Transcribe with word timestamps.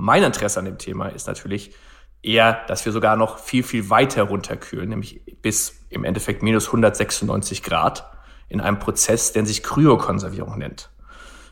Mein 0.00 0.22
Interesse 0.22 0.58
an 0.58 0.64
dem 0.64 0.78
Thema 0.78 1.08
ist 1.08 1.26
natürlich 1.26 1.74
eher, 2.22 2.64
dass 2.68 2.86
wir 2.86 2.92
sogar 2.92 3.16
noch 3.16 3.38
viel, 3.38 3.62
viel 3.62 3.90
weiter 3.90 4.22
runterkühlen, 4.22 4.88
nämlich 4.88 5.20
bis 5.42 5.84
im 5.90 6.04
Endeffekt 6.04 6.42
minus 6.42 6.68
196 6.68 7.62
Grad 7.62 8.10
in 8.48 8.62
einem 8.62 8.78
Prozess, 8.78 9.34
der 9.34 9.44
sich 9.44 9.62
Kryokonservierung 9.62 10.56
nennt. 10.56 10.88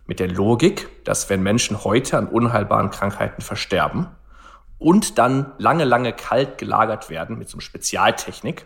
Mit 0.06 0.18
der 0.18 0.28
Logik, 0.28 0.88
dass 1.04 1.28
wenn 1.28 1.42
Menschen 1.42 1.84
heute 1.84 2.16
an 2.16 2.26
unheilbaren 2.26 2.88
Krankheiten 2.88 3.42
versterben 3.42 4.08
und 4.78 5.18
dann 5.18 5.52
lange, 5.58 5.84
lange 5.84 6.14
kalt 6.14 6.56
gelagert 6.56 7.10
werden 7.10 7.36
mit 7.36 7.50
so 7.50 7.56
einer 7.56 7.62
Spezialtechnik, 7.62 8.64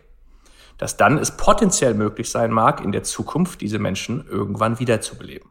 dass 0.79 0.97
dann 0.97 1.19
es 1.19 1.37
potenziell 1.37 1.95
möglich 1.95 2.31
sein 2.31 2.53
mag, 2.53 2.85
in 2.85 2.93
der 2.93 3.03
Zukunft 3.03 3.61
diese 3.61 3.81
Menschen 3.81 4.29
irgendwann 4.29 4.79
wiederzubeleben. 4.79 5.51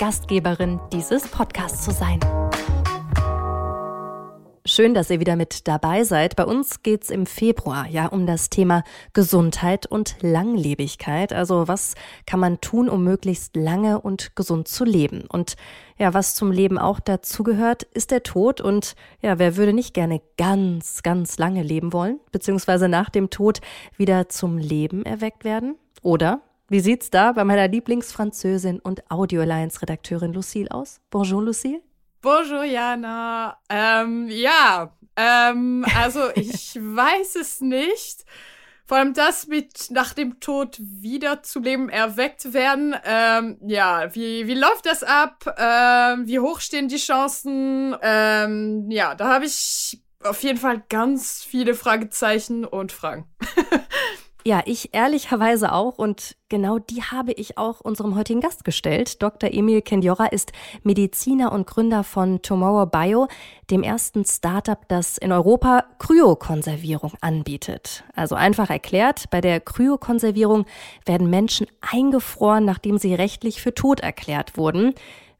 Gastgeberin 0.01 0.79
dieses 0.91 1.27
Podcasts 1.27 1.85
zu 1.85 1.91
sein. 1.91 2.19
Schön, 4.65 4.95
dass 4.95 5.11
ihr 5.11 5.19
wieder 5.19 5.35
mit 5.35 5.67
dabei 5.67 6.03
seid. 6.03 6.35
Bei 6.35 6.43
uns 6.43 6.81
geht's 6.81 7.11
im 7.11 7.27
Februar 7.27 7.85
ja 7.87 8.07
um 8.07 8.25
das 8.25 8.49
Thema 8.49 8.83
Gesundheit 9.13 9.85
und 9.85 10.15
Langlebigkeit. 10.21 11.33
Also 11.33 11.67
was 11.67 11.93
kann 12.25 12.39
man 12.39 12.59
tun, 12.61 12.89
um 12.89 13.03
möglichst 13.03 13.55
lange 13.55 14.01
und 14.01 14.35
gesund 14.35 14.67
zu 14.67 14.85
leben? 14.85 15.25
Und 15.29 15.55
ja, 15.99 16.15
was 16.15 16.33
zum 16.33 16.51
Leben 16.51 16.79
auch 16.79 16.99
dazugehört, 16.99 17.83
ist 17.83 18.09
der 18.09 18.23
Tod. 18.23 18.59
Und 18.59 18.95
ja, 19.21 19.37
wer 19.37 19.55
würde 19.55 19.71
nicht 19.71 19.93
gerne 19.93 20.19
ganz, 20.35 21.03
ganz 21.03 21.37
lange 21.37 21.61
leben 21.61 21.93
wollen, 21.93 22.19
beziehungsweise 22.31 22.89
nach 22.89 23.11
dem 23.11 23.29
Tod 23.29 23.61
wieder 23.97 24.29
zum 24.29 24.57
Leben 24.57 25.05
erweckt 25.05 25.43
werden? 25.43 25.75
Oder 26.01 26.41
wie 26.71 26.79
sieht's 26.79 27.09
da 27.09 27.33
bei 27.33 27.43
meiner 27.43 27.67
Lieblingsfranzösin 27.67 28.79
und 28.79 29.11
Audio 29.11 29.41
Alliance 29.41 29.81
Redakteurin 29.81 30.31
Lucille 30.31 30.71
aus? 30.71 31.01
Bonjour, 31.09 31.43
Lucille. 31.43 31.81
Bonjour, 32.21 32.63
Jana. 32.63 33.57
Ähm, 33.67 34.29
ja, 34.29 34.95
ähm, 35.17 35.85
also 35.99 36.29
ich 36.35 36.75
weiß 36.75 37.35
es 37.35 37.59
nicht. 37.59 38.23
Vor 38.85 38.97
allem 38.97 39.13
das 39.13 39.47
mit 39.47 39.91
nach 39.91 40.13
dem 40.13 40.39
Tod 40.39 40.77
wieder 40.79 41.43
zu 41.43 41.59
Leben 41.59 41.89
erweckt 41.89 42.53
werden. 42.53 42.95
Ähm, 43.03 43.57
ja, 43.67 44.15
wie, 44.15 44.47
wie 44.47 44.55
läuft 44.55 44.85
das 44.85 45.03
ab? 45.03 45.53
Ähm, 45.57 46.25
wie 46.25 46.39
hoch 46.39 46.61
stehen 46.61 46.87
die 46.87 46.97
Chancen? 46.97 47.97
Ähm, 48.01 48.89
ja, 48.89 49.13
da 49.15 49.27
habe 49.27 49.43
ich 49.43 50.01
auf 50.23 50.41
jeden 50.41 50.57
Fall 50.57 50.83
ganz 50.87 51.43
viele 51.43 51.73
Fragezeichen 51.73 52.63
und 52.63 52.93
Fragen. 52.93 53.25
Ja, 54.43 54.63
ich 54.65 54.89
ehrlicherweise 54.93 55.71
auch 55.71 55.99
und 55.99 56.35
genau 56.49 56.79
die 56.79 57.03
habe 57.03 57.31
ich 57.31 57.59
auch 57.59 57.79
unserem 57.79 58.15
heutigen 58.15 58.41
Gast 58.41 58.63
gestellt. 58.63 59.21
Dr. 59.21 59.53
Emil 59.53 59.83
Kendjora 59.83 60.25
ist 60.25 60.51
Mediziner 60.81 61.51
und 61.51 61.67
Gründer 61.67 62.03
von 62.03 62.41
Tomorrow 62.41 62.87
Bio, 62.87 63.27
dem 63.69 63.83
ersten 63.83 64.25
Startup, 64.25 64.79
das 64.87 65.19
in 65.19 65.31
Europa 65.31 65.85
Kryokonservierung 65.99 67.13
anbietet. 67.21 68.03
Also 68.15 68.33
einfach 68.33 68.71
erklärt, 68.71 69.29
bei 69.29 69.41
der 69.41 69.59
Kryokonservierung 69.59 70.65
werden 71.05 71.29
Menschen 71.29 71.67
eingefroren, 71.79 72.65
nachdem 72.65 72.97
sie 72.97 73.13
rechtlich 73.13 73.61
für 73.61 73.75
tot 73.75 73.99
erklärt 73.99 74.57
wurden. 74.57 74.95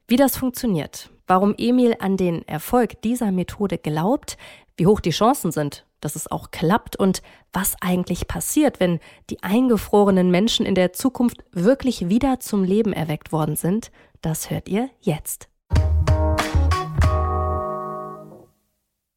Wie 0.08 0.16
das 0.16 0.38
funktioniert, 0.38 1.10
warum 1.26 1.56
Emil 1.58 1.96
an 2.00 2.18
den 2.18 2.48
Erfolg 2.48 3.02
dieser 3.02 3.32
Methode 3.32 3.80
glaubt, 3.80 4.38
wie 4.78 4.86
hoch 4.86 5.00
die 5.00 5.10
Chancen 5.10 5.52
sind 5.52 5.86
dass 6.02 6.16
es 6.16 6.30
auch 6.30 6.52
klappt 6.52 6.96
und 6.96 7.22
was 7.54 7.76
eigentlich 7.82 8.28
passiert, 8.28 8.80
wenn 8.80 9.00
die 9.30 9.42
eingefrorenen 9.44 10.30
Menschen 10.30 10.66
in 10.66 10.76
der 10.76 10.94
Zukunft 10.94 11.38
wirklich 11.52 12.10
wieder 12.10 12.40
zum 12.40 12.64
Leben 12.64 12.92
erweckt 12.92 13.32
worden 13.32 13.56
sind, 13.56 13.92
das 14.22 14.50
hört 14.50 14.68
ihr 14.68 14.90
jetzt. 15.00 15.48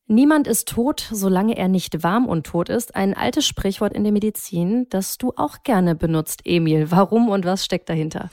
Niemand 0.06 0.46
ist 0.46 0.68
tot, 0.68 1.08
solange 1.10 1.56
er 1.56 1.68
nicht 1.68 2.02
warm 2.02 2.26
und 2.26 2.46
tot 2.46 2.68
ist. 2.68 2.94
Ein 2.94 3.14
altes 3.14 3.46
Sprichwort 3.46 3.94
in 3.94 4.04
der 4.04 4.12
Medizin, 4.12 4.86
das 4.90 5.16
du 5.16 5.32
auch 5.36 5.62
gerne 5.64 5.94
benutzt, 5.94 6.42
Emil. 6.44 6.90
Warum 6.90 7.30
und 7.30 7.46
was 7.46 7.64
steckt 7.64 7.88
dahinter? 7.88 8.28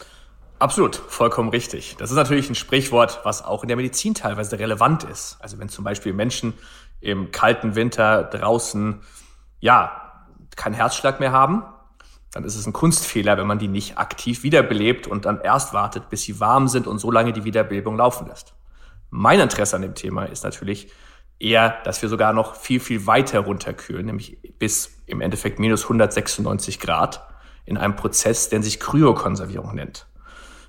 Absolut, 0.60 0.96
vollkommen 0.96 1.50
richtig. 1.50 1.96
Das 1.98 2.12
ist 2.12 2.18
natürlich 2.18 2.50
ein 2.50 2.56
Sprichwort, 2.56 3.22
was 3.24 3.44
auch 3.44 3.64
in 3.64 3.70
der 3.70 3.78
Medizin 3.78 4.14
teilweise 4.14 4.60
relevant 4.60 5.06
ist. 5.06 5.38
Also 5.40 5.58
wenn 5.60 5.70
zum 5.70 5.84
Beispiel 5.84 6.14
Menschen 6.14 6.54
im 7.02 7.32
kalten 7.32 7.76
Winter 7.76 8.24
draußen, 8.24 9.02
ja, 9.60 10.26
keinen 10.56 10.74
Herzschlag 10.74 11.20
mehr 11.20 11.32
haben, 11.32 11.64
dann 12.32 12.44
ist 12.46 12.56
es 12.56 12.66
ein 12.66 12.74
Kunstfehler, 12.74 13.38
wenn 13.38 13.48
man 13.48 13.60
die 13.60 13.68
nicht 13.68 13.98
aktiv 13.98 14.44
wiederbelebt 14.44 15.08
und 15.08 15.26
dann 15.26 15.42
erst 15.42 15.74
wartet, 15.74 16.10
bis 16.10 16.24
sie 16.24 16.40
warm 16.40 16.68
sind 16.68 16.88
und 16.88 17.00
so 17.00 17.12
lange 17.12 17.34
die 17.34 17.44
Wiederbelebung 17.44 17.98
laufen 17.98 18.28
lässt. 18.28 18.54
Mein 19.10 19.40
Interesse 19.40 19.76
an 19.76 19.82
dem 19.82 19.96
Thema 19.96 20.26
ist 20.26 20.44
natürlich 20.44 20.92
eher, 21.40 21.82
dass 21.84 22.02
wir 22.02 22.08
sogar 22.08 22.32
noch 22.32 22.56
viel, 22.56 22.80
viel 22.80 23.08
weiter 23.08 23.42
runterkühlen, 23.42 24.06
nämlich 24.06 24.38
bis 24.60 25.02
im 25.08 25.20
Endeffekt 25.20 25.60
minus 25.60 25.84
196 25.84 26.80
Grad 26.80 27.28
in 27.66 27.78
einem 27.78 27.96
Prozess, 27.96 28.50
der 28.50 28.64
sich 28.64 28.80
Kryokonservierung 28.80 29.76
nennt. 29.76 30.08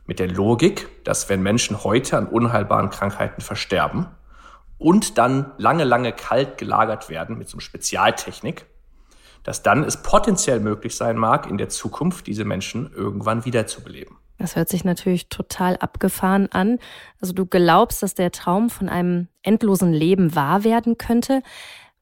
Mit 0.06 0.19
der 0.19 0.28
Logik, 0.28 0.88
dass 1.04 1.28
wenn 1.28 1.43
Menschen 1.43 1.84
heute 1.84 2.16
an 2.19 2.26
unheilbaren 2.26 2.91
Krankheiten 2.91 3.41
versterben, 3.41 4.09
und 4.82 5.19
dann 5.19 5.53
lange, 5.59 5.84
lange 5.84 6.12
kalt 6.12 6.59
gelagert 6.59 7.09
werden 7.09 7.38
mit 7.38 7.48
so 7.48 7.56
einer 7.56 7.62
Spezialtechnik, 7.62 8.66
dass 9.44 9.62
dann 9.62 9.84
es 9.84 10.03
potenziell 10.03 10.60
möglich 10.60 10.97
sein 10.97 11.16
mag, 11.16 11.48
in 11.48 11.59
der 11.59 11.69
Zukunft 11.69 12.26
diese 12.26 12.44
Menschen 12.44 12.93
irgendwann 12.93 13.44
wiederzubeleben. 13.44 14.16
Das 14.38 14.56
hört 14.56 14.69
sich 14.69 14.84
natürlich 14.84 15.28
total 15.28 15.76
abgefahren 15.76 16.50
an. 16.50 16.78
Also 17.20 17.32
du 17.32 17.47
glaubst, 17.47 18.03
dass 18.03 18.15
der 18.15 18.32
Traum 18.32 18.70
von 18.70 18.88
einem 18.88 19.28
endlosen 19.43 19.93
Leben 19.93 20.34
wahr 20.34 20.65
werden 20.65 20.99
könnte. 20.99 21.43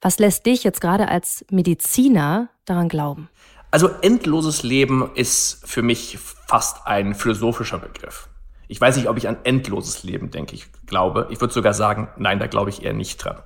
Was 0.01 0.19
lässt 0.19 0.47
dich 0.47 0.65
jetzt 0.65 0.81
gerade 0.81 1.09
als 1.09 1.45
Mediziner 1.51 2.49
daran 2.65 2.89
glauben? 2.89 3.29
Also 3.71 3.89
endloses 4.01 4.63
Leben 4.63 5.11
ist 5.15 5.63
für 5.69 5.83
mich 5.83 6.19
fast 6.19 6.87
ein 6.87 7.15
philosophischer 7.15 7.79
Begriff. 7.79 8.29
Ich 8.69 8.81
weiß 8.81 8.97
nicht, 8.97 9.09
ob 9.09 9.19
ich 9.19 9.29
an 9.29 9.37
endloses 9.45 10.03
Leben 10.03 10.31
denke. 10.31 10.55
Ich 10.55 10.67
glaube, 10.91 11.27
ich 11.31 11.41
würde 11.41 11.55
sogar 11.55 11.73
sagen, 11.73 12.09
nein, 12.19 12.39
da 12.39 12.47
glaube 12.47 12.69
ich 12.69 12.85
eher 12.85 12.93
nicht 12.93 13.25
dran. 13.25 13.39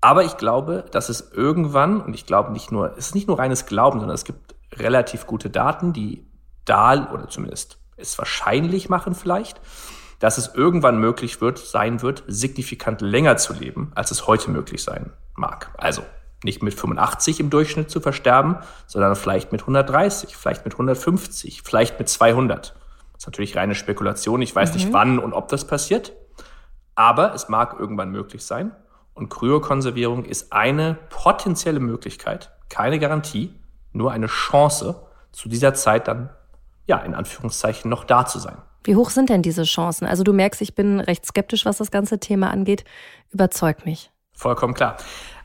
Aber 0.00 0.24
ich 0.24 0.38
glaube, 0.38 0.86
dass 0.90 1.10
es 1.10 1.32
irgendwann, 1.32 2.00
und 2.00 2.14
ich 2.14 2.24
glaube 2.24 2.52
nicht 2.52 2.72
nur, 2.72 2.92
es 2.92 3.08
ist 3.08 3.14
nicht 3.14 3.28
nur 3.28 3.38
reines 3.38 3.66
Glauben, 3.66 4.00
sondern 4.00 4.14
es 4.14 4.24
gibt 4.24 4.54
relativ 4.72 5.26
gute 5.26 5.50
Daten, 5.50 5.92
die 5.92 6.26
da, 6.64 7.10
oder 7.12 7.28
zumindest 7.28 7.78
es 7.96 8.16
wahrscheinlich 8.18 8.88
machen 8.88 9.14
vielleicht, 9.14 9.60
dass 10.18 10.38
es 10.38 10.54
irgendwann 10.54 10.98
möglich 10.98 11.40
wird, 11.40 11.58
sein 11.58 12.00
wird, 12.00 12.24
signifikant 12.26 13.02
länger 13.02 13.36
zu 13.36 13.52
leben, 13.52 13.92
als 13.94 14.10
es 14.10 14.26
heute 14.26 14.50
möglich 14.50 14.82
sein 14.82 15.12
mag. 15.36 15.70
Also 15.76 16.02
nicht 16.42 16.62
mit 16.62 16.74
85 16.74 17.40
im 17.40 17.50
Durchschnitt 17.50 17.90
zu 17.90 18.00
versterben, 18.00 18.56
sondern 18.86 19.16
vielleicht 19.16 19.52
mit 19.52 19.62
130, 19.62 20.36
vielleicht 20.36 20.64
mit 20.64 20.74
150, 20.74 21.62
vielleicht 21.62 21.98
mit 21.98 22.08
200 22.08 22.74
ist 23.16 23.26
natürlich 23.26 23.56
reine 23.56 23.74
Spekulation. 23.74 24.42
Ich 24.42 24.54
weiß 24.54 24.70
mhm. 24.70 24.76
nicht, 24.76 24.92
wann 24.92 25.18
und 25.18 25.32
ob 25.32 25.48
das 25.48 25.66
passiert. 25.66 26.12
Aber 26.94 27.34
es 27.34 27.48
mag 27.48 27.76
irgendwann 27.78 28.10
möglich 28.10 28.44
sein. 28.44 28.72
Und 29.14 29.28
Kryokonservierung 29.28 30.24
ist 30.24 30.52
eine 30.52 30.98
potenzielle 31.08 31.80
Möglichkeit, 31.80 32.50
keine 32.68 32.98
Garantie, 32.98 33.54
nur 33.92 34.10
eine 34.12 34.26
Chance, 34.26 35.00
zu 35.30 35.48
dieser 35.48 35.74
Zeit 35.74 36.08
dann, 36.08 36.30
ja, 36.86 36.98
in 36.98 37.14
Anführungszeichen 37.14 37.90
noch 37.90 38.04
da 38.04 38.24
zu 38.24 38.38
sein. 38.38 38.56
Wie 38.84 38.96
hoch 38.96 39.10
sind 39.10 39.30
denn 39.30 39.42
diese 39.42 39.64
Chancen? 39.64 40.06
Also 40.06 40.22
du 40.22 40.32
merkst, 40.32 40.60
ich 40.60 40.74
bin 40.74 41.00
recht 41.00 41.26
skeptisch, 41.26 41.64
was 41.64 41.78
das 41.78 41.90
ganze 41.90 42.18
Thema 42.20 42.50
angeht. 42.50 42.84
Überzeug 43.32 43.84
mich. 43.84 44.12
Vollkommen 44.32 44.74
klar. 44.74 44.96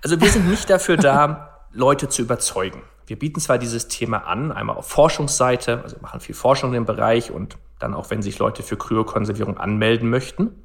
Also 0.03 0.19
wir 0.19 0.29
sind 0.29 0.49
nicht 0.49 0.69
dafür 0.69 0.97
da, 0.97 1.67
Leute 1.71 2.09
zu 2.09 2.21
überzeugen. 2.21 2.81
Wir 3.05 3.17
bieten 3.17 3.39
zwar 3.39 3.57
dieses 3.57 3.87
Thema 3.87 4.27
an, 4.27 4.51
einmal 4.51 4.75
auf 4.75 4.87
Forschungsseite, 4.87 5.81
also 5.81 5.97
machen 6.01 6.19
viel 6.19 6.35
Forschung 6.35 6.69
in 6.71 6.73
dem 6.75 6.85
Bereich 6.85 7.31
und 7.31 7.57
dann 7.79 7.93
auch, 7.93 8.09
wenn 8.09 8.21
sich 8.21 8.37
Leute 8.39 8.61
für 8.61 8.77
Kryokonservierung 8.77 9.57
anmelden 9.57 10.09
möchten. 10.09 10.63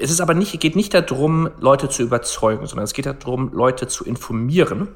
Es 0.00 0.10
ist 0.10 0.20
aber 0.20 0.34
nicht, 0.34 0.58
geht 0.60 0.76
nicht 0.76 0.94
darum, 0.94 1.50
Leute 1.58 1.88
zu 1.88 2.02
überzeugen, 2.02 2.66
sondern 2.66 2.84
es 2.84 2.92
geht 2.92 3.06
darum, 3.06 3.52
Leute 3.52 3.88
zu 3.88 4.04
informieren 4.04 4.88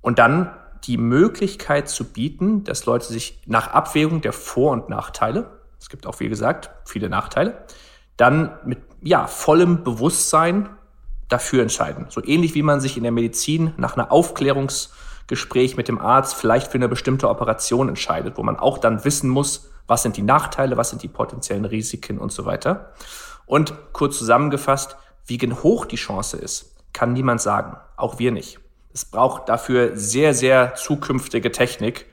und 0.00 0.18
dann 0.18 0.50
die 0.84 0.96
Möglichkeit 0.96 1.88
zu 1.88 2.04
bieten, 2.04 2.64
dass 2.64 2.86
Leute 2.86 3.06
sich 3.06 3.42
nach 3.46 3.68
Abwägung 3.68 4.20
der 4.22 4.32
Vor- 4.32 4.72
und 4.72 4.88
Nachteile, 4.88 5.50
es 5.78 5.88
gibt 5.88 6.06
auch, 6.06 6.18
wie 6.20 6.28
gesagt, 6.28 6.70
viele 6.84 7.08
Nachteile, 7.08 7.64
dann 8.16 8.58
mit 8.64 8.78
ja, 9.02 9.26
vollem 9.26 9.84
Bewusstsein 9.84 10.70
dafür 11.28 11.62
entscheiden. 11.62 12.06
So 12.08 12.24
ähnlich 12.24 12.54
wie 12.54 12.62
man 12.62 12.80
sich 12.80 12.96
in 12.96 13.02
der 13.02 13.12
Medizin 13.12 13.74
nach 13.76 13.96
einer 13.96 14.10
Aufklärungsgespräch 14.10 15.76
mit 15.76 15.88
dem 15.88 16.00
Arzt 16.00 16.34
vielleicht 16.34 16.72
für 16.72 16.78
eine 16.78 16.88
bestimmte 16.88 17.28
Operation 17.28 17.88
entscheidet, 17.88 18.38
wo 18.38 18.42
man 18.42 18.56
auch 18.56 18.78
dann 18.78 19.04
wissen 19.04 19.28
muss, 19.28 19.70
was 19.86 20.02
sind 20.02 20.16
die 20.16 20.22
Nachteile, 20.22 20.76
was 20.76 20.90
sind 20.90 21.02
die 21.02 21.08
potenziellen 21.08 21.64
Risiken 21.64 22.18
und 22.18 22.32
so 22.32 22.44
weiter. 22.44 22.92
Und 23.48 23.74
kurz 23.92 24.18
zusammengefasst, 24.18 24.96
wie 25.26 25.38
hoch 25.38 25.86
die 25.86 25.96
Chance 25.96 26.36
ist, 26.36 26.76
kann 26.92 27.14
niemand 27.14 27.40
sagen, 27.40 27.76
auch 27.96 28.18
wir 28.18 28.30
nicht. 28.30 28.60
Es 28.92 29.04
braucht 29.04 29.48
dafür 29.48 29.96
sehr, 29.96 30.34
sehr 30.34 30.74
zukünftige 30.74 31.50
Technik. 31.50 32.06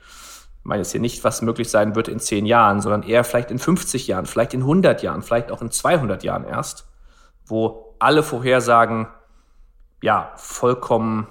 Ich 0.58 0.64
meine 0.64 0.82
jetzt 0.82 0.92
hier 0.92 1.00
nicht, 1.00 1.24
was 1.24 1.42
möglich 1.42 1.70
sein 1.70 1.94
wird 1.94 2.08
in 2.08 2.20
zehn 2.20 2.46
Jahren, 2.46 2.80
sondern 2.80 3.02
eher 3.02 3.22
vielleicht 3.22 3.50
in 3.50 3.58
50 3.58 4.06
Jahren, 4.06 4.26
vielleicht 4.26 4.54
in 4.54 4.62
100 4.62 5.02
Jahren, 5.02 5.22
vielleicht 5.22 5.52
auch 5.52 5.62
in 5.62 5.70
200 5.70 6.24
Jahren 6.24 6.44
erst, 6.44 6.88
wo 7.44 7.94
alle 7.98 8.22
Vorhersagen 8.22 9.06
ja 10.02 10.32
vollkommen 10.36 11.28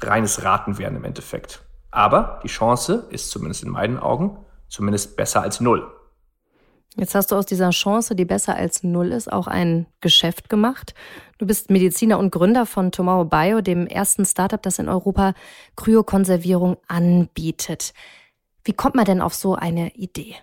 reines 0.00 0.42
Raten 0.42 0.78
wären 0.78 0.96
im 0.96 1.04
Endeffekt. 1.04 1.62
Aber 1.90 2.40
die 2.42 2.48
Chance 2.48 3.06
ist 3.10 3.30
zumindest 3.30 3.62
in 3.62 3.70
meinen 3.70 3.98
Augen 3.98 4.44
zumindest 4.68 5.16
besser 5.16 5.42
als 5.42 5.60
null. 5.60 5.90
Jetzt 6.98 7.14
hast 7.14 7.30
du 7.30 7.36
aus 7.36 7.44
dieser 7.44 7.70
Chance, 7.70 8.16
die 8.16 8.24
besser 8.24 8.56
als 8.56 8.82
null 8.82 9.12
ist, 9.12 9.30
auch 9.30 9.46
ein 9.46 9.86
Geschäft 10.00 10.48
gemacht. 10.48 10.94
Du 11.36 11.46
bist 11.46 11.70
Mediziner 11.70 12.18
und 12.18 12.30
Gründer 12.30 12.64
von 12.64 12.90
Tomorrow 12.90 13.26
Bio, 13.26 13.60
dem 13.60 13.86
ersten 13.86 14.24
Startup, 14.24 14.62
das 14.62 14.78
in 14.78 14.88
Europa 14.88 15.34
Kryokonservierung 15.76 16.78
anbietet. 16.88 17.92
Wie 18.64 18.72
kommt 18.72 18.94
man 18.94 19.04
denn 19.04 19.20
auf 19.20 19.34
so 19.34 19.54
eine 19.54 19.94
Idee? 19.94 20.36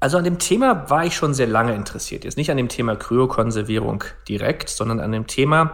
Also 0.00 0.18
an 0.18 0.24
dem 0.24 0.40
Thema 0.40 0.90
war 0.90 1.06
ich 1.06 1.14
schon 1.14 1.34
sehr 1.34 1.46
lange 1.46 1.74
interessiert. 1.74 2.24
Jetzt 2.24 2.36
nicht 2.36 2.50
an 2.50 2.56
dem 2.56 2.68
Thema 2.68 2.96
Kryokonservierung 2.96 4.02
direkt, 4.28 4.68
sondern 4.68 4.98
an 4.98 5.12
dem 5.12 5.28
Thema, 5.28 5.72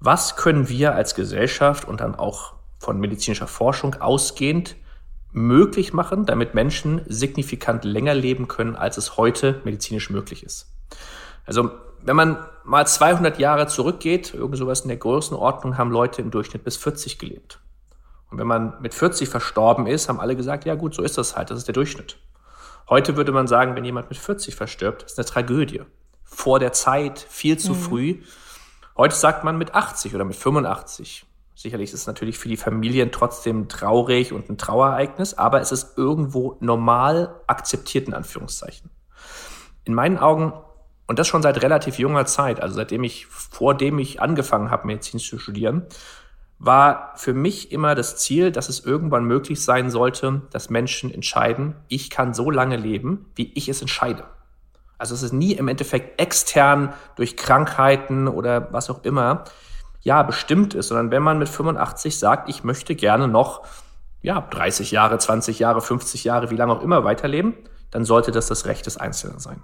was 0.00 0.36
können 0.36 0.70
wir 0.70 0.94
als 0.94 1.14
Gesellschaft 1.14 1.86
und 1.86 2.00
dann 2.00 2.14
auch 2.14 2.54
von 2.78 2.98
medizinischer 2.98 3.46
Forschung 3.46 3.96
ausgehend 4.00 4.76
möglich 5.32 5.92
machen, 5.92 6.26
damit 6.26 6.54
Menschen 6.54 7.02
signifikant 7.06 7.84
länger 7.84 8.14
leben 8.14 8.48
können, 8.48 8.76
als 8.76 8.96
es 8.96 9.16
heute 9.16 9.60
medizinisch 9.64 10.10
möglich 10.10 10.42
ist. 10.42 10.72
Also 11.46 11.70
wenn 12.04 12.16
man 12.16 12.44
mal 12.64 12.86
200 12.86 13.38
Jahre 13.38 13.66
zurückgeht, 13.66 14.34
irgend 14.34 14.58
sowas 14.58 14.82
in 14.82 14.88
der 14.88 14.96
Größenordnung, 14.96 15.78
haben 15.78 15.90
Leute 15.90 16.20
im 16.20 16.30
Durchschnitt 16.30 16.64
bis 16.64 16.76
40 16.76 17.18
gelebt. 17.18 17.60
Und 18.30 18.38
wenn 18.38 18.46
man 18.46 18.80
mit 18.80 18.94
40 18.94 19.28
verstorben 19.28 19.86
ist, 19.86 20.08
haben 20.08 20.20
alle 20.20 20.36
gesagt, 20.36 20.64
ja 20.64 20.74
gut, 20.74 20.94
so 20.94 21.02
ist 21.02 21.18
das 21.18 21.36
halt, 21.36 21.50
das 21.50 21.58
ist 21.58 21.68
der 21.68 21.74
Durchschnitt. 21.74 22.18
Heute 22.88 23.16
würde 23.16 23.32
man 23.32 23.46
sagen, 23.46 23.76
wenn 23.76 23.84
jemand 23.84 24.10
mit 24.10 24.18
40 24.18 24.54
verstirbt, 24.54 25.02
ist 25.04 25.18
eine 25.18 25.26
Tragödie. 25.26 25.82
Vor 26.24 26.58
der 26.58 26.72
Zeit, 26.72 27.18
viel 27.18 27.58
zu 27.58 27.72
mhm. 27.72 27.76
früh. 27.76 28.22
Heute 28.96 29.14
sagt 29.14 29.44
man 29.44 29.58
mit 29.58 29.74
80 29.74 30.14
oder 30.14 30.24
mit 30.24 30.36
85. 30.36 31.26
Sicherlich 31.54 31.90
ist 31.90 32.00
es 32.00 32.06
natürlich 32.06 32.38
für 32.38 32.48
die 32.48 32.56
Familien 32.56 33.12
trotzdem 33.12 33.68
traurig 33.68 34.32
und 34.32 34.48
ein 34.48 34.58
Trauereignis, 34.58 35.34
aber 35.34 35.60
es 35.60 35.70
ist 35.70 35.98
irgendwo 35.98 36.56
normal 36.60 37.34
akzeptiert 37.46 38.08
in 38.08 38.14
Anführungszeichen. 38.14 38.90
In 39.84 39.94
meinen 39.94 40.18
Augen, 40.18 40.52
und 41.06 41.18
das 41.18 41.28
schon 41.28 41.42
seit 41.42 41.62
relativ 41.62 41.98
junger 41.98 42.24
Zeit, 42.24 42.60
also 42.60 42.74
seitdem 42.74 43.04
ich, 43.04 43.26
vordem 43.26 43.98
ich 43.98 44.20
angefangen 44.22 44.70
habe, 44.70 44.86
Medizin 44.86 45.20
zu 45.20 45.38
studieren, 45.38 45.86
war 46.58 47.12
für 47.16 47.34
mich 47.34 47.72
immer 47.72 47.94
das 47.94 48.16
Ziel, 48.16 48.52
dass 48.52 48.68
es 48.68 48.84
irgendwann 48.84 49.24
möglich 49.24 49.62
sein 49.62 49.90
sollte, 49.90 50.42
dass 50.50 50.70
Menschen 50.70 51.12
entscheiden, 51.12 51.74
ich 51.88 52.08
kann 52.08 52.34
so 52.34 52.50
lange 52.50 52.76
leben, 52.76 53.26
wie 53.34 53.52
ich 53.54 53.68
es 53.68 53.80
entscheide. 53.80 54.24
Also 54.96 55.14
es 55.14 55.24
ist 55.24 55.32
nie 55.32 55.52
im 55.54 55.66
Endeffekt 55.66 56.20
extern 56.20 56.92
durch 57.16 57.36
Krankheiten 57.36 58.28
oder 58.28 58.72
was 58.72 58.88
auch 58.88 59.02
immer 59.02 59.42
ja 60.02 60.22
bestimmt 60.22 60.74
ist, 60.74 60.88
sondern 60.88 61.10
wenn 61.10 61.22
man 61.22 61.38
mit 61.38 61.48
85 61.48 62.18
sagt, 62.18 62.48
ich 62.48 62.64
möchte 62.64 62.94
gerne 62.94 63.28
noch 63.28 63.66
ja 64.20 64.40
30 64.40 64.90
Jahre, 64.90 65.18
20 65.18 65.58
Jahre, 65.58 65.80
50 65.80 66.24
Jahre, 66.24 66.50
wie 66.50 66.56
lange 66.56 66.72
auch 66.72 66.82
immer 66.82 67.04
weiterleben, 67.04 67.54
dann 67.90 68.04
sollte 68.04 68.30
das 68.30 68.46
das 68.46 68.66
Recht 68.66 68.86
des 68.86 68.96
Einzelnen 68.96 69.38
sein. 69.38 69.62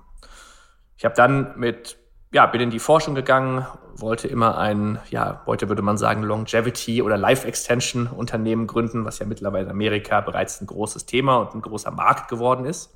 Ich 0.96 1.04
habe 1.04 1.14
dann 1.14 1.58
mit 1.58 1.96
ja, 2.32 2.44
bin 2.46 2.60
in 2.60 2.70
die 2.70 2.78
Forschung 2.78 3.14
gegangen, 3.14 3.66
wollte 3.94 4.28
immer 4.28 4.58
ein, 4.58 4.98
ja, 5.10 5.42
heute 5.46 5.68
würde 5.68 5.82
man 5.82 5.96
sagen, 5.96 6.22
Longevity 6.22 7.02
oder 7.02 7.16
Life 7.16 7.46
Extension 7.46 8.06
Unternehmen 8.06 8.66
gründen, 8.66 9.04
was 9.04 9.18
ja 9.18 9.26
mittlerweile 9.26 9.64
in 9.64 9.70
Amerika 9.70 10.20
bereits 10.20 10.60
ein 10.60 10.66
großes 10.66 11.06
Thema 11.06 11.38
und 11.38 11.54
ein 11.54 11.62
großer 11.62 11.90
Markt 11.90 12.28
geworden 12.28 12.66
ist. 12.66 12.94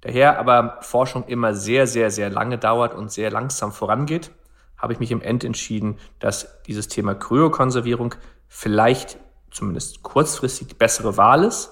Daher 0.00 0.38
aber 0.38 0.78
Forschung 0.80 1.24
immer 1.28 1.54
sehr, 1.54 1.86
sehr, 1.86 2.10
sehr 2.10 2.28
lange 2.28 2.58
dauert 2.58 2.94
und 2.94 3.10
sehr 3.10 3.30
langsam 3.30 3.72
vorangeht, 3.72 4.32
habe 4.76 4.92
ich 4.92 5.00
mich 5.00 5.10
im 5.10 5.22
End 5.22 5.44
entschieden, 5.44 5.98
dass 6.18 6.62
dieses 6.66 6.88
Thema 6.88 7.14
Kryokonservierung 7.14 8.14
vielleicht 8.48 9.18
zumindest 9.50 10.02
kurzfristig 10.02 10.68
die 10.68 10.74
bessere 10.74 11.16
Wahl 11.16 11.44
ist 11.44 11.70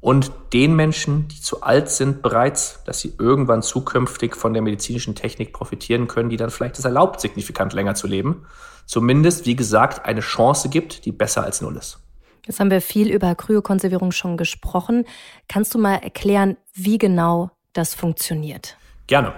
und 0.00 0.30
den 0.52 0.76
Menschen, 0.76 1.26
die 1.28 1.40
zu 1.40 1.62
alt 1.62 1.88
sind 1.88 2.22
bereits, 2.22 2.84
dass 2.84 3.00
sie 3.00 3.14
irgendwann 3.18 3.62
zukünftig 3.62 4.36
von 4.36 4.52
der 4.52 4.62
medizinischen 4.62 5.14
Technik 5.14 5.52
profitieren 5.52 6.06
können, 6.06 6.28
die 6.28 6.36
dann 6.36 6.50
vielleicht 6.50 6.78
es 6.78 6.84
erlaubt, 6.84 7.20
signifikant 7.20 7.72
länger 7.72 7.94
zu 7.94 8.06
leben, 8.06 8.46
zumindest, 8.84 9.46
wie 9.46 9.56
gesagt, 9.56 10.04
eine 10.04 10.20
Chance 10.20 10.68
gibt, 10.68 11.06
die 11.06 11.12
besser 11.12 11.42
als 11.42 11.60
null 11.60 11.76
ist. 11.76 11.98
Jetzt 12.46 12.60
haben 12.60 12.70
wir 12.70 12.80
viel 12.80 13.10
über 13.10 13.34
Kryokonservierung 13.34 14.12
schon 14.12 14.36
gesprochen. 14.36 15.04
Kannst 15.48 15.74
du 15.74 15.78
mal 15.78 15.96
erklären, 15.96 16.56
wie 16.72 16.98
genau 16.98 17.50
das 17.72 17.94
funktioniert? 17.94 18.76
Gerne. 19.08 19.34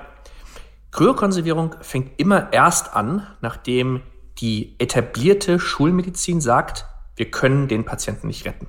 Kryokonservierung 0.91 1.77
fängt 1.81 2.19
immer 2.19 2.53
erst 2.53 2.95
an, 2.95 3.27
nachdem 3.41 4.03
die 4.39 4.77
etablierte 4.79 5.59
Schulmedizin 5.59 6.41
sagt, 6.41 6.87
wir 7.17 7.31
können 7.31 7.69
den 7.69 7.85
Patienten 7.85 8.29
nicht 8.29 8.47
retten. 8.47 8.69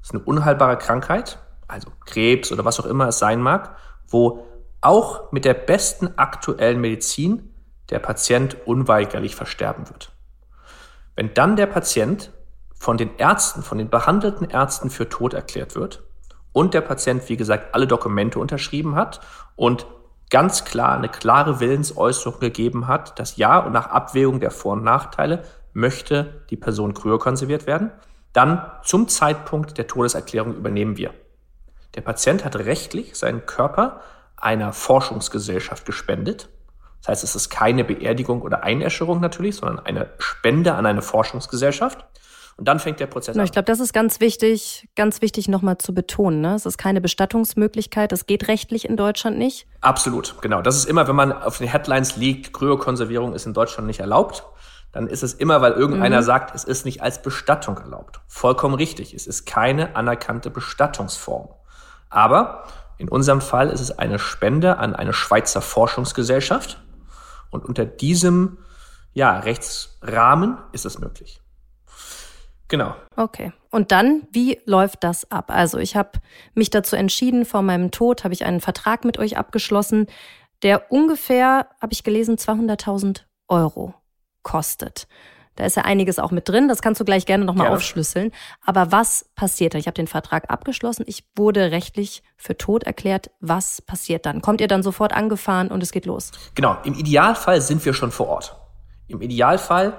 Das 0.00 0.10
ist 0.10 0.14
eine 0.14 0.24
unheilbare 0.24 0.78
Krankheit, 0.78 1.38
also 1.68 1.90
Krebs 2.04 2.50
oder 2.52 2.64
was 2.64 2.80
auch 2.80 2.86
immer 2.86 3.08
es 3.08 3.18
sein 3.18 3.40
mag, 3.40 3.76
wo 4.08 4.46
auch 4.80 5.32
mit 5.32 5.44
der 5.44 5.54
besten 5.54 6.16
aktuellen 6.16 6.80
Medizin 6.80 7.52
der 7.90 7.98
Patient 7.98 8.56
unweigerlich 8.66 9.36
versterben 9.36 9.88
wird. 9.88 10.12
Wenn 11.14 11.34
dann 11.34 11.56
der 11.56 11.66
Patient 11.66 12.32
von 12.78 12.96
den 12.96 13.16
Ärzten, 13.16 13.62
von 13.62 13.78
den 13.78 13.88
behandelten 13.88 14.48
Ärzten 14.48 14.90
für 14.90 15.08
tot 15.08 15.34
erklärt 15.34 15.74
wird 15.74 16.02
und 16.52 16.74
der 16.74 16.82
Patient, 16.82 17.28
wie 17.28 17.36
gesagt, 17.36 17.74
alle 17.74 17.86
Dokumente 17.86 18.38
unterschrieben 18.38 18.94
hat 18.94 19.20
und 19.56 19.86
ganz 20.30 20.64
klar 20.64 20.96
eine 20.96 21.08
klare 21.08 21.60
Willensäußerung 21.60 22.40
gegeben 22.40 22.88
hat, 22.88 23.18
dass 23.18 23.36
ja 23.36 23.58
und 23.58 23.72
nach 23.72 23.88
Abwägung 23.88 24.40
der 24.40 24.50
Vor- 24.50 24.74
und 24.74 24.84
Nachteile 24.84 25.44
möchte 25.72 26.42
die 26.50 26.56
Person 26.56 26.94
kryokonserviert 26.94 27.66
werden, 27.66 27.90
dann 28.32 28.70
zum 28.82 29.08
Zeitpunkt 29.08 29.78
der 29.78 29.86
Todeserklärung 29.86 30.54
übernehmen 30.56 30.96
wir. 30.96 31.14
Der 31.94 32.00
Patient 32.02 32.44
hat 32.44 32.56
rechtlich 32.56 33.16
seinen 33.16 33.46
Körper 33.46 34.00
einer 34.36 34.72
Forschungsgesellschaft 34.72 35.86
gespendet. 35.86 36.48
Das 37.00 37.08
heißt, 37.08 37.24
es 37.24 37.36
ist 37.36 37.50
keine 37.50 37.84
Beerdigung 37.84 38.42
oder 38.42 38.64
Einäscherung 38.64 39.20
natürlich, 39.20 39.56
sondern 39.56 39.84
eine 39.86 40.10
Spende 40.18 40.74
an 40.74 40.86
eine 40.86 41.02
Forschungsgesellschaft. 41.02 42.04
Und 42.58 42.66
dann 42.66 42.80
fängt 42.80 43.00
der 43.00 43.06
Prozess 43.06 43.36
an. 43.36 43.44
Ich 43.44 43.52
glaube, 43.52 43.66
das 43.66 43.80
ist 43.80 43.92
ganz 43.92 44.18
wichtig, 44.20 44.88
ganz 44.96 45.20
wichtig 45.20 45.46
nochmal 45.48 45.76
zu 45.76 45.92
betonen. 45.92 46.40
Ne? 46.40 46.54
Es 46.54 46.64
ist 46.64 46.78
keine 46.78 47.02
Bestattungsmöglichkeit, 47.02 48.12
das 48.12 48.26
geht 48.26 48.48
rechtlich 48.48 48.88
in 48.88 48.96
Deutschland 48.96 49.36
nicht. 49.36 49.66
Absolut, 49.82 50.40
genau. 50.40 50.62
Das 50.62 50.76
ist 50.76 50.86
immer, 50.86 51.06
wenn 51.06 51.16
man 51.16 51.32
auf 51.32 51.58
den 51.58 51.68
Headlines 51.68 52.16
liegt, 52.16 52.54
Kryokonservierung 52.54 53.34
ist 53.34 53.44
in 53.44 53.52
Deutschland 53.52 53.86
nicht 53.86 54.00
erlaubt, 54.00 54.44
dann 54.92 55.06
ist 55.06 55.22
es 55.22 55.34
immer, 55.34 55.60
weil 55.60 55.72
irgendeiner 55.72 56.22
mhm. 56.22 56.24
sagt, 56.24 56.54
es 56.54 56.64
ist 56.64 56.86
nicht 56.86 57.02
als 57.02 57.20
Bestattung 57.20 57.76
erlaubt. 57.76 58.20
Vollkommen 58.26 58.74
richtig. 58.74 59.12
Es 59.12 59.26
ist 59.26 59.44
keine 59.44 59.94
anerkannte 59.94 60.48
Bestattungsform. 60.48 61.50
Aber 62.08 62.64
in 62.96 63.10
unserem 63.10 63.42
Fall 63.42 63.68
ist 63.68 63.80
es 63.80 63.98
eine 63.98 64.18
Spende 64.18 64.78
an 64.78 64.96
eine 64.96 65.12
Schweizer 65.12 65.60
Forschungsgesellschaft. 65.60 66.80
Und 67.50 67.66
unter 67.66 67.84
diesem 67.84 68.56
ja, 69.12 69.38
Rechtsrahmen 69.38 70.56
ist 70.72 70.86
es 70.86 70.98
möglich. 70.98 71.42
Genau. 72.68 72.94
Okay. 73.16 73.52
Und 73.70 73.92
dann, 73.92 74.26
wie 74.32 74.58
läuft 74.64 75.04
das 75.04 75.30
ab? 75.30 75.50
Also 75.50 75.78
ich 75.78 75.96
habe 75.96 76.12
mich 76.54 76.70
dazu 76.70 76.96
entschieden, 76.96 77.44
vor 77.44 77.62
meinem 77.62 77.90
Tod 77.90 78.24
habe 78.24 78.34
ich 78.34 78.44
einen 78.44 78.60
Vertrag 78.60 79.04
mit 79.04 79.18
euch 79.18 79.36
abgeschlossen, 79.36 80.06
der 80.62 80.90
ungefähr, 80.90 81.68
habe 81.80 81.92
ich 81.92 82.02
gelesen, 82.02 82.36
200.000 82.36 83.22
Euro 83.48 83.94
kostet. 84.42 85.06
Da 85.56 85.64
ist 85.64 85.76
ja 85.76 85.84
einiges 85.84 86.18
auch 86.18 86.30
mit 86.30 86.48
drin, 86.48 86.68
das 86.68 86.82
kannst 86.82 87.00
du 87.00 87.04
gleich 87.04 87.24
gerne 87.24 87.46
nochmal 87.46 87.68
aufschlüsseln. 87.68 88.30
Aber 88.64 88.92
was 88.92 89.30
passiert 89.34 89.72
dann? 89.72 89.80
Ich 89.80 89.86
habe 89.86 89.94
den 89.94 90.06
Vertrag 90.06 90.50
abgeschlossen, 90.50 91.04
ich 91.06 91.24
wurde 91.34 91.70
rechtlich 91.70 92.22
für 92.36 92.58
tot 92.58 92.84
erklärt. 92.84 93.30
Was 93.40 93.80
passiert 93.80 94.26
dann? 94.26 94.42
Kommt 94.42 94.60
ihr 94.60 94.68
dann 94.68 94.82
sofort 94.82 95.14
angefahren 95.14 95.68
und 95.68 95.82
es 95.82 95.92
geht 95.92 96.04
los? 96.04 96.30
Genau, 96.54 96.76
im 96.84 96.94
Idealfall 96.94 97.62
sind 97.62 97.84
wir 97.86 97.94
schon 97.94 98.12
vor 98.12 98.28
Ort. 98.28 98.56
Im 99.08 99.22
Idealfall 99.22 99.96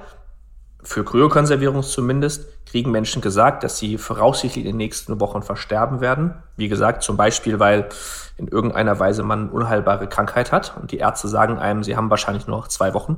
für 0.88 1.04
Kryokonservierung 1.04 1.84
zumindest, 1.84 2.48
kriegen 2.66 2.92
Menschen 2.92 3.22
gesagt, 3.22 3.64
dass 3.64 3.78
sie 3.78 3.98
voraussichtlich 3.98 4.64
in 4.64 4.72
den 4.72 4.78
nächsten 4.78 5.20
Wochen 5.20 5.44
versterben 5.44 6.00
werden. 6.00 6.36
Wie 6.56 6.70
gesagt, 6.70 7.04
zum 7.04 7.18
Beispiel, 7.18 7.60
weil 7.60 7.90
in 8.38 8.48
irgendeiner 8.48 8.98
Weise 8.98 9.24
man 9.24 9.42
eine 9.42 9.52
unheilbare 9.52 10.08
Krankheit 10.08 10.54
hat 10.54 10.78
und 10.80 10.92
die 10.92 11.00
Ärzte 11.00 11.28
sagen 11.28 11.60
einem, 11.60 11.84
sie 11.84 11.98
haben 11.98 12.10
wahrscheinlich 12.10 12.48
nur 12.48 12.56
noch 12.56 12.70
zwei 12.70 12.94
Wochen. 12.94 13.18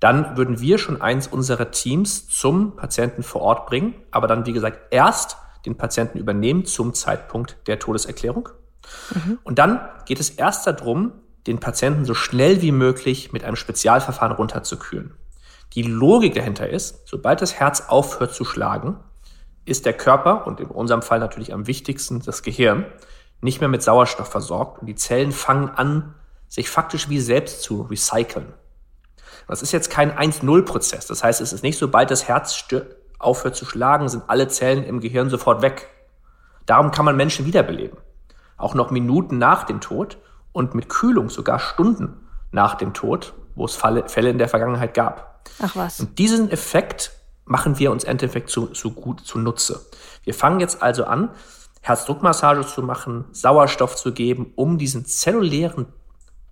Dann 0.00 0.36
würden 0.36 0.60
wir 0.60 0.78
schon 0.78 1.00
eins 1.00 1.28
unserer 1.28 1.70
Teams 1.70 2.28
zum 2.28 2.74
Patienten 2.74 3.22
vor 3.22 3.42
Ort 3.42 3.66
bringen, 3.66 3.94
aber 4.10 4.26
dann, 4.26 4.44
wie 4.46 4.52
gesagt, 4.52 4.92
erst 4.92 5.36
den 5.66 5.76
Patienten 5.76 6.18
übernehmen 6.18 6.64
zum 6.64 6.94
Zeitpunkt 6.94 7.58
der 7.68 7.78
Todeserklärung. 7.78 8.48
Mhm. 9.14 9.38
Und 9.44 9.60
dann 9.60 9.80
geht 10.04 10.18
es 10.18 10.30
erst 10.30 10.66
darum, 10.66 11.12
den 11.46 11.60
Patienten 11.60 12.04
so 12.04 12.14
schnell 12.14 12.60
wie 12.60 12.72
möglich 12.72 13.32
mit 13.32 13.44
einem 13.44 13.56
Spezialverfahren 13.56 14.34
runterzukühlen. 14.34 15.14
Die 15.78 15.84
Logik 15.84 16.34
dahinter 16.34 16.68
ist, 16.68 17.06
sobald 17.06 17.40
das 17.40 17.54
Herz 17.60 17.84
aufhört 17.86 18.34
zu 18.34 18.44
schlagen, 18.44 18.96
ist 19.64 19.86
der 19.86 19.92
Körper 19.92 20.44
und 20.44 20.58
in 20.58 20.66
unserem 20.66 21.02
Fall 21.02 21.20
natürlich 21.20 21.52
am 21.52 21.68
wichtigsten 21.68 22.20
das 22.20 22.42
Gehirn 22.42 22.84
nicht 23.42 23.60
mehr 23.60 23.68
mit 23.68 23.84
Sauerstoff 23.84 24.26
versorgt 24.26 24.80
und 24.80 24.86
die 24.86 24.96
Zellen 24.96 25.30
fangen 25.30 25.68
an, 25.68 26.16
sich 26.48 26.68
faktisch 26.68 27.08
wie 27.10 27.20
selbst 27.20 27.62
zu 27.62 27.82
recyceln. 27.82 28.54
Das 29.46 29.62
ist 29.62 29.70
jetzt 29.70 29.88
kein 29.88 30.10
1-0-Prozess. 30.10 31.06
Das 31.06 31.22
heißt, 31.22 31.40
es 31.40 31.52
ist 31.52 31.62
nicht, 31.62 31.78
sobald 31.78 32.10
das 32.10 32.26
Herz 32.26 32.64
aufhört 33.20 33.54
zu 33.54 33.64
schlagen, 33.64 34.08
sind 34.08 34.24
alle 34.26 34.48
Zellen 34.48 34.82
im 34.82 34.98
Gehirn 34.98 35.30
sofort 35.30 35.62
weg. 35.62 35.86
Darum 36.66 36.90
kann 36.90 37.04
man 37.04 37.16
Menschen 37.16 37.46
wiederbeleben. 37.46 37.98
Auch 38.56 38.74
noch 38.74 38.90
Minuten 38.90 39.38
nach 39.38 39.62
dem 39.62 39.80
Tod 39.80 40.18
und 40.50 40.74
mit 40.74 40.88
Kühlung 40.88 41.30
sogar 41.30 41.60
Stunden 41.60 42.26
nach 42.50 42.74
dem 42.74 42.94
Tod, 42.94 43.32
wo 43.54 43.64
es 43.64 43.76
Fälle 43.76 44.30
in 44.30 44.38
der 44.38 44.48
Vergangenheit 44.48 44.92
gab. 44.92 45.37
Ach 45.60 45.76
was. 45.76 46.00
Und 46.00 46.18
diesen 46.18 46.50
Effekt 46.50 47.12
machen 47.44 47.78
wir 47.78 47.90
uns 47.90 48.04
im 48.04 48.10
Endeffekt 48.10 48.50
zu, 48.50 48.66
zu 48.68 48.92
gut 48.92 49.20
zunutze. 49.26 49.86
Wir 50.24 50.34
fangen 50.34 50.60
jetzt 50.60 50.82
also 50.82 51.04
an, 51.04 51.30
Herzdruckmassage 51.80 52.66
zu 52.66 52.82
machen, 52.82 53.24
Sauerstoff 53.32 53.96
zu 53.96 54.12
geben, 54.12 54.52
um 54.56 54.78
diesen 54.78 55.06
zellulären 55.06 55.86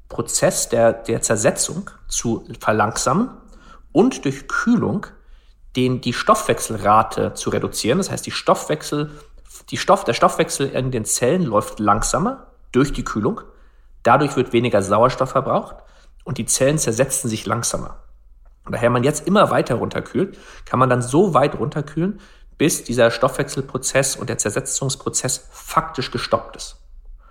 Prozess 0.09 0.69
der, 0.69 0.93
der 0.93 1.21
Zersetzung 1.21 1.91
zu 2.09 2.47
verlangsamen 2.61 3.31
und 3.93 4.25
durch 4.25 4.49
Kühlung 4.49 5.07
den, 5.75 6.01
die 6.01 6.13
Stoffwechselrate 6.13 7.35
zu 7.35 7.51
reduzieren. 7.51 7.99
Das 7.99 8.11
heißt, 8.11 8.25
die 8.25 8.31
Stoffwechsel, 8.31 9.11
die 9.71 9.77
Stoff, 9.77 10.05
der 10.05 10.15
Stoffwechsel 10.15 10.71
in 10.71 10.91
den 10.91 11.05
Zellen 11.05 11.43
läuft 11.43 11.81
langsamer 11.81 12.47
durch 12.73 12.93
die 12.93 13.05
Kühlung. 13.05 13.41
Dadurch 14.03 14.37
wird 14.37 14.53
weniger 14.53 14.81
Sauerstoff 14.81 15.31
verbraucht 15.31 15.77
und 16.25 16.39
die 16.39 16.47
Zellen 16.47 16.79
zersetzen 16.79 17.29
sich 17.29 17.45
langsamer. 17.47 17.99
Und 18.67 18.73
daher 18.75 18.91
man 18.91 19.05
jetzt 19.05 19.27
immer 19.27 19.51
weiter 19.51 19.77
runterkühlt, 19.77 20.37
kann 20.65 20.79
man 20.79 20.91
dann 20.91 21.01
so 21.01 21.35
weit 21.35 21.59
runterkühlen, 21.59 22.21
bis 22.59 22.85
dieser 22.85 23.11
Stoffwechselprozess 23.11 24.17
und 24.17 24.29
der 24.29 24.39
Zersetzungsprozess 24.39 25.49
faktisch 25.51 26.11
gestoppt 26.11 26.57
ist. 26.57 26.77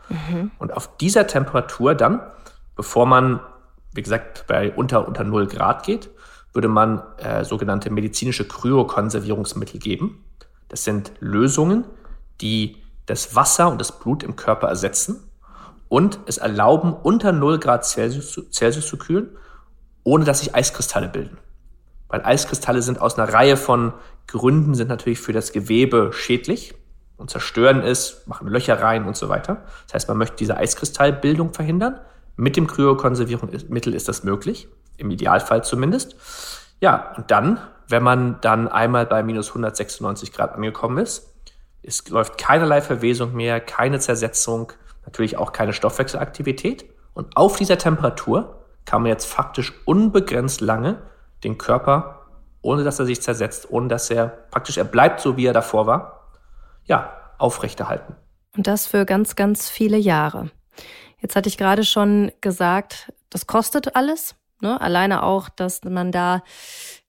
Mhm. 0.09 0.51
Und 0.59 0.73
auf 0.73 0.97
dieser 0.97 1.27
Temperatur 1.27 1.93
dann, 1.93 2.21
bevor 2.75 3.05
man, 3.05 3.41
wie 3.93 4.01
gesagt, 4.01 4.45
bei 4.47 4.71
unter, 4.71 5.07
unter 5.07 5.23
0 5.23 5.47
Grad 5.47 5.85
geht, 5.85 6.09
würde 6.53 6.69
man 6.69 7.03
äh, 7.17 7.43
sogenannte 7.43 7.89
medizinische 7.89 8.47
Kryokonservierungsmittel 8.47 9.79
geben. 9.79 10.23
Das 10.69 10.85
sind 10.85 11.11
Lösungen, 11.19 11.83
die 12.39 12.77
das 13.07 13.35
Wasser 13.35 13.69
und 13.69 13.79
das 13.81 13.99
Blut 13.99 14.23
im 14.23 14.35
Körper 14.35 14.67
ersetzen 14.67 15.29
und 15.89 16.19
es 16.27 16.37
erlauben, 16.37 16.93
unter 16.93 17.31
0 17.31 17.59
Grad 17.59 17.85
Celsius, 17.85 18.39
Celsius 18.51 18.87
zu 18.87 18.97
kühlen 18.97 19.35
ohne 20.05 20.23
dass 20.23 20.39
sich 20.39 20.55
Eiskristalle 20.55 21.09
bilden. 21.09 21.37
Weil 22.07 22.23
Eiskristalle 22.23 22.81
sind 22.81 23.01
aus 23.01 23.19
einer 23.19 23.33
Reihe 23.33 23.57
von 23.57 23.91
Gründen, 24.27 24.73
sind 24.75 24.87
natürlich 24.87 25.19
für 25.19 25.33
das 25.33 25.51
Gewebe 25.51 26.11
schädlich 26.13 26.75
und 27.17 27.29
zerstören 27.29 27.81
es, 27.81 28.21
machen 28.25 28.47
Löcher 28.47 28.81
rein 28.81 29.05
und 29.05 29.17
so 29.17 29.27
weiter. 29.27 29.63
Das 29.87 29.95
heißt, 29.95 30.07
man 30.07 30.17
möchte 30.17 30.37
diese 30.37 30.55
Eiskristallbildung 30.55 31.53
verhindern. 31.53 31.99
Mit 32.37 32.55
dem 32.55 32.67
Kryokonservierungsmittel 32.67 33.93
ist 33.93 34.07
das 34.07 34.23
möglich, 34.23 34.67
im 34.97 35.11
Idealfall 35.11 35.63
zumindest. 35.63 36.15
Ja, 36.79 37.13
und 37.17 37.31
dann, 37.31 37.59
wenn 37.87 38.03
man 38.03 38.39
dann 38.41 38.67
einmal 38.67 39.05
bei 39.05 39.23
minus 39.23 39.49
196 39.49 40.31
Grad 40.31 40.53
angekommen 40.53 40.99
ist, 40.99 41.33
es 41.81 42.07
läuft 42.09 42.37
keinerlei 42.37 42.81
Verwesung 42.81 43.33
mehr, 43.33 43.59
keine 43.59 43.99
Zersetzung, 43.99 44.73
natürlich 45.05 45.37
auch 45.37 45.51
keine 45.51 45.73
Stoffwechselaktivität. 45.73 46.85
Und 47.13 47.37
auf 47.37 47.57
dieser 47.57 47.77
Temperatur 47.77 48.64
kann 48.85 49.01
man 49.01 49.09
jetzt 49.09 49.25
faktisch 49.25 49.73
unbegrenzt 49.85 50.61
lange 50.61 51.01
den 51.43 51.57
Körper, 51.57 52.27
ohne 52.61 52.83
dass 52.83 52.99
er 52.99 53.05
sich 53.05 53.21
zersetzt, 53.21 53.69
ohne 53.69 53.87
dass 53.87 54.09
er 54.09 54.27
praktisch, 54.27 54.77
er 54.77 54.83
bleibt 54.83 55.19
so, 55.19 55.37
wie 55.37 55.45
er 55.45 55.53
davor 55.53 55.87
war, 55.87 56.31
ja, 56.85 57.11
aufrechterhalten. 57.37 58.15
Und 58.55 58.67
das 58.67 58.87
für 58.87 59.05
ganz, 59.05 59.35
ganz 59.35 59.69
viele 59.69 59.97
Jahre. 59.97 60.49
Jetzt 61.19 61.35
hatte 61.35 61.49
ich 61.49 61.57
gerade 61.57 61.83
schon 61.83 62.31
gesagt, 62.41 63.11
das 63.29 63.47
kostet 63.47 63.95
alles. 63.95 64.35
Ne? 64.61 64.79
Alleine 64.79 65.23
auch, 65.23 65.49
dass 65.49 65.83
man 65.83 66.11
da 66.11 66.43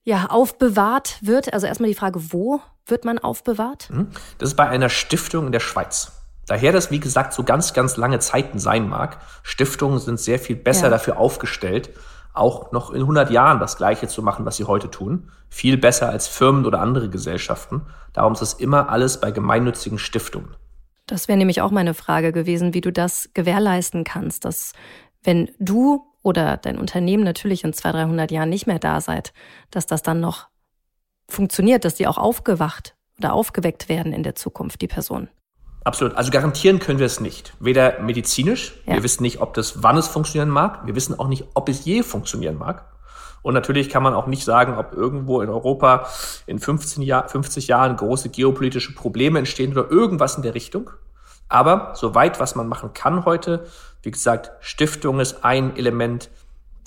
ja 0.03 0.27
aufbewahrt 0.29 1.19
wird. 1.21 1.53
Also 1.53 1.67
erstmal 1.67 1.89
die 1.89 1.95
Frage, 1.95 2.33
wo 2.33 2.61
wird 2.85 3.05
man 3.05 3.19
aufbewahrt? 3.19 3.89
Mhm. 3.89 4.09
Das 4.37 4.49
ist 4.49 4.55
bei 4.55 4.67
einer 4.67 4.89
Stiftung 4.89 5.47
in 5.47 5.51
der 5.51 5.59
Schweiz. 5.59 6.16
Daher 6.47 6.71
das, 6.71 6.89
wie 6.91 6.99
gesagt, 6.99 7.33
so 7.33 7.43
ganz, 7.43 7.73
ganz 7.73 7.97
lange 7.97 8.19
Zeiten 8.19 8.57
sein 8.57 8.87
mag. 8.87 9.19
Stiftungen 9.43 9.99
sind 9.99 10.19
sehr 10.19 10.39
viel 10.39 10.55
besser 10.55 10.85
ja. 10.85 10.89
dafür 10.89 11.17
aufgestellt, 11.17 11.89
auch 12.33 12.71
noch 12.71 12.91
in 12.91 13.01
100 13.01 13.29
Jahren 13.31 13.59
das 13.59 13.77
Gleiche 13.77 14.07
zu 14.07 14.23
machen, 14.23 14.45
was 14.45 14.55
sie 14.55 14.63
heute 14.63 14.89
tun. 14.89 15.29
Viel 15.49 15.77
besser 15.77 16.09
als 16.09 16.27
Firmen 16.27 16.65
oder 16.65 16.79
andere 16.79 17.09
Gesellschaften. 17.09 17.81
Darum 18.13 18.33
ist 18.33 18.41
das 18.41 18.53
immer 18.53 18.89
alles 18.89 19.19
bei 19.19 19.31
gemeinnützigen 19.31 19.99
Stiftungen. 19.99 20.55
Das 21.05 21.27
wäre 21.27 21.37
nämlich 21.37 21.61
auch 21.61 21.71
meine 21.71 21.93
Frage 21.93 22.31
gewesen, 22.31 22.73
wie 22.73 22.81
du 22.81 22.91
das 22.91 23.29
gewährleisten 23.33 24.03
kannst, 24.03 24.45
dass 24.45 24.73
wenn 25.23 25.49
du 25.59 26.05
oder 26.21 26.57
dein 26.57 26.77
Unternehmen 26.77 27.23
natürlich 27.23 27.63
in 27.63 27.73
200, 27.73 28.07
300 28.07 28.31
Jahren 28.31 28.49
nicht 28.49 28.67
mehr 28.67 28.79
da 28.79 29.01
seid, 29.01 29.33
dass 29.71 29.85
das 29.85 30.03
dann 30.03 30.19
noch 30.19 30.47
funktioniert, 31.29 31.85
dass 31.85 31.95
die 31.95 32.07
auch 32.07 32.17
aufgewacht 32.17 32.95
oder 33.17 33.33
aufgeweckt 33.33 33.89
werden 33.89 34.13
in 34.13 34.23
der 34.23 34.35
Zukunft, 34.35 34.81
die 34.81 34.87
Person. 34.87 35.29
Absolut. 35.87 36.17
Also 36.17 36.31
garantieren 36.31 36.79
können 36.79 36.99
wir 36.99 37.05
es 37.05 37.21
nicht. 37.21 37.53
Weder 37.61 38.01
medizinisch, 38.01 38.73
ja. 38.85 38.95
wir 38.95 39.03
wissen 39.03 39.23
nicht, 39.23 39.39
ob 39.39 39.53
das, 39.53 39.83
wann 39.83 39.95
es 39.95 40.09
funktionieren 40.09 40.49
mag, 40.49 40.85
wir 40.85 40.95
wissen 40.95 41.17
auch 41.17 41.29
nicht, 41.29 41.45
ob 41.53 41.69
es 41.69 41.85
je 41.85 42.03
funktionieren 42.03 42.57
mag. 42.57 42.83
Und 43.41 43.53
natürlich 43.53 43.87
kann 43.87 44.03
man 44.03 44.13
auch 44.13 44.27
nicht 44.27 44.43
sagen, 44.43 44.77
ob 44.77 44.91
irgendwo 44.91 45.39
in 45.39 45.47
Europa 45.47 46.09
in 46.45 46.59
15 46.59 47.03
Jahr, 47.03 47.29
50 47.29 47.67
Jahren 47.67 47.95
große 47.95 48.27
geopolitische 48.27 48.95
Probleme 48.95 49.39
entstehen 49.39 49.71
oder 49.71 49.89
irgendwas 49.89 50.35
in 50.35 50.41
der 50.41 50.55
Richtung. 50.55 50.89
Aber 51.47 51.93
soweit, 51.95 52.41
was 52.41 52.55
man 52.55 52.67
machen 52.67 52.91
kann 52.93 53.23
heute, 53.23 53.65
wie 54.03 54.11
gesagt, 54.11 54.51
Stiftung 54.59 55.21
ist 55.21 55.45
ein 55.45 55.77
Element. 55.77 56.29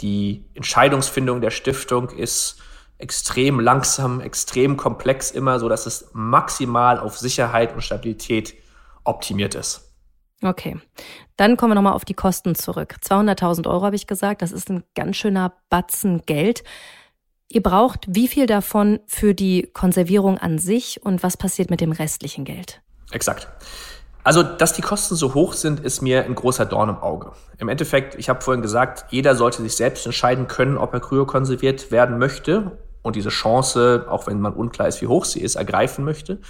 Die 0.03 0.45
Entscheidungsfindung 0.53 1.41
der 1.41 1.53
Stiftung 1.53 2.11
ist 2.11 2.59
extrem 2.99 3.61
langsam, 3.61 4.21
extrem 4.21 4.77
komplex 4.77 5.31
immer, 5.31 5.59
so 5.59 5.71
dass 5.71 5.87
es 5.87 6.11
maximal 6.13 7.01
auf 7.01 7.17
Sicherheit 7.17 7.75
und 7.75 7.81
Stabilität 7.81 8.61
optimiert 9.05 9.55
ist. 9.55 9.93
Okay, 10.43 10.79
dann 11.37 11.57
kommen 11.57 11.73
wir 11.73 11.75
nochmal 11.75 11.93
auf 11.93 12.07
die 12.07 12.15
Kosten 12.15 12.55
zurück. 12.55 12.97
200.000 13.03 13.69
Euro 13.69 13.85
habe 13.85 13.97
ich 13.97 14.07
gesagt, 14.07 14.41
das 14.41 14.53
ist 14.53 14.71
ein 14.71 14.85
ganz 14.95 15.17
schöner 15.17 15.53
Batzen 15.69 16.23
Geld. 16.25 16.65
Ihr 17.49 17.63
braucht 17.63 18.07
wie 18.09 18.29
viel 18.29 18.47
davon 18.47 19.01
für 19.07 19.35
die 19.35 19.69
Konservierung 19.75 20.39
an 20.39 20.59
sich 20.59 21.05
und 21.05 21.23
was 21.23 21.37
passiert 21.37 21.69
mit 21.69 21.81
dem 21.81 21.93
restlichen 21.93 22.45
Geld? 22.45 22.81
Exakt. 23.11 23.49
Also, 24.23 24.43
dass 24.43 24.73
die 24.75 24.83
Kosten 24.83 25.17
so 25.17 25.35
hoch 25.35 25.55
sind, 25.55 25.81
ist 25.81 26.03
mir 26.03 26.25
ein 26.25 26.35
großer 26.35 26.67
Dorn 26.67 26.91
im 26.91 26.99
Auge. 26.99 27.33
Im 27.59 27.69
Endeffekt, 27.69 28.15
ich 28.17 28.29
habe 28.29 28.41
vorhin 28.41 28.63
gesagt, 28.63 29.07
jeder 29.11 29.35
sollte 29.35 29.63
sich 29.63 29.75
selbst 29.75 30.07
entscheiden 30.07 30.47
können, 30.47 30.79
ob 30.79 30.93
er 30.93 31.01
kryokonserviert 31.01 31.91
werden 31.91 32.19
möchte 32.19 32.79
und 33.03 33.17
diese 33.17 33.31
Chance, 33.31 34.07
auch 34.09 34.27
wenn 34.27 34.41
man 34.41 34.53
unklar 34.53 34.89
ist, 34.89 35.01
wie 35.01 35.07
hoch 35.07 35.25
sie 35.25 35.41
ist, 35.41 35.57
ergreifen 35.57 36.05
möchte. 36.05 36.41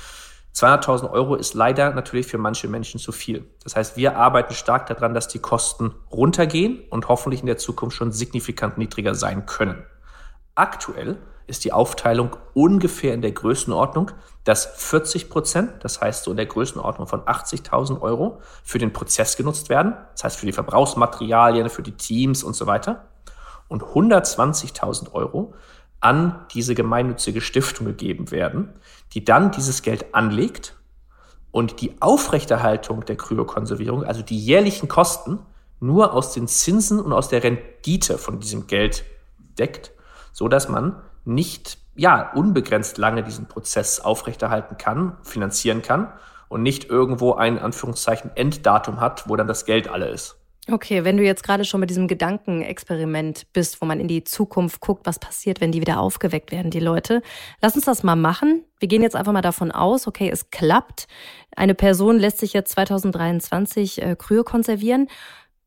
200.000 0.55 1.11
Euro 1.11 1.37
ist 1.37 1.55
leider 1.55 1.93
natürlich 1.93 2.27
für 2.27 2.39
manche 2.39 2.69
Menschen 2.69 2.99
zu 2.99 3.13
viel. 3.13 3.49
Das 3.63 3.77
heißt, 3.77 3.97
wir 3.97 4.17
arbeiten 4.17 4.55
stark 4.55 4.87
daran, 4.87 5.15
dass 5.15 5.29
die 5.29 5.39
Kosten 5.39 5.95
runtergehen 6.11 6.83
und 6.91 7.09
hoffentlich 7.09 7.41
in 7.41 7.47
der 7.47 7.59
Zukunft 7.59 7.97
schon 7.97 8.13
signifikant 8.13 8.77
niedriger 8.77 9.15
sein 9.15 9.47
können. 9.47 9.85
Aktuell 10.57 11.19
ist 11.47 11.65
die 11.65 11.73
Aufteilung 11.73 12.37
ungefähr 12.55 13.15
in 13.15 13.23
der 13.23 13.33
Größenordnung, 13.33 14.11
dass 14.45 14.67
40 14.67 15.31
Prozent, 15.31 15.73
das 15.81 16.01
heißt 16.01 16.25
so 16.25 16.31
in 16.31 16.37
der 16.37 16.47
Größenordnung 16.47 17.07
von 17.07 17.23
80.000 17.23 18.01
Euro, 18.01 18.41
für 18.63 18.79
den 18.79 18.93
Prozess 18.93 19.37
genutzt 19.37 19.69
werden. 19.69 19.95
Das 20.13 20.25
heißt 20.25 20.39
für 20.39 20.47
die 20.47 20.53
Verbrauchsmaterialien, 20.53 21.69
für 21.69 21.83
die 21.83 21.97
Teams 21.97 22.43
und 22.43 22.55
so 22.55 22.67
weiter. 22.67 23.09
Und 23.69 23.83
120.000 23.83 25.13
Euro 25.13 25.55
an 26.01 26.47
diese 26.53 26.75
gemeinnützige 26.75 27.41
Stiftung 27.41 27.87
gegeben 27.87 28.31
werden, 28.31 28.73
die 29.13 29.25
dann 29.25 29.51
dieses 29.51 29.83
Geld 29.83 30.15
anlegt 30.15 30.77
und 31.51 31.81
die 31.81 32.01
Aufrechterhaltung 32.01 33.05
der 33.05 33.17
Kryokonservierung, 33.17 34.05
also 34.05 34.23
die 34.23 34.39
jährlichen 34.39 34.89
Kosten, 34.89 35.41
nur 35.81 36.13
aus 36.13 36.33
den 36.33 36.47
Zinsen 36.47 37.01
und 37.01 37.13
aus 37.13 37.29
der 37.29 37.43
Rendite 37.43 38.19
von 38.19 38.41
diesem 38.41 38.67
Geld 38.67 39.05
deckt, 39.59 39.93
so 40.33 40.49
dass 40.49 40.69
man 40.69 40.97
nicht 41.25 41.79
ja, 41.97 42.33
unbegrenzt 42.33 42.99
lange 42.99 43.23
diesen 43.23 43.47
Prozess 43.47 44.01
aufrechterhalten 44.01 44.79
kann, 44.79 45.17
finanzieren 45.23 45.83
kann 45.83 46.13
und 46.49 46.63
nicht 46.63 46.89
irgendwo 46.89 47.35
ein, 47.35 47.59
Anführungszeichen, 47.59 48.31
Enddatum 48.37 49.01
hat, 49.01 49.29
wo 49.29 49.37
dann 49.37 49.49
das 49.49 49.65
Geld 49.65 49.89
alle 49.89 50.09
ist. 50.09 50.40
Okay, 50.71 51.03
wenn 51.03 51.17
du 51.17 51.25
jetzt 51.25 51.43
gerade 51.43 51.65
schon 51.65 51.81
mit 51.81 51.91
diesem 51.91 52.07
Gedankenexperiment 52.07 53.53
bist, 53.53 53.81
wo 53.81 53.87
man 53.87 53.99
in 53.99 54.07
die 54.07 54.23
Zukunft 54.23 54.81
guckt, 54.81 55.05
was 55.05 55.19
passiert, 55.19 55.61
wenn 55.61 55.73
die 55.73 55.81
wieder 55.81 55.99
aufgeweckt 55.99 56.53
werden, 56.53 56.71
die 56.71 56.81
Leute. 56.81 57.23
Lass 57.61 57.75
uns 57.75 57.87
das 57.87 58.05
mal 58.05 58.15
machen. 58.15 58.65
Wir 58.79 58.87
gehen 58.87 59.03
jetzt 59.03 59.17
einfach 59.17 59.33
mal 59.33 59.41
davon 59.41 59.73
aus, 59.73 60.07
okay, 60.07 60.31
es 60.31 60.51
klappt. 60.51 61.09
Eine 61.57 61.75
Person 61.75 62.19
lässt 62.19 62.39
sich 62.39 62.53
jetzt 62.53 62.71
2023 62.73 64.03
äh, 64.03 64.17
Kryo 64.17 64.45
konservieren. 64.45 65.09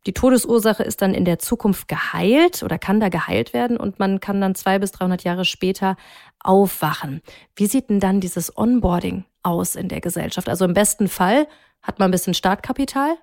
Die 0.06 0.14
Todesursache 0.14 0.84
ist 0.84 1.02
dann 1.02 1.14
in 1.14 1.26
der 1.26 1.40
Zukunft 1.40 1.88
geheilt 1.90 2.64
oder 2.64 2.78
kann 2.78 3.00
da 3.00 3.10
geheilt 3.10 3.54
werden 3.54 3.78
und 3.78 4.00
man 4.00 4.22
kann 4.22 4.40
dann 4.40 4.56
zwei 4.56 4.80
bis 4.80 4.92
300 4.92 5.24
Jahre 5.24 5.44
später 5.44 5.98
aufwachen. 6.40 7.22
Wie 7.56 7.68
sieht 7.68 7.90
denn 7.90 8.00
dann 8.00 8.22
dieses 8.22 8.56
Onboarding 8.58 9.26
aus 9.44 9.76
in 9.76 9.90
der 9.90 10.02
Gesellschaft? 10.02 10.48
Also 10.48 10.66
im 10.66 10.74
besten 10.74 11.08
Fall 11.10 11.48
hat 11.82 12.00
man 12.00 12.10
ein 12.10 12.12
bisschen 12.12 12.34
Startkapital 12.34 13.18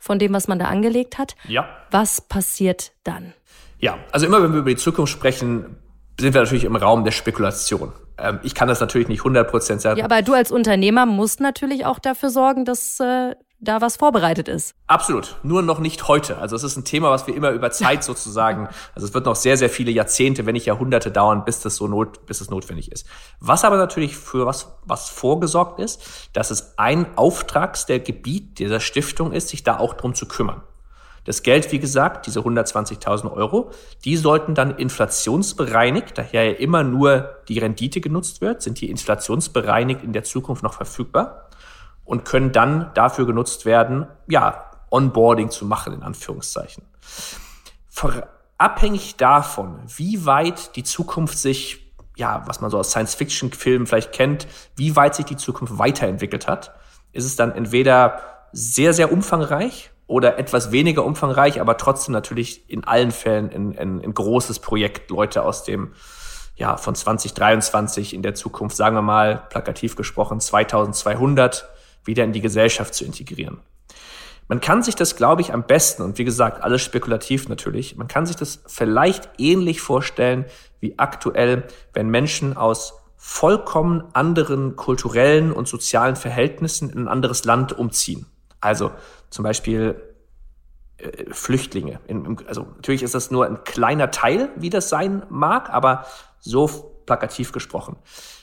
von 0.00 0.18
dem, 0.18 0.32
was 0.32 0.48
man 0.48 0.58
da 0.58 0.64
angelegt 0.64 1.18
hat. 1.18 1.36
Ja. 1.46 1.68
Was 1.92 2.20
passiert 2.20 2.92
dann? 3.04 3.34
Ja, 3.78 3.98
also 4.10 4.26
immer 4.26 4.42
wenn 4.42 4.52
wir 4.52 4.60
über 4.60 4.70
die 4.70 4.76
Zukunft 4.76 5.12
sprechen, 5.12 5.76
sind 6.18 6.34
wir 6.34 6.40
natürlich 6.40 6.64
im 6.64 6.74
Raum 6.74 7.04
der 7.04 7.12
Spekulation. 7.12 7.92
Ähm, 8.18 8.40
ich 8.42 8.54
kann 8.54 8.66
das 8.66 8.80
natürlich 8.80 9.08
nicht 9.08 9.22
100% 9.22 9.78
sagen. 9.78 9.98
Ja, 9.98 10.04
aber 10.04 10.22
du 10.22 10.32
als 10.32 10.50
Unternehmer 10.50 11.06
musst 11.06 11.40
natürlich 11.40 11.86
auch 11.86 11.98
dafür 11.98 12.30
sorgen, 12.30 12.64
dass 12.64 12.98
äh, 13.00 13.34
da 13.60 13.80
was 13.80 13.96
vorbereitet 13.96 14.48
ist. 14.48 14.74
Absolut. 14.86 15.36
Nur 15.42 15.62
noch 15.62 15.78
nicht 15.78 16.08
heute. 16.08 16.38
Also 16.38 16.56
es 16.56 16.64
ist 16.64 16.76
ein 16.76 16.84
Thema, 16.84 17.10
was 17.10 17.26
wir 17.26 17.34
immer 17.34 17.50
über 17.50 17.70
Zeit 17.70 18.02
sozusagen, 18.10 18.68
also 18.94 19.06
es 19.06 19.14
wird 19.14 19.26
noch 19.26 19.36
sehr, 19.36 19.56
sehr 19.56 19.70
viele 19.70 19.90
Jahrzehnte, 19.90 20.46
wenn 20.46 20.54
nicht 20.54 20.66
Jahrhunderte 20.66 21.10
dauern, 21.10 21.44
bis 21.44 21.60
das 21.60 21.76
so 21.76 21.86
not, 21.86 22.26
bis 22.26 22.40
es 22.40 22.50
notwendig 22.50 22.90
ist. 22.90 23.06
Was 23.38 23.64
aber 23.64 23.76
natürlich 23.76 24.16
für 24.16 24.46
was, 24.46 24.74
was 24.84 25.08
vorgesorgt 25.08 25.78
ist, 25.78 26.02
dass 26.32 26.50
es 26.50 26.78
ein 26.78 27.06
Auftrags 27.16 27.86
der 27.86 28.00
Gebiet 28.00 28.58
dieser 28.58 28.80
Stiftung 28.80 29.32
ist, 29.32 29.48
sich 29.48 29.62
da 29.62 29.78
auch 29.78 29.94
drum 29.94 30.14
zu 30.14 30.26
kümmern. 30.26 30.62
Das 31.26 31.42
Geld, 31.42 31.70
wie 31.70 31.78
gesagt, 31.78 32.26
diese 32.26 32.40
120.000 32.40 33.30
Euro, 33.30 33.70
die 34.06 34.16
sollten 34.16 34.54
dann 34.54 34.78
inflationsbereinigt, 34.78 36.16
daher 36.16 36.52
ja 36.52 36.56
immer 36.56 36.82
nur 36.82 37.36
die 37.48 37.58
Rendite 37.58 38.00
genutzt 38.00 38.40
wird, 38.40 38.62
sind 38.62 38.80
die 38.80 38.90
inflationsbereinigt 38.90 40.02
in 40.02 40.14
der 40.14 40.24
Zukunft 40.24 40.62
noch 40.62 40.72
verfügbar 40.72 41.50
und 42.10 42.24
können 42.24 42.50
dann 42.50 42.90
dafür 42.94 43.24
genutzt 43.24 43.66
werden, 43.66 44.08
ja, 44.26 44.64
Onboarding 44.90 45.50
zu 45.50 45.64
machen, 45.64 45.92
in 45.92 46.02
Anführungszeichen. 46.02 46.82
Vor, 47.88 48.12
abhängig 48.58 49.14
davon, 49.14 49.78
wie 49.86 50.26
weit 50.26 50.74
die 50.74 50.82
Zukunft 50.82 51.38
sich, 51.38 51.94
ja, 52.16 52.42
was 52.46 52.60
man 52.60 52.68
so 52.68 52.80
aus 52.80 52.90
Science-Fiction-Filmen 52.90 53.86
vielleicht 53.86 54.10
kennt, 54.10 54.48
wie 54.74 54.96
weit 54.96 55.14
sich 55.14 55.24
die 55.24 55.36
Zukunft 55.36 55.78
weiterentwickelt 55.78 56.48
hat, 56.48 56.74
ist 57.12 57.26
es 57.26 57.36
dann 57.36 57.52
entweder 57.52 58.20
sehr, 58.50 58.92
sehr 58.92 59.12
umfangreich 59.12 59.92
oder 60.08 60.36
etwas 60.36 60.72
weniger 60.72 61.04
umfangreich, 61.04 61.60
aber 61.60 61.76
trotzdem 61.76 62.12
natürlich 62.12 62.68
in 62.68 62.82
allen 62.82 63.12
Fällen 63.12 63.50
ein, 63.50 63.78
ein, 63.78 64.04
ein 64.04 64.14
großes 64.14 64.58
Projekt, 64.58 65.12
Leute 65.12 65.44
aus 65.44 65.62
dem, 65.62 65.92
ja, 66.56 66.76
von 66.76 66.96
2023 66.96 68.14
in 68.14 68.22
der 68.22 68.34
Zukunft, 68.34 68.76
sagen 68.76 68.96
wir 68.96 69.02
mal, 69.02 69.44
plakativ 69.48 69.94
gesprochen, 69.94 70.40
2200 70.40 71.70
wieder 72.04 72.24
in 72.24 72.32
die 72.32 72.40
Gesellschaft 72.40 72.94
zu 72.94 73.04
integrieren. 73.04 73.60
Man 74.48 74.60
kann 74.60 74.82
sich 74.82 74.96
das, 74.96 75.14
glaube 75.14 75.42
ich, 75.42 75.52
am 75.52 75.62
besten, 75.62 76.02
und 76.02 76.18
wie 76.18 76.24
gesagt, 76.24 76.64
alles 76.64 76.82
spekulativ 76.82 77.48
natürlich, 77.48 77.96
man 77.96 78.08
kann 78.08 78.26
sich 78.26 78.34
das 78.34 78.60
vielleicht 78.66 79.28
ähnlich 79.38 79.80
vorstellen 79.80 80.44
wie 80.80 80.98
aktuell, 80.98 81.68
wenn 81.92 82.08
Menschen 82.08 82.56
aus 82.56 82.94
vollkommen 83.16 84.02
anderen 84.12 84.76
kulturellen 84.76 85.52
und 85.52 85.68
sozialen 85.68 86.16
Verhältnissen 86.16 86.90
in 86.90 87.00
ein 87.00 87.08
anderes 87.08 87.44
Land 87.44 87.78
umziehen. 87.78 88.26
Also 88.60 88.90
zum 89.28 89.44
Beispiel 89.44 90.02
äh, 90.96 91.32
Flüchtlinge. 91.32 92.00
In, 92.06 92.38
also 92.48 92.66
natürlich 92.76 93.02
ist 93.02 93.14
das 93.14 93.30
nur 93.30 93.46
ein 93.46 93.62
kleiner 93.64 94.10
Teil, 94.10 94.48
wie 94.56 94.70
das 94.70 94.88
sein 94.88 95.22
mag, 95.28 95.70
aber 95.70 96.06
so 96.40 96.66
plakativ 97.06 97.52
gesprochen. 97.52 97.96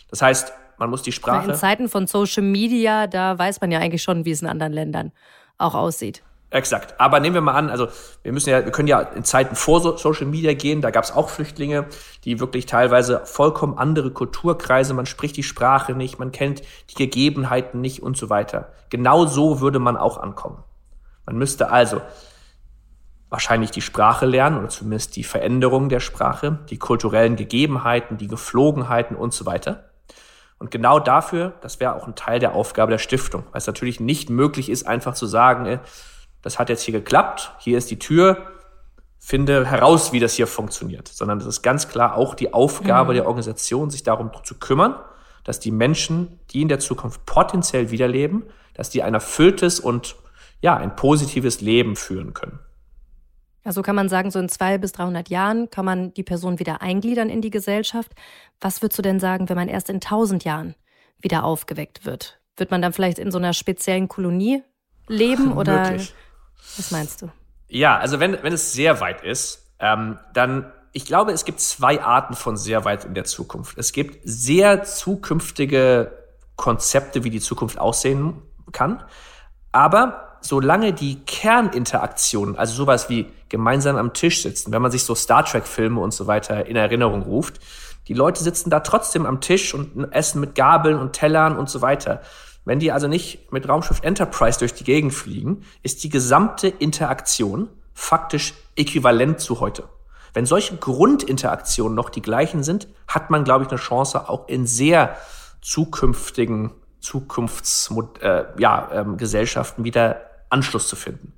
Das 0.10 0.22
heißt, 0.22 0.54
man 0.78 0.90
muss 0.90 1.02
die 1.02 1.12
Sprache. 1.12 1.52
In 1.52 1.56
Zeiten 1.56 1.90
von 1.90 2.08
Social 2.08 2.44
Media, 2.44 3.08
da 3.08 3.38
weiß 3.38 3.62
man 3.62 3.72
ja 3.72 3.80
eigentlich 3.80 4.04
schon, 4.04 4.26
wie 4.26 4.32
es 4.32 4.42
in 4.42 4.48
anderen 4.48 4.74
Ländern 4.74 5.12
auch 5.58 5.76
aussieht. 5.76 6.24
Exakt. 6.50 6.96
Aber 6.98 7.20
nehmen 7.20 7.34
wir 7.34 7.42
mal 7.42 7.56
an, 7.56 7.70
also 7.70 7.90
wir 8.24 8.32
müssen 8.32 8.50
ja, 8.50 8.64
wir 8.64 8.72
können 8.72 8.88
ja 8.88 9.02
in 9.02 9.26
Zeiten 9.26 9.56
vor 9.56 9.98
Social 9.98 10.28
Media 10.28 10.54
gehen, 10.54 10.82
da 10.82 10.92
gab 10.92 11.04
es 11.04 11.12
auch 11.12 11.30
Flüchtlinge, 11.30 11.88
die 12.24 12.40
wirklich 12.40 12.66
teilweise 12.66 13.22
vollkommen 13.26 13.78
andere 13.78 14.12
Kulturkreise, 14.12 14.94
man 14.94 15.06
spricht 15.06 15.36
die 15.36 15.44
Sprache 15.44 15.94
nicht, 15.94 16.20
man 16.20 16.32
kennt 16.32 16.62
die 16.90 16.96
Gegebenheiten 16.96 17.82
nicht 17.82 18.02
und 18.02 18.16
so 18.16 18.30
weiter. 18.30 18.72
Genau 18.90 19.26
so 19.26 19.60
würde 19.60 19.80
man 19.80 19.98
auch 19.98 20.18
ankommen. 20.18 20.64
Man 21.26 21.38
müsste 21.38 21.70
also 21.70 22.02
wahrscheinlich 23.30 23.72
die 23.72 23.82
Sprache 23.82 24.26
lernen 24.26 24.58
oder 24.60 24.70
zumindest 24.70 25.18
die 25.18 25.26
Veränderung 25.26 25.90
der 25.90 26.00
Sprache, 26.00 26.60
die 26.70 26.78
kulturellen 26.78 27.36
Gegebenheiten, 27.36 28.18
die 28.18 28.28
Geflogenheiten 28.28 29.18
und 29.18 29.34
so 29.34 29.46
weiter. 29.46 29.87
Und 30.60 30.72
genau 30.72 31.00
dafür, 31.00 31.54
das 31.62 31.80
wäre 31.80 31.96
auch 31.96 32.08
ein 32.08 32.16
Teil 32.16 32.40
der 32.40 32.56
Aufgabe 32.56 32.92
der 32.92 32.98
Stiftung, 32.98 33.44
weil 33.52 33.60
es 33.60 33.68
natürlich 33.68 34.00
nicht 34.00 34.30
möglich 34.30 34.70
ist, 34.70 34.88
einfach 34.88 35.14
zu 35.14 35.28
sagen, 35.28 35.66
ey, 35.66 35.80
das 36.42 36.58
hat 36.58 36.70
jetzt 36.70 36.82
hier 36.82 36.94
geklappt, 36.94 37.52
hier 37.60 37.78
ist 37.78 37.92
die 37.92 38.00
Tür, 38.00 38.48
finde 39.20 39.66
heraus, 39.66 40.14
wie 40.14 40.20
das 40.20 40.34
hier 40.34 40.48
funktioniert, 40.48 41.08
sondern 41.08 41.40
das 41.40 41.48
ist 41.48 41.62
ganz 41.62 41.90
klar 41.90 42.16
auch 42.16 42.34
die 42.34 42.54
Aufgabe 42.54 43.12
mhm. 43.12 43.16
der 43.16 43.28
Organisation, 43.28 43.90
sich 43.90 44.04
darum 44.04 44.32
zu 44.44 44.56
kümmern, 44.56 44.96
dass 45.44 45.60
die 45.60 45.72
Menschen, 45.72 46.40
die 46.52 46.62
in 46.62 46.70
der 46.70 46.80
Zukunft 46.80 47.26
potenziell 47.26 47.92
wiederleben, 47.92 48.44
dass 48.74 48.90
die 48.90 49.04
ein 49.04 49.14
erfülltes 49.14 49.80
und 49.80 50.16
ja, 50.62 50.76
ein 50.76 50.96
positives 50.96 51.62
Leben 51.62 51.96
führen 51.96 52.34
können. 52.34 52.60
Also 53.68 53.82
kann 53.82 53.98
man 53.98 54.08
sagen, 54.08 54.32
so 54.32 54.40
in 54.40 54.48
zwei 54.48 54.78
bis 54.78 54.94
300 54.94 55.28
Jahren 55.28 55.70
kann 55.70 55.84
man 55.84 56.14
die 56.14 56.24
Person 56.24 56.58
wieder 56.58 56.82
eingliedern 56.82 57.28
in 57.28 57.42
die 57.42 57.50
Gesellschaft. 57.50 58.14
Was 58.62 58.82
würdest 58.82 58.98
du 58.98 59.02
denn 59.02 59.20
sagen, 59.20 59.50
wenn 59.50 59.58
man 59.58 59.68
erst 59.68 59.90
in 59.90 59.98
1000 59.98 60.46
Jahren 60.46 60.74
wieder 61.20 61.44
aufgeweckt 61.44 62.06
wird? 62.06 62.40
Wird 62.56 62.72
man 62.72 62.82
dann 62.82 62.94
vielleicht 62.94 63.20
in 63.20 63.30
so 63.30 63.38
einer 63.38 63.52
speziellen 63.52 64.08
Kolonie 64.08 64.64
leben 65.10 65.52
oder 65.52 65.82
Möglich. 65.82 66.16
was 66.78 66.92
meinst 66.92 67.22
du? 67.22 67.30
Ja, 67.68 67.98
also 67.98 68.22
wenn, 68.22 68.42
wenn 68.42 68.54
es 68.54 68.72
sehr 68.72 69.02
weit 69.02 69.22
ist, 69.22 69.70
ähm, 69.80 70.18
dann, 70.34 70.72
ich 70.94 71.04
glaube, 71.04 71.34
es 71.34 71.44
gibt 71.44 71.60
zwei 71.60 72.02
Arten 72.02 72.36
von 72.36 72.56
sehr 72.56 72.86
weit 72.86 73.04
in 73.04 73.16
der 73.16 73.26
Zukunft. 73.26 73.78
Es 73.78 73.92
gibt 73.92 74.22
sehr 74.24 74.86
zukünftige 74.86 76.14
Konzepte, 76.56 77.26
wie 77.26 77.30
die 77.32 77.42
Zukunft 77.42 77.80
aussehen 77.80 78.42
kann. 78.72 79.04
Aber 79.74 80.27
solange 80.42 80.94
die 80.94 81.20
Kerninteraktion, 81.26 82.56
also 82.58 82.74
sowas 82.74 83.10
wie 83.10 83.28
gemeinsam 83.50 83.96
am 83.98 84.14
Tisch 84.14 84.42
sitzen, 84.42 84.72
wenn 84.72 84.82
man 84.82 84.92
sich 84.92 85.04
so 85.04 85.16
Star 85.16 85.46
Trek-Filme 85.46 86.00
und 86.00 86.14
so 86.14 86.28
weiter 86.28 86.66
in 86.66 86.76
Erinnerung 86.76 87.24
ruft, 87.24 87.60
die 88.08 88.14
Leute 88.14 88.44
sitzen 88.44 88.70
da 88.70 88.80
trotzdem 88.80 89.26
am 89.26 89.42
Tisch 89.42 89.74
und 89.74 90.12
essen 90.12 90.40
mit 90.40 90.56
Gabeln 90.56 90.98
und 90.98 91.14
Tellern 91.14 91.58
und 91.58 91.70
so 91.70 91.82
weiter. 91.82 92.22
Wenn 92.64 92.80
die 92.80 92.92
also 92.92 93.08
nicht 93.08 93.52
mit 93.52 93.68
Raumschiff 93.68 94.02
Enterprise 94.02 94.60
durch 94.60 94.74
die 94.74 94.84
Gegend 94.84 95.14
fliegen, 95.14 95.64
ist 95.84 96.04
die 96.04 96.10
gesamte 96.10 96.68
Interaktion 96.68 97.70
faktisch 97.94 98.54
äquivalent 98.76 99.40
zu 99.40 99.60
heute. 99.60 99.84
Wenn 100.34 100.46
solche 100.46 100.76
Grundinteraktionen 100.78 101.96
noch 101.96 102.10
die 102.10 102.22
gleichen 102.22 102.64
sind, 102.64 102.88
hat 103.08 103.30
man, 103.30 103.44
glaube 103.44 103.64
ich, 103.64 103.70
eine 103.70 103.80
Chance, 103.80 104.30
auch 104.30 104.48
in 104.48 104.68
sehr 104.68 105.18
zukünftigen 105.62 106.72
Zukunftsgesellschaften 107.00 108.22
äh, 108.22 108.62
ja, 108.62 108.90
ähm, 108.94 109.20
wieder 109.86 110.27
Anschluss 110.50 110.88
zu 110.88 110.96
finden. 110.96 111.34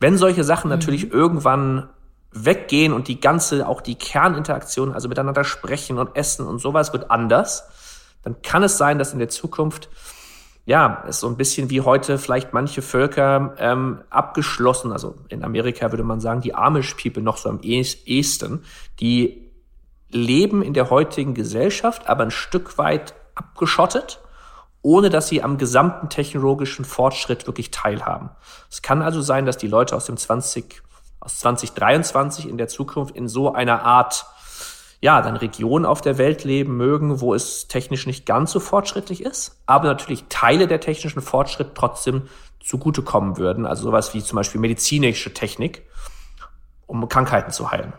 Wenn 0.00 0.16
solche 0.16 0.44
Sachen 0.44 0.68
mhm. 0.68 0.76
natürlich 0.76 1.12
irgendwann 1.12 1.88
weggehen 2.32 2.92
und 2.92 3.08
die 3.08 3.20
ganze, 3.20 3.66
auch 3.66 3.80
die 3.80 3.94
Kerninteraktion, 3.94 4.92
also 4.92 5.08
miteinander 5.08 5.44
sprechen 5.44 5.98
und 5.98 6.14
essen 6.14 6.46
und 6.46 6.58
sowas 6.58 6.92
wird 6.92 7.10
anders, 7.10 7.64
dann 8.22 8.42
kann 8.42 8.62
es 8.62 8.76
sein, 8.76 8.98
dass 8.98 9.12
in 9.12 9.18
der 9.18 9.28
Zukunft 9.28 9.88
ja, 10.66 11.02
es 11.08 11.20
so 11.20 11.28
ein 11.28 11.38
bisschen 11.38 11.70
wie 11.70 11.80
heute 11.80 12.18
vielleicht 12.18 12.52
manche 12.52 12.82
Völker 12.82 13.54
ähm, 13.58 14.02
abgeschlossen, 14.10 14.92
also 14.92 15.14
in 15.30 15.42
Amerika 15.42 15.90
würde 15.90 16.04
man 16.04 16.20
sagen, 16.20 16.42
die 16.42 16.54
Amish 16.54 16.92
People 16.92 17.22
noch 17.22 17.38
so 17.38 17.48
am 17.48 17.60
ehesten, 17.62 18.64
die 19.00 19.50
leben 20.10 20.60
in 20.60 20.74
der 20.74 20.90
heutigen 20.90 21.32
Gesellschaft, 21.32 22.06
aber 22.06 22.24
ein 22.24 22.30
Stück 22.30 22.76
weit 22.76 23.14
abgeschottet 23.34 24.20
ohne 24.88 25.10
dass 25.10 25.28
sie 25.28 25.42
am 25.42 25.58
gesamten 25.58 26.08
technologischen 26.08 26.82
Fortschritt 26.82 27.46
wirklich 27.46 27.70
teilhaben. 27.70 28.30
Es 28.70 28.80
kann 28.80 29.02
also 29.02 29.20
sein, 29.20 29.44
dass 29.44 29.58
die 29.58 29.66
Leute 29.66 29.94
aus 29.94 30.06
dem 30.06 30.16
20, 30.16 30.80
aus 31.20 31.40
2023 31.40 32.48
in 32.48 32.56
der 32.56 32.68
Zukunft 32.68 33.14
in 33.14 33.28
so 33.28 33.52
einer 33.52 33.82
Art, 33.82 34.24
ja, 35.02 35.20
dann 35.20 35.36
Region 35.36 35.84
auf 35.84 36.00
der 36.00 36.16
Welt 36.16 36.42
leben 36.44 36.78
mögen, 36.78 37.20
wo 37.20 37.34
es 37.34 37.68
technisch 37.68 38.06
nicht 38.06 38.24
ganz 38.24 38.50
so 38.50 38.60
fortschrittlich 38.60 39.22
ist, 39.22 39.60
aber 39.66 39.88
natürlich 39.88 40.24
Teile 40.30 40.66
der 40.66 40.80
technischen 40.80 41.20
Fortschritt 41.20 41.74
trotzdem 41.74 42.22
zugutekommen 42.58 43.36
würden. 43.36 43.66
Also 43.66 43.82
sowas 43.82 44.14
wie 44.14 44.24
zum 44.24 44.36
Beispiel 44.36 44.58
medizinische 44.58 45.34
Technik, 45.34 45.86
um 46.86 47.06
Krankheiten 47.10 47.50
zu 47.50 47.70
heilen. 47.70 47.92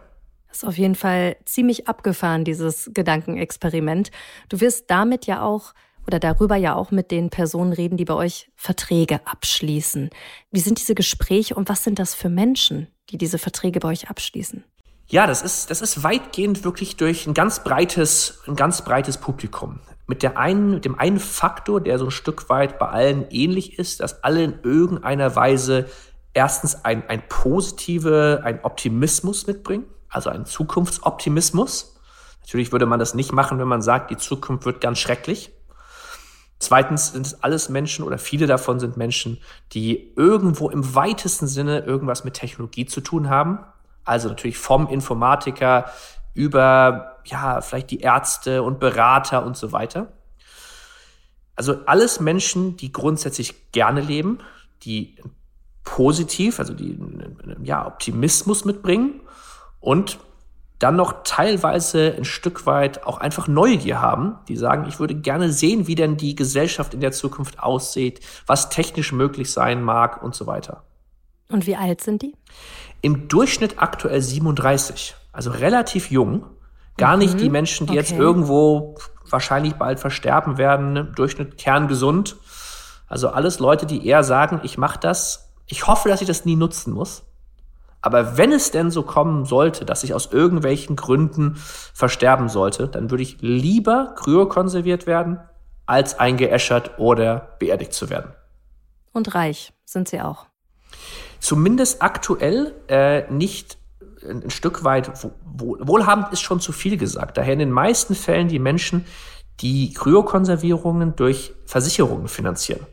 Das 0.47 0.63
ist 0.63 0.67
auf 0.67 0.79
jeden 0.79 0.95
Fall 0.95 1.37
ziemlich 1.45 1.87
abgefahren, 1.87 2.45
dieses 2.45 2.89
Gedankenexperiment. 2.95 4.09
Du 4.49 4.59
wirst 4.59 4.89
damit 4.89 5.27
ja 5.27 5.43
auch 5.43 5.75
oder 6.09 6.19
darüber 6.19 6.55
ja 6.55 6.73
auch 6.73 6.89
mit 6.89 7.11
den 7.11 7.29
Personen 7.29 7.71
reden, 7.71 7.95
die 7.95 8.05
bei 8.05 8.15
euch 8.15 8.49
Verträge 8.55 9.19
abschließen. 9.25 10.09
Wie 10.49 10.59
sind 10.59 10.79
diese 10.79 10.95
Gespräche 10.95 11.53
und 11.53 11.69
was 11.69 11.83
sind 11.83 11.99
das 11.99 12.15
für 12.15 12.29
Menschen, 12.29 12.87
die 13.11 13.19
diese 13.19 13.37
Verträge 13.37 13.79
bei 13.79 13.89
euch 13.89 14.09
abschließen? 14.09 14.63
Ja, 15.07 15.27
das 15.27 15.43
ist, 15.43 15.69
das 15.69 15.81
ist 15.81 16.01
weitgehend 16.01 16.63
wirklich 16.63 16.97
durch 16.97 17.27
ein 17.27 17.35
ganz 17.35 17.63
breites, 17.63 18.39
ein 18.47 18.55
ganz 18.55 18.83
breites 18.83 19.17
Publikum. 19.17 19.81
Mit 20.07 20.23
der 20.23 20.39
einen, 20.39 20.71
mit 20.71 20.85
dem 20.85 20.97
einen 20.97 21.19
Faktor, 21.19 21.79
der 21.79 21.99
so 21.99 22.05
ein 22.05 22.11
Stück 22.11 22.49
weit 22.49 22.79
bei 22.79 22.89
allen 22.89 23.29
ähnlich 23.29 23.77
ist, 23.77 23.99
dass 23.99 24.23
alle 24.23 24.43
in 24.43 24.55
irgendeiner 24.63 25.35
Weise 25.35 25.85
erstens 26.33 26.85
ein, 26.85 27.07
ein 27.07 27.21
positive, 27.29 28.41
ein 28.43 28.63
Optimismus 28.63 29.45
mitbringen, 29.45 29.85
also 30.09 30.31
ein 30.31 30.47
Zukunftsoptimismus. 30.47 31.99
Natürlich 32.41 32.71
würde 32.71 32.87
man 32.87 32.99
das 32.99 33.13
nicht 33.13 33.31
machen, 33.31 33.59
wenn 33.59 33.67
man 33.67 33.83
sagt, 33.83 34.09
die 34.09 34.17
Zukunft 34.17 34.65
wird 34.65 34.81
ganz 34.81 34.97
schrecklich. 34.97 35.51
Zweitens 36.59 37.13
sind 37.13 37.25
es 37.25 37.41
alles 37.41 37.69
Menschen 37.69 38.03
oder 38.03 38.17
viele 38.17 38.45
davon 38.45 38.79
sind 38.79 38.97
Menschen, 38.97 39.39
die 39.71 40.11
irgendwo 40.15 40.69
im 40.69 40.93
weitesten 40.93 41.47
Sinne 41.47 41.79
irgendwas 41.79 42.25
mit 42.25 42.33
Technologie 42.33 42.85
zu 42.85 42.99
tun 42.99 43.29
haben. 43.29 43.59
Also 44.03 44.27
natürlich 44.27 44.57
vom 44.57 44.87
Informatiker 44.87 45.89
über, 46.33 47.17
ja, 47.25 47.61
vielleicht 47.61 47.91
die 47.91 48.01
Ärzte 48.01 48.61
und 48.61 48.79
Berater 48.79 49.45
und 49.45 49.55
so 49.55 49.71
weiter. 49.71 50.11
Also 51.55 51.75
alles 51.85 52.19
Menschen, 52.19 52.75
die 52.77 52.91
grundsätzlich 52.91 53.71
gerne 53.71 54.01
leben, 54.01 54.39
die 54.83 55.15
positiv, 55.83 56.59
also 56.59 56.73
die, 56.73 56.97
ja, 57.63 57.87
Optimismus 57.87 58.65
mitbringen 58.65 59.21
und 59.79 60.19
dann 60.79 60.95
noch 60.95 61.23
teilweise 61.25 62.15
ein 62.17 62.23
Stück 62.23 62.65
weit 62.65 63.05
auch 63.05 63.17
einfach 63.17 63.47
Neugier 63.47 64.01
haben, 64.01 64.35
die 64.47 64.55
sagen, 64.55 64.85
ich 64.87 64.99
würde 64.99 65.13
gerne 65.13 65.51
sehen, 65.51 65.87
wie 65.87 65.95
denn 65.95 66.15
die 66.15 66.35
Gesellschaft 66.35 66.93
in 66.93 67.01
der 67.01 67.11
Zukunft 67.11 67.61
aussieht, 67.61 68.21
was 68.47 68.69
technisch 68.69 69.11
möglich 69.11 69.51
sein 69.51 69.83
mag 69.83 70.23
und 70.23 70.35
so 70.35 70.47
weiter. 70.47 70.83
Und 71.49 71.67
wie 71.67 71.75
alt 71.75 72.01
sind 72.01 72.21
die? 72.21 72.33
Im 73.01 73.27
Durchschnitt 73.27 73.81
aktuell 73.81 74.21
37, 74.21 75.15
also 75.33 75.51
relativ 75.51 76.11
jung. 76.11 76.45
Gar 76.97 77.13
mhm. 77.13 77.19
nicht 77.19 77.39
die 77.41 77.49
Menschen, 77.49 77.87
die 77.87 77.91
okay. 77.91 77.99
jetzt 77.99 78.11
irgendwo 78.11 78.95
wahrscheinlich 79.29 79.73
bald 79.73 79.99
versterben 79.99 80.57
werden, 80.57 80.95
im 80.95 81.15
Durchschnitt 81.15 81.57
kerngesund. 81.57 82.37
Also 83.07 83.29
alles 83.29 83.59
Leute, 83.59 83.85
die 83.85 84.05
eher 84.05 84.23
sagen, 84.23 84.61
ich 84.63 84.77
mache 84.77 84.99
das, 84.99 85.51
ich 85.65 85.87
hoffe, 85.87 86.09
dass 86.09 86.21
ich 86.21 86.27
das 86.27 86.45
nie 86.45 86.55
nutzen 86.55 86.93
muss. 86.93 87.23
Aber 88.01 88.37
wenn 88.37 88.51
es 88.51 88.71
denn 88.71 88.91
so 88.91 89.03
kommen 89.03 89.45
sollte, 89.45 89.85
dass 89.85 90.03
ich 90.03 90.13
aus 90.13 90.31
irgendwelchen 90.31 90.95
Gründen 90.95 91.55
versterben 91.93 92.47
sollte, 92.47 92.87
dann 92.87 93.11
würde 93.11 93.23
ich 93.23 93.37
lieber 93.41 94.15
kryokonserviert 94.15 95.05
werden, 95.05 95.39
als 95.85 96.17
eingeäschert 96.19 96.99
oder 96.99 97.55
beerdigt 97.59 97.93
zu 97.93 98.09
werden. 98.09 98.31
Und 99.11 99.33
reich 99.35 99.73
sind 99.85 100.07
sie 100.07 100.21
auch. 100.21 100.45
Zumindest 101.39 102.01
aktuell 102.01 102.73
äh, 102.87 103.29
nicht 103.31 103.77
ein 104.23 104.49
Stück 104.49 104.83
weit 104.83 105.11
wohlhabend 105.43 106.31
ist 106.33 106.41
schon 106.41 106.59
zu 106.59 106.71
viel 106.71 106.97
gesagt. 106.97 107.37
Daher 107.37 107.53
in 107.53 107.59
den 107.59 107.71
meisten 107.71 108.15
Fällen 108.15 108.49
die 108.49 108.59
Menschen, 108.59 109.05
die 109.61 109.93
Kryokonservierungen 109.93 111.15
durch 111.15 111.53
Versicherungen 111.65 112.27
finanzieren. 112.27 112.85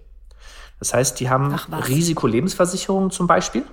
Das 0.79 0.95
heißt, 0.95 1.19
die 1.21 1.31
haben 1.31 1.55
Risikolebensversicherungen 1.55 3.11
zum 3.11 3.27
Beispiel 3.27 3.65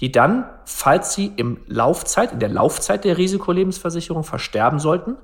die 0.00 0.10
dann, 0.10 0.46
falls 0.64 1.14
sie 1.14 1.32
im 1.36 1.58
Laufzeit, 1.66 2.32
in 2.32 2.40
der 2.40 2.48
Laufzeit 2.48 3.04
der 3.04 3.18
Risikolebensversicherung 3.18 4.24
versterben 4.24 4.78
sollten, 4.78 5.16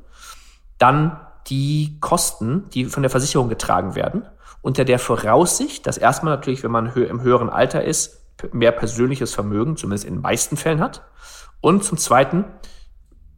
dann 0.79 1.19
die 1.47 1.99
Kosten, 2.01 2.69
die 2.75 2.85
von 2.85 3.03
der 3.03 3.11
Versicherung 3.11 3.49
getragen 3.49 3.95
werden, 3.95 4.27
unter 4.61 4.85
der 4.85 4.99
Voraussicht, 4.99 5.87
dass 5.87 5.97
erstmal 5.97 6.35
natürlich, 6.35 6.63
wenn 6.63 6.71
man 6.71 6.93
im 6.93 7.23
höheren 7.23 7.49
Alter 7.49 7.85
ist, 7.85 8.23
mehr 8.53 8.73
persönliches 8.73 9.33
Vermögen, 9.33 9.77
zumindest 9.77 10.05
in 10.05 10.15
den 10.15 10.23
meisten 10.23 10.57
Fällen 10.57 10.81
hat. 10.81 11.03
Und 11.61 11.85
zum 11.85 11.97
Zweiten, 11.97 12.45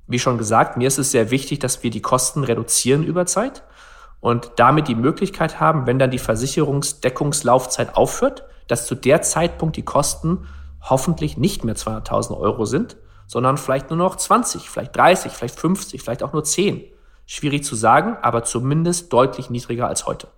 wie 0.08 0.18
schon 0.18 0.38
gesagt, 0.38 0.76
mir 0.76 0.88
ist 0.88 0.98
es 0.98 1.12
sehr 1.12 1.30
wichtig, 1.30 1.60
dass 1.60 1.82
wir 1.84 1.90
die 1.90 2.02
Kosten 2.02 2.42
reduzieren 2.42 3.04
über 3.04 3.26
Zeit 3.26 3.62
und 4.20 4.50
damit 4.56 4.88
die 4.88 4.96
Möglichkeit 4.96 5.60
haben, 5.60 5.86
wenn 5.86 6.00
dann 6.00 6.10
die 6.10 6.18
Versicherungsdeckungslaufzeit 6.18 7.94
aufhört, 7.94 8.44
dass 8.66 8.86
zu 8.86 8.96
der 8.96 9.22
Zeitpunkt 9.22 9.76
die 9.76 9.84
Kosten 9.84 10.46
hoffentlich 10.82 11.36
nicht 11.36 11.64
mehr 11.64 11.76
200.000 11.76 12.38
Euro 12.38 12.64
sind, 12.64 12.96
sondern 13.26 13.58
vielleicht 13.58 13.90
nur 13.90 13.98
noch 13.98 14.16
20, 14.16 14.68
vielleicht 14.68 14.96
30, 14.96 15.32
vielleicht 15.32 15.58
50, 15.58 16.02
vielleicht 16.02 16.22
auch 16.22 16.32
nur 16.32 16.44
10. 16.44 16.84
Schwierig 17.26 17.64
zu 17.64 17.76
sagen, 17.76 18.16
aber 18.22 18.44
zumindest 18.44 19.12
deutlich 19.12 19.50
niedriger 19.50 19.86
als 19.86 20.06
heute. 20.06 20.28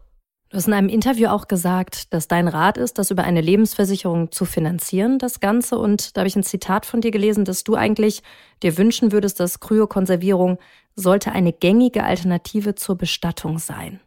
Du 0.51 0.57
hast 0.57 0.67
in 0.67 0.73
einem 0.73 0.89
Interview 0.89 1.29
auch 1.29 1.47
gesagt, 1.47 2.13
dass 2.13 2.27
dein 2.27 2.49
Rat 2.49 2.77
ist, 2.77 2.99
das 2.99 3.13
über 3.13 3.23
eine 3.23 3.41
Lebensversicherung 3.41 4.33
zu 4.33 4.45
finanzieren, 4.45 5.21
das 5.21 5.39
Ganze. 5.39 5.79
Und 5.79 6.17
da 6.17 6.23
habe 6.23 6.29
ich 6.29 6.35
ein 6.35 6.43
Zitat 6.43 6.87
von 6.87 7.01
dir 7.01 7.13
gelesen, 7.13 7.45
dass 7.45 7.63
du 7.63 7.77
eigentlich 7.77 8.25
dir 8.61 8.77
wünschen 8.77 9.13
würdest, 9.13 9.39
dass 9.39 9.61
Kryokonservierung 9.61 10.59
sollte 10.97 11.31
eine 11.31 11.53
gängige 11.53 12.03
Alternative 12.03 12.75
zur 12.75 12.97
Bestattung 12.97 13.61
sein 13.61 14.01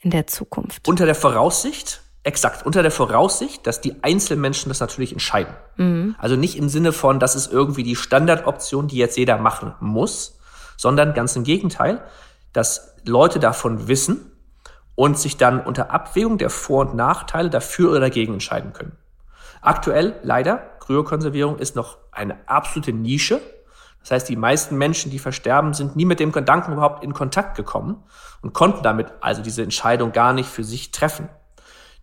in 0.00 0.12
der 0.12 0.28
Zukunft. 0.28 0.86
Unter 0.86 1.04
der 1.04 1.16
Voraussicht, 1.16 2.02
Exakt, 2.24 2.66
unter 2.66 2.82
der 2.82 2.90
Voraussicht, 2.90 3.66
dass 3.66 3.80
die 3.80 4.02
Einzelmenschen 4.02 4.68
das 4.68 4.80
natürlich 4.80 5.12
entscheiden. 5.12 5.54
Mhm. 5.76 6.16
Also 6.18 6.36
nicht 6.36 6.56
im 6.56 6.68
Sinne 6.68 6.92
von, 6.92 7.20
das 7.20 7.36
ist 7.36 7.52
irgendwie 7.52 7.84
die 7.84 7.96
Standardoption, 7.96 8.88
die 8.88 8.96
jetzt 8.96 9.16
jeder 9.16 9.38
machen 9.38 9.74
muss, 9.80 10.38
sondern 10.76 11.14
ganz 11.14 11.36
im 11.36 11.44
Gegenteil, 11.44 12.02
dass 12.52 12.96
Leute 13.04 13.38
davon 13.38 13.88
wissen 13.88 14.32
und 14.94 15.18
sich 15.18 15.36
dann 15.36 15.60
unter 15.60 15.90
Abwägung 15.90 16.38
der 16.38 16.50
Vor- 16.50 16.86
und 16.86 16.94
Nachteile 16.94 17.50
dafür 17.50 17.90
oder 17.90 18.00
dagegen 18.00 18.34
entscheiden 18.34 18.72
können. 18.72 18.98
Aktuell 19.60 20.16
leider, 20.22 20.56
Kryokonservierung 20.80 21.58
ist 21.58 21.76
noch 21.76 21.98
eine 22.12 22.36
absolute 22.48 22.92
Nische. 22.92 23.40
Das 24.00 24.10
heißt, 24.10 24.28
die 24.28 24.36
meisten 24.36 24.76
Menschen, 24.76 25.10
die 25.10 25.18
versterben, 25.18 25.74
sind 25.74 25.96
nie 25.96 26.04
mit 26.04 26.20
dem 26.20 26.32
Gedanken 26.32 26.72
überhaupt 26.72 27.04
in 27.04 27.12
Kontakt 27.14 27.56
gekommen 27.56 28.02
und 28.42 28.54
konnten 28.54 28.82
damit 28.82 29.12
also 29.20 29.42
diese 29.42 29.62
Entscheidung 29.62 30.12
gar 30.12 30.32
nicht 30.32 30.48
für 30.48 30.64
sich 30.64 30.92
treffen. 30.92 31.28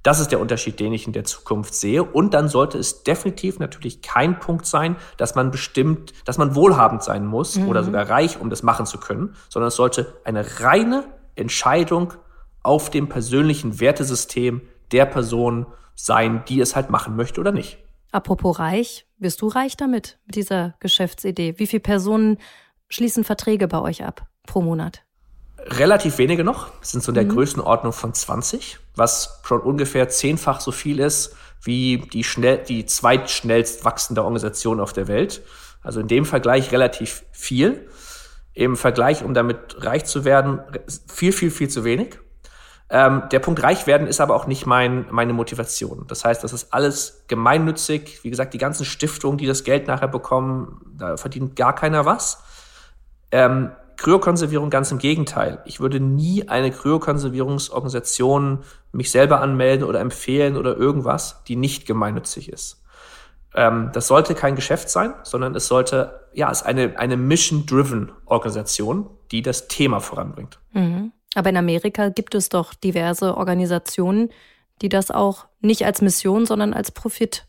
Das 0.05 0.19
ist 0.19 0.31
der 0.31 0.39
Unterschied, 0.39 0.79
den 0.79 0.93
ich 0.93 1.07
in 1.07 1.13
der 1.13 1.23
Zukunft 1.23 1.73
sehe. 1.73 2.03
Und 2.03 2.35
dann 2.35 2.47
sollte 2.47 2.77
es 2.77 3.01
definitiv 3.01 3.57
natürlich 3.57 4.03
kein 4.03 4.39
Punkt 4.39 4.67
sein, 4.67 4.97
dass 5.17 5.33
man 5.33 5.49
bestimmt, 5.49 6.13
dass 6.25 6.37
man 6.37 6.53
wohlhabend 6.53 7.01
sein 7.01 7.25
muss 7.25 7.55
mhm. 7.55 7.69
oder 7.69 7.83
sogar 7.83 8.07
reich, 8.07 8.39
um 8.39 8.51
das 8.51 8.61
machen 8.61 8.85
zu 8.85 8.99
können, 8.99 9.35
sondern 9.49 9.69
es 9.69 9.75
sollte 9.75 10.13
eine 10.23 10.59
reine 10.59 11.05
Entscheidung 11.33 12.13
auf 12.61 12.91
dem 12.91 13.09
persönlichen 13.09 13.79
Wertesystem 13.79 14.61
der 14.91 15.07
Person 15.07 15.65
sein, 15.95 16.43
die 16.47 16.59
es 16.59 16.75
halt 16.75 16.91
machen 16.91 17.15
möchte 17.15 17.41
oder 17.41 17.51
nicht. 17.51 17.79
Apropos 18.11 18.59
reich, 18.59 19.07
wirst 19.17 19.41
du 19.41 19.47
reich 19.47 19.75
damit, 19.75 20.19
mit 20.27 20.35
dieser 20.35 20.75
Geschäftsidee? 20.81 21.55
Wie 21.57 21.65
viele 21.65 21.79
Personen 21.79 22.37
schließen 22.89 23.23
Verträge 23.23 23.67
bei 23.67 23.81
euch 23.81 24.03
ab 24.03 24.27
pro 24.45 24.61
Monat? 24.61 25.01
Relativ 25.65 26.17
wenige 26.17 26.43
noch, 26.43 26.71
sind 26.81 27.03
so 27.03 27.11
in 27.11 27.15
der 27.15 27.25
mhm. 27.25 27.29
Größenordnung 27.29 27.93
von 27.93 28.13
20, 28.13 28.79
was 28.95 29.41
schon 29.43 29.61
ungefähr 29.61 30.09
zehnfach 30.09 30.61
so 30.61 30.71
viel 30.71 30.99
ist 30.99 31.35
wie 31.65 31.97
die 31.97 32.23
schnell, 32.23 32.59
die 32.59 32.85
zweitschnellst 32.85 33.83
wachsende 33.85 34.23
Organisation 34.23 34.79
auf 34.79 34.93
der 34.93 35.07
Welt. 35.07 35.41
Also 35.81 35.99
in 35.99 36.07
dem 36.07 36.25
Vergleich 36.25 36.71
relativ 36.71 37.23
viel. 37.31 37.87
Im 38.53 38.77
Vergleich, 38.77 39.23
um 39.23 39.33
damit 39.33 39.83
reich 39.83 40.05
zu 40.05 40.23
werden, 40.23 40.61
viel, 41.11 41.33
viel, 41.33 41.51
viel 41.51 41.69
zu 41.69 41.83
wenig. 41.83 42.19
Ähm, 42.89 43.23
der 43.31 43.39
Punkt 43.39 43.63
reich 43.63 43.87
werden 43.87 44.07
ist 44.07 44.21
aber 44.21 44.35
auch 44.35 44.45
nicht 44.45 44.65
mein, 44.65 45.07
meine 45.09 45.33
Motivation. 45.33 46.05
Das 46.07 46.23
heißt, 46.23 46.43
das 46.43 46.53
ist 46.53 46.71
alles 46.71 47.23
gemeinnützig. 47.27 48.23
Wie 48.23 48.29
gesagt, 48.29 48.53
die 48.53 48.59
ganzen 48.59 48.85
Stiftungen, 48.85 49.37
die 49.37 49.47
das 49.47 49.63
Geld 49.63 49.87
nachher 49.87 50.07
bekommen, 50.07 50.81
da 50.95 51.17
verdient 51.17 51.55
gar 51.55 51.73
keiner 51.73 52.05
was. 52.05 52.43
Ähm, 53.31 53.71
Kryokonservierung 53.97 54.69
ganz 54.69 54.91
im 54.91 54.97
Gegenteil. 54.97 55.59
Ich 55.65 55.79
würde 55.79 55.99
nie 55.99 56.47
eine 56.47 56.71
Kryokonservierungsorganisation 56.71 58.63
mich 58.91 59.11
selber 59.11 59.41
anmelden 59.41 59.85
oder 59.85 59.99
empfehlen 59.99 60.57
oder 60.57 60.75
irgendwas, 60.75 61.43
die 61.47 61.55
nicht 61.55 61.85
gemeinnützig 61.85 62.49
ist. 62.49 62.83
Ähm, 63.53 63.89
das 63.93 64.07
sollte 64.07 64.35
kein 64.35 64.55
Geschäft 64.55 64.89
sein, 64.89 65.13
sondern 65.23 65.55
es 65.55 65.67
sollte, 65.67 66.27
ja, 66.33 66.51
es 66.51 66.61
ist 66.61 66.67
eine, 66.67 66.99
eine 66.99 67.17
mission-driven 67.17 68.11
Organisation, 68.25 69.09
die 69.31 69.41
das 69.41 69.67
Thema 69.67 69.99
voranbringt. 69.99 70.59
Mhm. 70.73 71.11
Aber 71.35 71.49
in 71.49 71.57
Amerika 71.57 72.09
gibt 72.09 72.35
es 72.35 72.49
doch 72.49 72.73
diverse 72.73 73.35
Organisationen, 73.37 74.29
die 74.81 74.89
das 74.89 75.11
auch 75.11 75.45
nicht 75.61 75.85
als 75.85 76.01
Mission, 76.01 76.45
sondern 76.45 76.73
als 76.73 76.91
Profit 76.91 77.47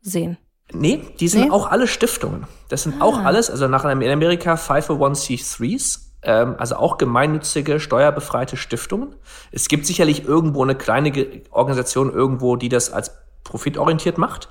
sehen. 0.00 0.38
Nee, 0.72 1.02
die 1.18 1.28
sind 1.28 1.46
nee? 1.46 1.50
auch 1.50 1.70
alle 1.70 1.86
Stiftungen. 1.86 2.46
Das 2.68 2.82
sind 2.82 3.00
ah. 3.00 3.04
auch 3.04 3.18
alles, 3.24 3.50
also 3.50 3.68
nach 3.68 3.84
in 3.84 4.10
Amerika 4.10 4.54
501c3s, 4.54 6.00
ähm, 6.22 6.56
also 6.58 6.76
auch 6.76 6.98
gemeinnützige, 6.98 7.80
steuerbefreite 7.80 8.56
Stiftungen. 8.56 9.14
Es 9.50 9.68
gibt 9.68 9.86
sicherlich 9.86 10.26
irgendwo 10.26 10.62
eine 10.62 10.74
kleine 10.74 11.42
Organisation 11.50 12.12
irgendwo, 12.12 12.56
die 12.56 12.68
das 12.68 12.92
als 12.92 13.12
profitorientiert 13.44 14.18
macht. 14.18 14.48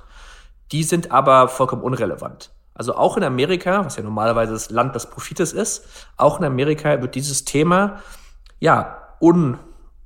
Die 0.72 0.82
sind 0.82 1.12
aber 1.12 1.48
vollkommen 1.48 1.82
unrelevant. 1.82 2.50
Also 2.74 2.94
auch 2.94 3.16
in 3.16 3.24
Amerika, 3.24 3.84
was 3.84 3.96
ja 3.96 4.02
normalerweise 4.02 4.52
das 4.52 4.70
Land 4.70 4.94
des 4.94 5.06
Profites 5.06 5.52
ist, 5.52 5.84
auch 6.16 6.38
in 6.38 6.44
Amerika 6.44 7.00
wird 7.00 7.14
dieses 7.14 7.44
Thema 7.44 8.00
ja 8.60 8.98
un, 9.20 9.58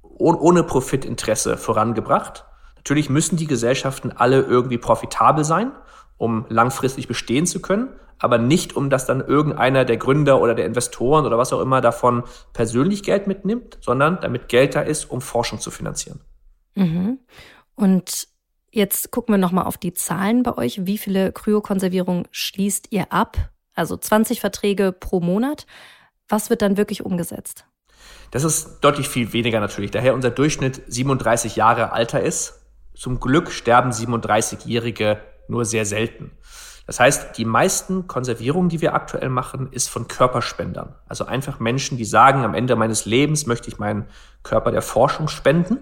un, 0.02 0.34
ohne 0.36 0.62
Profitinteresse 0.62 1.56
vorangebracht. 1.56 2.44
Natürlich 2.82 3.08
müssen 3.08 3.36
die 3.36 3.46
Gesellschaften 3.46 4.10
alle 4.10 4.40
irgendwie 4.40 4.76
profitabel 4.76 5.44
sein, 5.44 5.70
um 6.16 6.46
langfristig 6.48 7.06
bestehen 7.06 7.46
zu 7.46 7.62
können, 7.62 7.88
aber 8.18 8.38
nicht, 8.38 8.74
um 8.74 8.90
dass 8.90 9.06
dann 9.06 9.20
irgendeiner 9.20 9.84
der 9.84 9.98
Gründer 9.98 10.40
oder 10.40 10.54
der 10.54 10.66
Investoren 10.66 11.24
oder 11.24 11.38
was 11.38 11.52
auch 11.52 11.60
immer 11.60 11.80
davon 11.80 12.24
persönlich 12.52 13.04
Geld 13.04 13.28
mitnimmt, 13.28 13.78
sondern 13.80 14.18
damit 14.20 14.48
Geld 14.48 14.74
da 14.74 14.80
ist, 14.80 15.04
um 15.10 15.20
Forschung 15.20 15.60
zu 15.60 15.70
finanzieren. 15.70 16.20
Mhm. 16.74 17.18
Und 17.76 18.26
jetzt 18.72 19.12
gucken 19.12 19.32
wir 19.32 19.38
nochmal 19.38 19.66
auf 19.66 19.78
die 19.78 19.92
Zahlen 19.92 20.42
bei 20.42 20.56
euch. 20.56 20.84
Wie 20.84 20.98
viele 20.98 21.30
Kryokonservierungen 21.30 22.26
schließt 22.32 22.88
ihr 22.90 23.12
ab? 23.12 23.36
Also 23.74 23.96
20 23.96 24.40
Verträge 24.40 24.92
pro 24.92 25.20
Monat. 25.20 25.66
Was 26.28 26.50
wird 26.50 26.62
dann 26.62 26.76
wirklich 26.76 27.04
umgesetzt? 27.04 27.64
Das 28.30 28.44
ist 28.44 28.80
deutlich 28.80 29.08
viel 29.08 29.32
weniger 29.32 29.60
natürlich. 29.60 29.90
Daher 29.90 30.14
unser 30.14 30.30
Durchschnitt 30.30 30.82
37 30.88 31.56
Jahre 31.56 31.92
Alter 31.92 32.22
ist. 32.22 32.61
Zum 32.94 33.20
Glück 33.20 33.50
sterben 33.50 33.90
37-Jährige 33.90 35.20
nur 35.48 35.64
sehr 35.64 35.84
selten. 35.86 36.32
Das 36.86 36.98
heißt, 36.98 37.38
die 37.38 37.44
meisten 37.44 38.08
Konservierungen, 38.08 38.68
die 38.68 38.80
wir 38.80 38.94
aktuell 38.94 39.28
machen, 39.28 39.68
ist 39.70 39.88
von 39.88 40.08
Körperspendern. 40.08 40.94
Also 41.06 41.24
einfach 41.24 41.60
Menschen, 41.60 41.96
die 41.96 42.04
sagen, 42.04 42.44
am 42.44 42.54
Ende 42.54 42.76
meines 42.76 43.06
Lebens 43.06 43.46
möchte 43.46 43.68
ich 43.68 43.78
meinen 43.78 44.06
Körper 44.42 44.72
der 44.72 44.82
Forschung 44.82 45.28
spenden. 45.28 45.78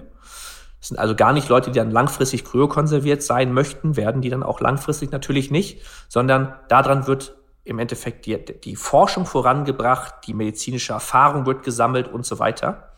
Das 0.78 0.88
sind 0.88 0.98
also 0.98 1.14
gar 1.14 1.32
nicht 1.32 1.48
Leute, 1.48 1.70
die 1.70 1.78
dann 1.78 1.90
langfristig 1.90 2.44
kryokonserviert 2.44 3.22
sein 3.22 3.52
möchten, 3.52 3.96
werden 3.96 4.22
die 4.22 4.30
dann 4.30 4.42
auch 4.42 4.60
langfristig 4.60 5.10
natürlich 5.10 5.50
nicht, 5.50 5.82
sondern 6.08 6.54
daran 6.68 7.06
wird 7.06 7.36
im 7.64 7.78
Endeffekt 7.78 8.26
die, 8.26 8.42
die 8.42 8.76
Forschung 8.76 9.26
vorangebracht, 9.26 10.14
die 10.26 10.34
medizinische 10.34 10.92
Erfahrung 10.92 11.46
wird 11.46 11.62
gesammelt 11.62 12.08
und 12.08 12.24
so 12.24 12.38
weiter. 12.38 12.89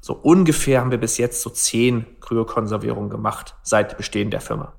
So 0.00 0.14
ungefähr 0.14 0.80
haben 0.80 0.90
wir 0.90 0.98
bis 0.98 1.18
jetzt 1.18 1.42
so 1.42 1.50
zehn 1.50 2.06
Kryokonservierungen 2.20 3.10
gemacht 3.10 3.54
seit 3.62 3.96
Bestehen 3.96 4.30
der 4.30 4.40
Firma. 4.40 4.72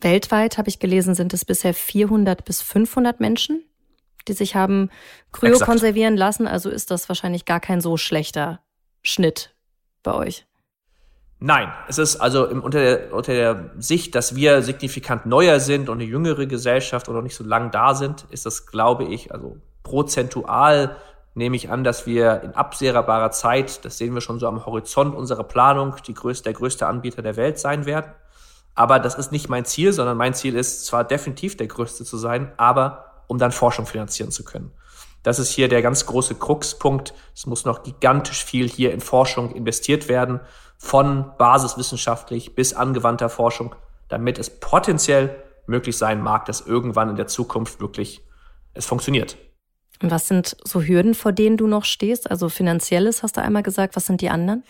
Weltweit 0.00 0.58
habe 0.58 0.68
ich 0.68 0.78
gelesen, 0.78 1.14
sind 1.14 1.32
es 1.32 1.44
bisher 1.44 1.72
400 1.72 2.44
bis 2.44 2.60
500 2.60 3.18
Menschen, 3.20 3.64
die 4.28 4.34
sich 4.34 4.54
haben 4.54 4.90
kryokonservieren 5.32 6.14
Exakt. 6.14 6.18
lassen. 6.18 6.46
Also 6.46 6.68
ist 6.68 6.90
das 6.90 7.08
wahrscheinlich 7.08 7.46
gar 7.46 7.60
kein 7.60 7.80
so 7.80 7.96
schlechter 7.96 8.60
Schnitt 9.02 9.54
bei 10.02 10.12
euch. 10.12 10.46
Nein, 11.38 11.70
es 11.88 11.98
ist 11.98 12.16
also 12.16 12.46
im, 12.46 12.62
unter, 12.62 12.80
der, 12.80 13.12
unter 13.12 13.32
der 13.32 13.70
Sicht, 13.78 14.14
dass 14.14 14.36
wir 14.36 14.62
signifikant 14.62 15.26
neuer 15.26 15.60
sind 15.60 15.88
und 15.88 15.98
eine 16.00 16.08
jüngere 16.08 16.46
Gesellschaft 16.46 17.08
oder 17.08 17.20
nicht 17.20 17.34
so 17.34 17.44
lang 17.44 17.70
da 17.70 17.94
sind, 17.94 18.26
ist 18.30 18.46
das, 18.46 18.66
glaube 18.66 19.04
ich, 19.04 19.32
also 19.32 19.58
prozentual 19.82 20.96
nehme 21.36 21.54
ich 21.54 21.70
an, 21.70 21.84
dass 21.84 22.06
wir 22.06 22.42
in 22.42 22.54
absehbarer 22.54 23.30
Zeit, 23.30 23.84
das 23.84 23.98
sehen 23.98 24.14
wir 24.14 24.22
schon 24.22 24.38
so 24.38 24.48
am 24.48 24.64
Horizont 24.64 25.14
unserer 25.14 25.44
Planung, 25.44 25.94
die 26.06 26.14
größte, 26.14 26.44
der 26.44 26.54
größte 26.54 26.86
Anbieter 26.86 27.20
der 27.20 27.36
Welt 27.36 27.58
sein 27.58 27.84
werden. 27.84 28.10
Aber 28.74 28.98
das 28.98 29.16
ist 29.16 29.32
nicht 29.32 29.50
mein 29.50 29.66
Ziel, 29.66 29.92
sondern 29.92 30.16
mein 30.16 30.32
Ziel 30.32 30.56
ist 30.56 30.86
zwar 30.86 31.04
definitiv 31.04 31.56
der 31.56 31.66
größte 31.66 32.04
zu 32.04 32.16
sein, 32.16 32.52
aber 32.56 33.22
um 33.26 33.38
dann 33.38 33.52
Forschung 33.52 33.86
finanzieren 33.86 34.30
zu 34.30 34.44
können. 34.44 34.72
Das 35.22 35.38
ist 35.38 35.50
hier 35.50 35.68
der 35.68 35.82
ganz 35.82 36.06
große 36.06 36.36
Kruxpunkt. 36.36 37.12
Es 37.34 37.46
muss 37.46 37.66
noch 37.66 37.82
gigantisch 37.82 38.42
viel 38.42 38.66
hier 38.66 38.92
in 38.92 39.00
Forschung 39.00 39.54
investiert 39.54 40.08
werden, 40.08 40.40
von 40.78 41.32
basiswissenschaftlich 41.36 42.54
bis 42.54 42.72
angewandter 42.72 43.28
Forschung, 43.28 43.74
damit 44.08 44.38
es 44.38 44.48
potenziell 44.48 45.42
möglich 45.66 45.98
sein 45.98 46.22
mag, 46.22 46.46
dass 46.46 46.62
irgendwann 46.62 47.10
in 47.10 47.16
der 47.16 47.26
Zukunft 47.26 47.80
wirklich 47.80 48.22
es 48.72 48.86
funktioniert. 48.86 49.36
Und 50.02 50.10
was 50.10 50.28
sind 50.28 50.56
so 50.64 50.82
Hürden, 50.82 51.14
vor 51.14 51.32
denen 51.32 51.56
du 51.56 51.66
noch 51.66 51.84
stehst? 51.84 52.30
Also 52.30 52.48
finanzielles 52.48 53.22
hast 53.22 53.36
du 53.36 53.42
einmal 53.42 53.62
gesagt. 53.62 53.96
Was 53.96 54.06
sind 54.06 54.20
die 54.20 54.28
anderen? 54.28 54.62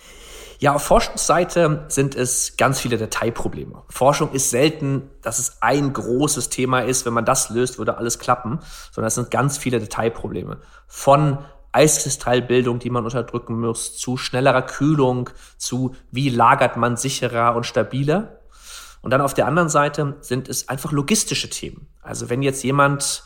Ja, 0.58 0.74
auf 0.74 0.82
Forschungsseite 0.84 1.84
sind 1.88 2.14
es 2.14 2.56
ganz 2.56 2.80
viele 2.80 2.96
Detailprobleme. 2.96 3.82
Forschung 3.90 4.32
ist 4.32 4.50
selten, 4.50 5.10
dass 5.20 5.38
es 5.38 5.58
ein 5.60 5.92
großes 5.92 6.48
Thema 6.48 6.80
ist. 6.80 7.04
Wenn 7.04 7.12
man 7.12 7.26
das 7.26 7.50
löst, 7.50 7.78
würde 7.78 7.98
alles 7.98 8.18
klappen, 8.18 8.60
sondern 8.90 9.08
es 9.08 9.16
sind 9.16 9.30
ganz 9.30 9.58
viele 9.58 9.80
Detailprobleme. 9.80 10.60
Von 10.86 11.38
Eiskristallbildung, 11.72 12.78
die 12.78 12.88
man 12.88 13.04
unterdrücken 13.04 13.60
muss, 13.60 13.98
zu 13.98 14.16
schnellerer 14.16 14.62
Kühlung, 14.62 15.28
zu 15.58 15.94
wie 16.10 16.30
lagert 16.30 16.78
man 16.78 16.96
sicherer 16.96 17.54
und 17.54 17.66
stabiler. 17.66 18.40
Und 19.02 19.10
dann 19.10 19.20
auf 19.20 19.34
der 19.34 19.46
anderen 19.46 19.68
Seite 19.68 20.16
sind 20.20 20.48
es 20.48 20.70
einfach 20.70 20.90
logistische 20.90 21.50
Themen. 21.50 21.86
Also 22.00 22.30
wenn 22.30 22.40
jetzt 22.40 22.64
jemand 22.64 23.24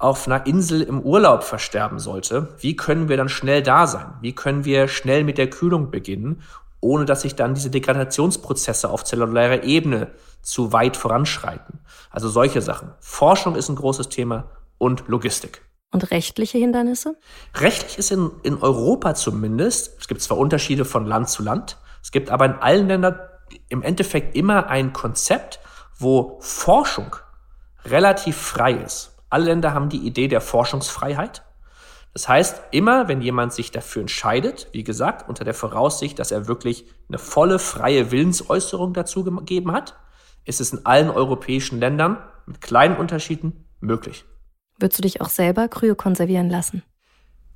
auf 0.00 0.26
einer 0.26 0.46
Insel 0.46 0.80
im 0.80 1.00
Urlaub 1.00 1.44
versterben 1.44 1.98
sollte, 1.98 2.48
wie 2.58 2.74
können 2.74 3.10
wir 3.10 3.18
dann 3.18 3.28
schnell 3.28 3.62
da 3.62 3.86
sein? 3.86 4.14
Wie 4.22 4.34
können 4.34 4.64
wir 4.64 4.88
schnell 4.88 5.24
mit 5.24 5.36
der 5.36 5.50
Kühlung 5.50 5.90
beginnen, 5.90 6.42
ohne 6.80 7.04
dass 7.04 7.20
sich 7.20 7.36
dann 7.36 7.54
diese 7.54 7.70
Degradationsprozesse 7.70 8.88
auf 8.88 9.04
zellulärer 9.04 9.62
Ebene 9.62 10.10
zu 10.40 10.72
weit 10.72 10.96
voranschreiten? 10.96 11.80
Also 12.10 12.30
solche 12.30 12.62
Sachen. 12.62 12.94
Forschung 13.00 13.56
ist 13.56 13.68
ein 13.68 13.76
großes 13.76 14.08
Thema 14.08 14.50
und 14.78 15.06
Logistik. 15.06 15.60
Und 15.92 16.10
rechtliche 16.10 16.56
Hindernisse? 16.56 17.16
Rechtlich 17.54 17.98
ist 17.98 18.10
in, 18.10 18.30
in 18.42 18.56
Europa 18.56 19.14
zumindest, 19.14 20.00
es 20.00 20.08
gibt 20.08 20.22
zwar 20.22 20.38
Unterschiede 20.38 20.86
von 20.86 21.04
Land 21.04 21.28
zu 21.28 21.42
Land, 21.42 21.76
es 22.02 22.10
gibt 22.10 22.30
aber 22.30 22.46
in 22.46 22.54
allen 22.54 22.88
Ländern 22.88 23.18
im 23.68 23.82
Endeffekt 23.82 24.34
immer 24.34 24.68
ein 24.68 24.94
Konzept, 24.94 25.60
wo 25.98 26.38
Forschung 26.40 27.16
relativ 27.84 28.36
frei 28.36 28.72
ist. 28.72 29.09
Alle 29.30 29.46
Länder 29.46 29.72
haben 29.72 29.88
die 29.88 30.04
Idee 30.06 30.28
der 30.28 30.40
Forschungsfreiheit. 30.40 31.42
Das 32.12 32.28
heißt, 32.28 32.60
immer 32.72 33.06
wenn 33.06 33.22
jemand 33.22 33.52
sich 33.52 33.70
dafür 33.70 34.02
entscheidet, 34.02 34.68
wie 34.72 34.82
gesagt, 34.82 35.28
unter 35.28 35.44
der 35.44 35.54
Voraussicht, 35.54 36.18
dass 36.18 36.32
er 36.32 36.48
wirklich 36.48 36.84
eine 37.08 37.18
volle 37.18 37.60
freie 37.60 38.10
Willensäußerung 38.10 38.92
dazu 38.92 39.22
gegeben 39.22 39.72
hat, 39.72 39.94
ist 40.44 40.60
es 40.60 40.72
in 40.72 40.84
allen 40.84 41.10
europäischen 41.10 41.78
Ländern 41.78 42.18
mit 42.46 42.60
kleinen 42.60 42.96
Unterschieden 42.96 43.68
möglich. 43.78 44.24
Würdest 44.78 44.98
du 44.98 45.02
dich 45.02 45.20
auch 45.20 45.28
selber 45.28 45.68
kryokonservieren 45.68 46.50
lassen? 46.50 46.82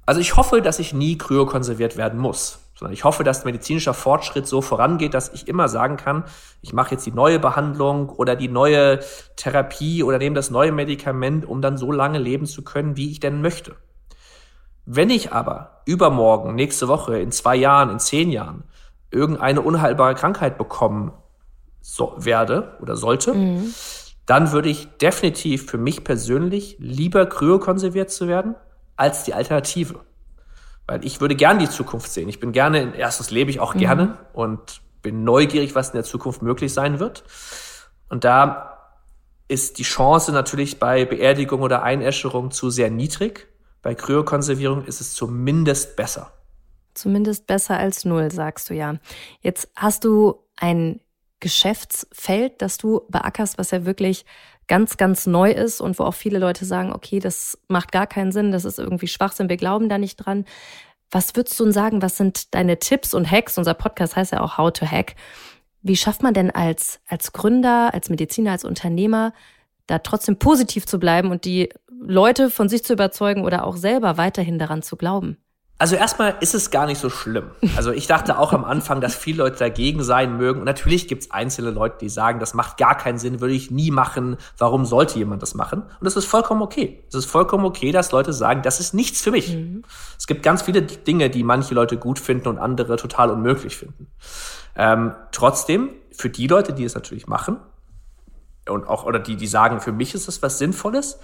Also 0.07 0.21
ich 0.21 0.37
hoffe, 0.37 0.63
dass 0.63 0.79
ich 0.79 0.93
nie 0.93 1.19
kryokonserviert 1.19 1.97
werden 1.97 2.21
muss 2.21 2.64
sondern 2.77 2.93
ich 2.93 3.05
hoffe, 3.05 3.25
dass 3.25 3.45
medizinischer 3.45 3.95
Fortschritt 3.95 4.47
so 4.47 4.61
vorangeht, 4.61 5.15
dass 5.15 5.33
ich 5.33 5.47
immer 5.47 5.69
sagen 5.69 5.97
kann, 5.97 6.25
ich 6.61 6.73
mache 6.73 6.93
jetzt 6.93 7.07
die 7.07 7.13
neue 7.13 7.39
Behandlung 7.39 8.09
oder 8.09 8.37
die 8.37 8.49
neue 8.49 9.01
Therapie 9.37 10.03
oder 10.03 10.19
nehme 10.19 10.35
das 10.35 10.51
neue 10.51 10.73
Medikament, 10.73 11.47
um 11.47 11.63
dann 11.63 11.77
so 11.77 11.93
lange 11.93 12.19
leben 12.19 12.47
zu 12.47 12.65
können, 12.65 12.97
wie 12.97 13.11
ich 13.11 13.21
denn 13.21 13.43
möchte. 13.43 13.77
Wenn 14.87 15.09
ich 15.09 15.33
aber 15.33 15.83
übermorgen, 15.87 16.55
nächste 16.55 16.89
Woche, 16.89 17.19
in 17.19 17.31
zwei 17.31 17.57
Jahren, 17.57 17.91
in 17.91 17.99
zehn 17.99 18.31
Jahren 18.31 18.65
irgendeine 19.11 19.63
unheilbare 19.63 20.15
Krankheit 20.15 20.59
bekommen 20.59 21.13
so, 21.81 22.15
werde 22.17 22.77
oder 22.81 22.97
sollte, 22.97 23.35
mhm. 23.35 23.73
dann 24.27 24.53
würde 24.53 24.69
ich 24.69 24.89
definitiv 24.99 25.71
für 25.71 25.79
mich 25.79 26.05
persönlich 26.05 26.77
lieber 26.79 27.27
kryokonserviert 27.27 28.11
zu 28.11 28.27
werden 28.27 28.57
als 28.97 29.25
die 29.25 29.35
Alternative. 29.35 30.01
Weil 30.87 31.05
ich 31.05 31.21
würde 31.21 31.35
gerne 31.35 31.61
die 31.61 31.71
Zukunft 31.71 32.13
sehen. 32.13 32.29
Ich 32.29 32.41
bin 32.41 32.53
gerne, 32.53 32.95
erstens 32.97 33.31
lebe 33.31 33.51
ich 33.51 33.61
auch 33.61 33.75
mhm. 33.75 33.79
gerne 33.79 34.19
und 34.33 34.83
bin 35.03 35.25
neugierig, 35.25 35.75
was 35.75 35.91
in 35.91 35.95
der 35.95 36.05
Zukunft 36.05 36.43
möglich 36.43 36.73
sein 36.73 36.99
wird. 36.99 37.25
Und 38.09 38.25
da 38.25 38.75
ist 39.49 39.79
die 39.79 39.83
Chance 39.83 40.33
natürlich 40.33 40.79
bei 40.79 41.05
Beerdigung 41.05 41.63
oder 41.63 41.83
Einäscherung 41.83 42.51
zu 42.51 42.71
sehr 42.71 42.91
niedrig. 42.91 43.47
Bei 43.83 43.95
Kryokonservierung 43.95 44.85
ist 44.85 45.01
es 45.01 45.15
zumindest 45.15 45.97
besser. 45.97 46.33
Zumindest 46.95 47.47
besser 47.47 47.77
als 47.77 48.05
null, 48.05 48.31
sagst 48.31 48.71
du 48.71 48.75
ja. 48.75 48.97
Jetzt 49.41 49.69
hast 49.77 50.05
du 50.05 50.43
ein 50.57 51.01
Geschäftsfeld, 51.41 52.63
das 52.63 52.79
du 52.79 53.03
beackerst, 53.11 53.59
was 53.59 53.71
ja 53.71 53.85
wirklich 53.85 54.25
ganz, 54.67 54.97
ganz 54.97 55.27
neu 55.27 55.51
ist 55.51 55.81
und 55.81 55.99
wo 55.99 56.05
auch 56.05 56.15
viele 56.15 56.39
Leute 56.39 56.65
sagen, 56.65 56.93
okay, 56.93 57.19
das 57.19 57.59
macht 57.69 57.93
gar 57.93 58.07
keinen 58.07 58.33
Sinn, 58.33 58.53
das 58.53 58.65
ist 58.65 58.79
irgendwie 58.79 59.07
Schwachsinn, 59.07 59.49
wir 59.49 59.57
glauben 59.57 59.89
da 59.89 59.99
nicht 59.99 60.17
dran. 60.17 60.45
Was 61.11 61.37
würdest 61.37 61.59
du 61.61 61.65
uns 61.65 61.75
sagen, 61.75 62.03
was 62.03 62.17
sind 62.17 62.55
deine 62.55 62.79
Tipps 62.79 63.15
und 63.15 63.31
Hacks? 63.31 63.57
Unser 63.59 63.75
Podcast 63.75 64.17
heißt 64.17 64.33
ja 64.33 64.41
auch 64.41 64.59
How 64.59 64.73
to 64.73 64.87
Hack. 64.87 65.15
Wie 65.83 65.97
schafft 65.97 66.23
man 66.23 66.35
denn 66.35 66.51
als, 66.51 67.01
als 67.07 67.33
Gründer, 67.33 67.93
als 67.93 68.09
Mediziner, 68.09 68.53
als 68.53 68.65
Unternehmer, 68.65 69.33
da 69.87 69.99
trotzdem 69.99 70.39
positiv 70.39 70.87
zu 70.87 70.99
bleiben 70.99 71.31
und 71.31 71.45
die 71.45 71.69
Leute 71.89 72.51
von 72.51 72.69
sich 72.69 72.85
zu 72.85 72.95
überzeugen 72.95 73.45
oder 73.45 73.67
auch 73.67 73.77
selber 73.77 74.17
weiterhin 74.17 74.59
daran 74.59 74.83
zu 74.83 74.97
glauben? 74.97 75.37
Also 75.77 75.97
erstmal 75.97 76.37
ist 76.41 76.55
es 76.55 76.71
gar 76.71 76.87
nicht 76.87 76.99
so 76.99 77.11
schlimm. 77.11 77.51
Also 77.77 77.91
ich 77.91 78.07
dachte 78.07 78.39
auch 78.39 78.53
am 78.53 78.65
Anfang, 78.65 79.01
dass 79.01 79.17
viele 79.17 79.39
Leute 79.39 79.59
dagegen 79.59 80.05
sein 80.05 80.37
mögen. 80.37 80.61
Und 80.61 80.67
natürlich 80.67 81.09
gibt 81.09 81.25
es 81.25 81.31
einzelne 81.33 81.71
Leute, 81.71 81.97
die 82.01 82.09
sagen, 82.09 82.39
das 82.39 82.55
macht 82.55 82.77
gar 82.77 82.97
keinen 82.97 83.19
Sinn, 83.19 83.41
würde 83.41 83.55
ich 83.55 83.73
nie 83.73 83.91
machen. 83.91 84.37
Warum 84.57 84.85
sollte 84.85 85.19
jemand 85.19 85.43
das 85.43 85.55
machen? 85.55 85.83
Und 85.83 86.05
das 86.05 86.15
ist 86.17 86.27
vollkommen 86.27 86.63
okay. 86.63 87.03
Es 87.09 87.15
ist 87.17 87.25
vollkommen 87.25 87.65
okay, 87.65 87.91
dass 87.91 88.13
Leute 88.13 88.33
sagen, 88.33 88.63
das 88.63 88.79
ist 88.79 88.95
nichts 88.95 89.21
für 89.21 89.33
mich. 89.33 89.53
Mhm. 89.53 89.83
Es 90.17 90.29
gibt 90.29 90.45
ganz 90.45 90.63
viele 90.63 90.81
Dinge, 90.83 91.29
die 91.29 91.43
manche 91.43 91.75
Leute 91.75 91.97
gut 91.97 92.21
finden 92.21 92.49
und 92.49 92.59
andere 92.59 92.97
total 92.97 93.31
unmöglich 93.31 93.77
finden. 93.77 94.07
Ähm, 94.77 95.13
trotzdem, 95.33 95.91
für 96.13 96.31
die 96.31 96.47
Leute, 96.47 96.73
die 96.73 96.85
es 96.85 96.95
natürlich 96.95 97.27
machen, 97.27 97.59
und 98.69 98.89
auch, 98.89 99.05
oder 99.05 99.19
die, 99.19 99.37
die 99.37 99.47
sagen, 99.47 99.81
für 99.81 99.93
mich 99.93 100.15
ist 100.15 100.29
das 100.29 100.41
was 100.41 100.59
Sinnvolles, 100.59 101.19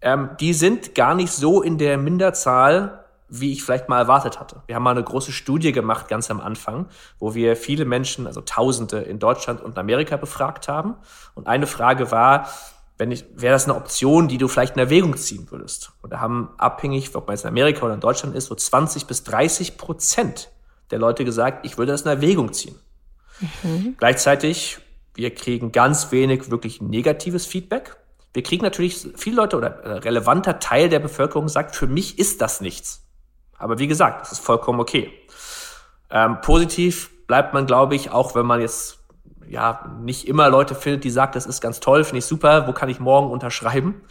ähm, 0.00 0.30
die 0.40 0.52
sind 0.52 0.94
gar 0.94 1.14
nicht 1.14 1.32
so 1.32 1.62
in 1.62 1.78
der 1.78 1.98
Minderzahl, 1.98 3.04
wie 3.28 3.52
ich 3.52 3.62
vielleicht 3.62 3.88
mal 3.88 3.98
erwartet 3.98 4.40
hatte. 4.40 4.62
Wir 4.66 4.74
haben 4.74 4.82
mal 4.82 4.92
eine 4.92 5.02
große 5.02 5.32
Studie 5.32 5.72
gemacht, 5.72 6.08
ganz 6.08 6.30
am 6.30 6.40
Anfang, 6.40 6.86
wo 7.18 7.34
wir 7.34 7.56
viele 7.56 7.84
Menschen, 7.84 8.26
also 8.26 8.40
Tausende 8.40 8.98
in 8.98 9.18
Deutschland 9.18 9.60
und 9.60 9.78
Amerika 9.78 10.16
befragt 10.16 10.68
haben. 10.68 10.94
Und 11.34 11.46
eine 11.46 11.66
Frage 11.66 12.10
war, 12.10 12.48
wenn 12.96 13.12
ich, 13.12 13.24
wäre 13.34 13.52
das 13.52 13.64
eine 13.64 13.76
Option, 13.76 14.28
die 14.28 14.38
du 14.38 14.48
vielleicht 14.48 14.74
in 14.74 14.80
Erwägung 14.80 15.16
ziehen 15.16 15.50
würdest? 15.50 15.92
Und 16.02 16.12
da 16.12 16.20
haben 16.20 16.50
abhängig, 16.58 17.14
ob 17.14 17.26
man 17.26 17.34
jetzt 17.36 17.44
in 17.44 17.48
Amerika 17.48 17.84
oder 17.84 17.94
in 17.94 18.00
Deutschland 18.00 18.34
ist, 18.34 18.46
so 18.46 18.54
20 18.54 19.06
bis 19.06 19.22
30 19.24 19.76
Prozent 19.76 20.50
der 20.90 20.98
Leute 20.98 21.24
gesagt, 21.24 21.64
ich 21.64 21.78
würde 21.78 21.92
das 21.92 22.02
in 22.02 22.08
Erwägung 22.08 22.52
ziehen. 22.52 22.74
Mhm. 23.62 23.94
Gleichzeitig, 23.98 24.78
wir 25.14 25.34
kriegen 25.34 25.70
ganz 25.70 26.10
wenig 26.12 26.50
wirklich 26.50 26.80
negatives 26.80 27.46
Feedback. 27.46 27.96
Wir 28.34 28.42
kriegen 28.42 28.62
natürlich 28.62 29.08
viele 29.16 29.36
Leute 29.36 29.56
oder 29.56 29.84
ein 29.84 29.98
relevanter 29.98 30.58
Teil 30.58 30.88
der 30.88 30.98
Bevölkerung 30.98 31.48
sagt, 31.48 31.76
für 31.76 31.86
mich 31.86 32.18
ist 32.18 32.40
das 32.40 32.60
nichts. 32.60 33.07
Aber 33.58 33.78
wie 33.78 33.86
gesagt, 33.86 34.22
das 34.22 34.32
ist 34.32 34.40
vollkommen 34.40 34.80
okay. 34.80 35.12
Ähm, 36.10 36.40
positiv 36.40 37.10
bleibt 37.26 37.54
man, 37.54 37.66
glaube 37.66 37.94
ich, 37.94 38.10
auch 38.10 38.34
wenn 38.34 38.46
man 38.46 38.60
jetzt 38.60 38.98
ja 39.46 39.96
nicht 40.00 40.28
immer 40.28 40.48
Leute 40.48 40.74
findet, 40.74 41.04
die 41.04 41.10
sagen, 41.10 41.32
das 41.34 41.46
ist 41.46 41.60
ganz 41.60 41.80
toll, 41.80 42.04
finde 42.04 42.18
ich 42.18 42.26
super, 42.26 42.66
wo 42.66 42.72
kann 42.72 42.88
ich 42.88 43.00
morgen 43.00 43.30
unterschreiben, 43.30 44.02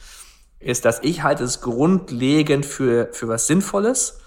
ist, 0.60 0.86
dass 0.86 1.00
ich 1.04 1.24
halte 1.24 1.44
es 1.44 1.62
grundlegend 1.62 2.66
für, 2.66 3.10
für 3.14 3.28
was 3.28 3.48
Sinnvolles. 3.48 4.20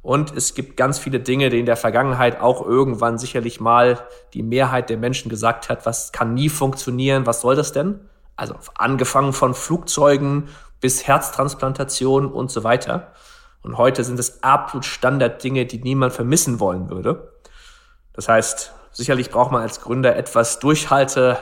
Und 0.00 0.34
es 0.36 0.54
gibt 0.54 0.76
ganz 0.76 0.98
viele 0.98 1.20
Dinge, 1.20 1.50
die 1.50 1.58
in 1.58 1.66
der 1.66 1.76
Vergangenheit 1.76 2.40
auch 2.40 2.64
irgendwann 2.64 3.18
sicherlich 3.18 3.60
mal 3.60 3.98
die 4.32 4.42
Mehrheit 4.42 4.90
der 4.90 4.96
Menschen 4.96 5.28
gesagt 5.28 5.68
hat, 5.68 5.86
was 5.86 6.12
kann 6.12 6.34
nie 6.34 6.48
funktionieren, 6.48 7.26
was 7.26 7.40
soll 7.40 7.56
das 7.56 7.72
denn? 7.72 8.00
Also 8.36 8.54
angefangen 8.76 9.32
von 9.32 9.54
Flugzeugen 9.54 10.48
bis 10.80 11.06
Herztransplantation 11.06 12.26
und 12.32 12.50
so 12.52 12.62
weiter. 12.62 13.12
Und 13.68 13.76
heute 13.76 14.02
sind 14.02 14.18
es 14.18 14.42
absolut 14.42 14.86
Standarddinge, 14.86 15.66
die 15.66 15.76
niemand 15.76 16.14
vermissen 16.14 16.58
wollen 16.58 16.88
würde. 16.88 17.34
Das 18.14 18.26
heißt, 18.26 18.72
sicherlich 18.92 19.28
braucht 19.28 19.52
man 19.52 19.60
als 19.60 19.82
Gründer 19.82 20.16
etwas 20.16 20.58
Durchhalte, 20.58 21.36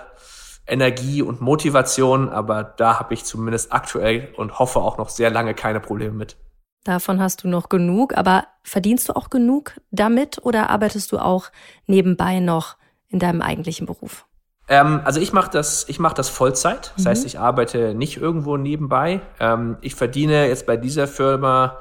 Energie 0.66 1.22
und 1.22 1.40
Motivation, 1.40 2.28
aber 2.28 2.64
da 2.64 2.98
habe 2.98 3.14
ich 3.14 3.24
zumindest 3.24 3.72
aktuell 3.72 4.34
und 4.36 4.58
hoffe 4.58 4.80
auch 4.80 4.98
noch 4.98 5.08
sehr 5.08 5.30
lange 5.30 5.54
keine 5.54 5.78
Probleme 5.78 6.14
mit. 6.14 6.36
Davon 6.82 7.20
hast 7.20 7.44
du 7.44 7.48
noch 7.48 7.68
genug, 7.68 8.16
aber 8.16 8.48
verdienst 8.64 9.08
du 9.08 9.12
auch 9.12 9.30
genug 9.30 9.80
damit 9.92 10.44
oder 10.44 10.68
arbeitest 10.68 11.12
du 11.12 11.18
auch 11.18 11.52
nebenbei 11.86 12.40
noch 12.40 12.74
in 13.06 13.20
deinem 13.20 13.40
eigentlichen 13.40 13.86
Beruf? 13.86 14.26
Ähm, 14.66 15.00
also 15.04 15.20
ich 15.20 15.32
mache 15.32 15.52
das, 15.52 15.88
ich 15.88 16.00
mache 16.00 16.16
das 16.16 16.28
Vollzeit. 16.28 16.92
Das 16.96 17.04
mhm. 17.04 17.08
heißt, 17.08 17.24
ich 17.24 17.38
arbeite 17.38 17.94
nicht 17.94 18.16
irgendwo 18.16 18.56
nebenbei. 18.56 19.20
Ähm, 19.38 19.76
ich 19.80 19.94
verdiene 19.94 20.48
jetzt 20.48 20.66
bei 20.66 20.76
dieser 20.76 21.06
Firma 21.06 21.78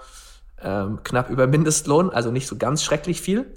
ähm, 0.62 1.00
knapp 1.04 1.30
über 1.30 1.48
Mindestlohn, 1.48 2.10
also 2.10 2.32
nicht 2.32 2.48
so 2.48 2.58
ganz 2.58 2.84
schrecklich 2.84 3.22
viel. 3.22 3.54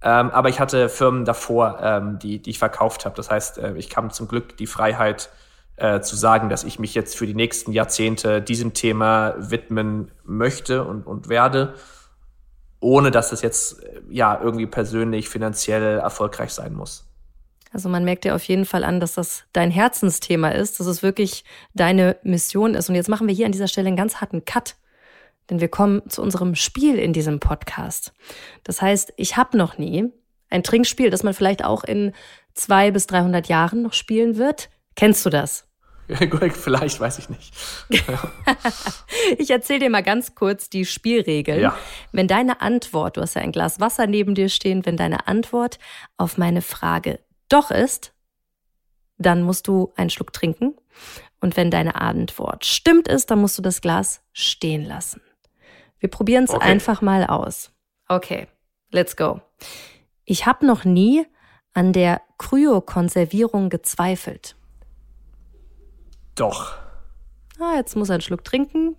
Ähm, 0.00 0.30
aber 0.30 0.48
ich 0.48 0.60
hatte 0.60 0.88
Firmen 0.88 1.24
davor, 1.24 1.78
ähm, 1.82 2.18
die, 2.18 2.40
die 2.40 2.50
ich 2.50 2.58
verkauft 2.58 3.04
habe. 3.04 3.16
Das 3.16 3.30
heißt, 3.30 3.58
äh, 3.58 3.74
ich 3.76 3.90
kam 3.90 4.10
zum 4.10 4.28
Glück 4.28 4.56
die 4.56 4.66
Freiheit 4.66 5.30
äh, 5.76 6.00
zu 6.00 6.14
sagen, 6.16 6.48
dass 6.48 6.64
ich 6.64 6.78
mich 6.78 6.94
jetzt 6.94 7.16
für 7.16 7.26
die 7.26 7.34
nächsten 7.34 7.72
Jahrzehnte 7.72 8.40
diesem 8.40 8.74
Thema 8.74 9.34
widmen 9.38 10.10
möchte 10.24 10.84
und, 10.84 11.06
und 11.06 11.28
werde, 11.28 11.74
ohne 12.80 13.10
dass 13.10 13.32
es 13.32 13.42
jetzt 13.42 13.82
äh, 13.82 14.00
ja 14.08 14.40
irgendwie 14.40 14.66
persönlich 14.66 15.28
finanziell 15.28 15.98
erfolgreich 15.98 16.52
sein 16.52 16.74
muss. 16.74 17.04
Also 17.72 17.88
man 17.88 18.04
merkt 18.04 18.24
dir 18.24 18.34
auf 18.34 18.44
jeden 18.44 18.64
Fall 18.64 18.84
an, 18.84 19.00
dass 19.00 19.14
das 19.14 19.44
dein 19.52 19.70
Herzensthema 19.70 20.50
ist, 20.50 20.80
dass 20.80 20.86
es 20.86 21.02
wirklich 21.02 21.44
deine 21.74 22.16
Mission 22.22 22.74
ist. 22.74 22.88
Und 22.88 22.94
jetzt 22.94 23.08
machen 23.08 23.26
wir 23.26 23.34
hier 23.34 23.46
an 23.46 23.52
dieser 23.52 23.68
Stelle 23.68 23.88
einen 23.88 23.96
ganz 23.96 24.20
harten 24.20 24.44
Cut 24.44 24.76
denn 25.50 25.60
wir 25.60 25.68
kommen 25.68 26.08
zu 26.08 26.22
unserem 26.22 26.54
Spiel 26.54 26.96
in 26.96 27.12
diesem 27.12 27.40
Podcast. 27.40 28.12
Das 28.64 28.82
heißt, 28.82 29.12
ich 29.16 29.36
habe 29.36 29.56
noch 29.56 29.78
nie 29.78 30.12
ein 30.50 30.62
Trinkspiel, 30.62 31.10
das 31.10 31.22
man 31.22 31.34
vielleicht 31.34 31.64
auch 31.64 31.84
in 31.84 32.12
zwei 32.54 32.90
bis 32.90 33.06
300 33.06 33.48
Jahren 33.48 33.82
noch 33.82 33.92
spielen 33.92 34.36
wird. 34.36 34.70
Kennst 34.94 35.24
du 35.24 35.30
das? 35.30 35.68
Vielleicht, 36.08 37.00
weiß 37.00 37.18
ich 37.18 37.28
nicht. 37.28 37.52
ich 39.38 39.50
erzähle 39.50 39.80
dir 39.80 39.90
mal 39.90 40.02
ganz 40.02 40.34
kurz 40.34 40.70
die 40.70 40.86
Spielregeln. 40.86 41.60
Ja. 41.60 41.76
Wenn 42.12 42.26
deine 42.26 42.62
Antwort, 42.62 43.16
du 43.16 43.20
hast 43.20 43.34
ja 43.34 43.42
ein 43.42 43.52
Glas 43.52 43.78
Wasser 43.78 44.06
neben 44.06 44.34
dir 44.34 44.48
stehen, 44.48 44.86
wenn 44.86 44.96
deine 44.96 45.28
Antwort 45.28 45.78
auf 46.16 46.38
meine 46.38 46.62
Frage 46.62 47.20
doch 47.50 47.70
ist, 47.70 48.14
dann 49.18 49.42
musst 49.42 49.68
du 49.68 49.92
einen 49.96 50.10
Schluck 50.10 50.32
trinken. 50.32 50.76
Und 51.40 51.56
wenn 51.56 51.70
deine 51.70 51.96
Antwort 51.96 52.64
stimmt 52.64 53.06
ist, 53.06 53.30
dann 53.30 53.40
musst 53.40 53.58
du 53.58 53.62
das 53.62 53.82
Glas 53.82 54.22
stehen 54.32 54.84
lassen. 54.84 55.20
Wir 56.00 56.10
probieren 56.10 56.44
es 56.44 56.50
okay. 56.50 56.64
einfach 56.64 57.02
mal 57.02 57.24
aus. 57.26 57.72
Okay, 58.08 58.46
let's 58.90 59.16
go. 59.16 59.40
Ich 60.24 60.46
habe 60.46 60.66
noch 60.66 60.84
nie 60.84 61.26
an 61.74 61.92
der 61.92 62.20
Kryokonservierung 62.38 63.68
gezweifelt. 63.68 64.56
Doch. 66.34 66.76
Ah, 67.60 67.76
jetzt 67.76 67.96
muss 67.96 68.08
er 68.08 68.14
einen 68.14 68.22
Schluck 68.22 68.44
trinken. 68.44 68.96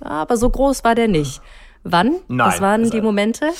Aber 0.00 0.36
so 0.36 0.50
groß 0.50 0.82
war 0.84 0.94
der 0.94 1.08
nicht. 1.08 1.40
Wann? 1.82 2.16
Nein. 2.28 2.48
Was 2.48 2.60
waren 2.60 2.90
die 2.90 3.00
Momente? 3.00 3.50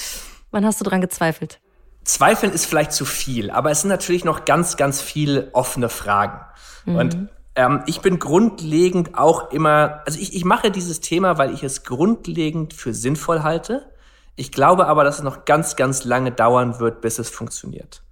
Wann 0.50 0.64
hast 0.64 0.80
du 0.80 0.84
dran 0.84 1.00
gezweifelt? 1.00 1.60
Zweifeln 2.04 2.52
ist 2.52 2.66
vielleicht 2.66 2.92
zu 2.92 3.04
viel, 3.04 3.50
aber 3.50 3.70
es 3.70 3.82
sind 3.82 3.90
natürlich 3.90 4.24
noch 4.24 4.44
ganz, 4.44 4.76
ganz 4.76 5.00
viele 5.00 5.50
offene 5.52 5.88
Fragen. 5.88 6.40
Mhm. 6.86 6.96
Und 6.96 7.28
ähm, 7.54 7.82
ich 7.86 8.00
bin 8.00 8.18
grundlegend 8.18 9.16
auch 9.18 9.50
immer, 9.50 10.02
also 10.06 10.18
ich, 10.18 10.34
ich 10.34 10.44
mache 10.44 10.70
dieses 10.70 11.00
Thema, 11.00 11.38
weil 11.38 11.52
ich 11.52 11.62
es 11.62 11.84
grundlegend 11.84 12.74
für 12.74 12.94
sinnvoll 12.94 13.42
halte. 13.42 13.90
Ich 14.36 14.52
glaube 14.52 14.86
aber, 14.86 15.04
dass 15.04 15.18
es 15.18 15.24
noch 15.24 15.44
ganz, 15.44 15.76
ganz 15.76 16.04
lange 16.04 16.32
dauern 16.32 16.78
wird, 16.78 17.00
bis 17.00 17.18
es 17.18 17.28
funktioniert. 17.28 18.02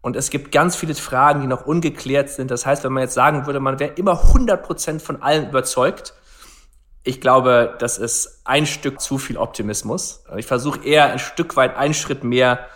Und 0.00 0.16
es 0.16 0.30
gibt 0.30 0.52
ganz 0.52 0.76
viele 0.76 0.94
Fragen, 0.94 1.40
die 1.40 1.46
noch 1.46 1.66
ungeklärt 1.66 2.28
sind. 2.28 2.50
Das 2.50 2.66
heißt, 2.66 2.84
wenn 2.84 2.92
man 2.92 3.02
jetzt 3.02 3.14
sagen 3.14 3.46
würde, 3.46 3.58
man 3.58 3.80
wäre 3.80 3.94
immer 3.94 4.22
100 4.22 4.62
Prozent 4.62 5.02
von 5.02 5.22
allen 5.22 5.48
überzeugt, 5.48 6.14
ich 7.04 7.20
glaube, 7.20 7.74
das 7.78 7.98
ist 7.98 8.40
ein 8.44 8.66
Stück 8.66 9.00
zu 9.00 9.18
viel 9.18 9.36
Optimismus. 9.36 10.24
Ich 10.36 10.46
versuche 10.46 10.82
eher 10.84 11.12
ein 11.12 11.18
Stück 11.18 11.56
weit, 11.56 11.76
einen 11.76 11.92
Schritt 11.92 12.24
mehr 12.24 12.66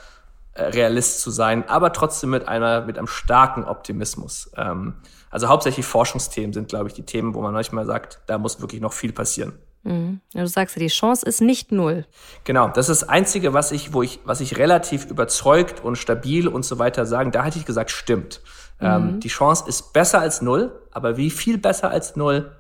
äh, 0.52 0.64
Realist 0.64 1.20
zu 1.20 1.31
sein, 1.31 1.66
aber 1.68 1.94
trotzdem 1.94 2.31
mit 2.31 2.46
einer, 2.46 2.83
mit 2.83 2.98
einem 2.98 3.07
starken 3.07 3.64
Optimismus. 3.64 4.50
Ähm, 4.57 4.94
also 5.31 5.49
hauptsächlich 5.49 5.87
Forschungsthemen 5.87 6.53
sind, 6.53 6.69
glaube 6.69 6.88
ich, 6.88 6.95
die 6.95 7.05
Themen, 7.05 7.35
wo 7.35 7.43
man 7.43 7.53
manchmal 7.53 7.87
sagt, 7.87 8.21
da 8.27 8.38
muss 8.38 8.61
wirklich 8.61 8.81
noch 8.81 8.93
viel 8.93 9.12
passieren. 9.12 9.53
Mhm. 9.83 10.21
Ja, 10.35 10.43
du 10.43 10.49
sagst 10.49 10.77
ja, 10.77 10.81
die 10.81 10.88
Chance 10.88 11.25
ist 11.25 11.41
nicht 11.41 11.73
null. 11.73 12.07
Genau, 12.45 12.69
das 12.69 12.88
ist 12.88 13.03
das 13.03 13.09
Einzige, 13.09 13.53
was 13.53 13.73
ich, 13.73 13.93
wo 13.93 14.03
ich, 14.03 14.21
was 14.25 14.41
ich 14.41 14.59
relativ 14.59 15.07
überzeugt 15.07 15.83
und 15.83 15.97
stabil 15.97 16.49
und 16.49 16.64
so 16.64 16.79
weiter 16.79 17.07
sagen, 17.07 17.31
da 17.33 17.45
hätte 17.45 17.59
ich 17.59 17.64
gesagt, 17.64 17.91
stimmt. 17.91 18.41
Ähm, 18.81 19.03
mhm. 19.03 19.09
Ähm, 19.09 19.21
die 19.21 19.29
Chance 19.29 19.64
ist 19.69 19.93
besser 19.93 20.21
als 20.21 20.43
null, 20.43 20.81
aber 20.93 21.17
wie 21.17 21.31
viel 21.31 21.59
besser 21.59 21.91
als 21.91 22.17
null, 22.17 22.55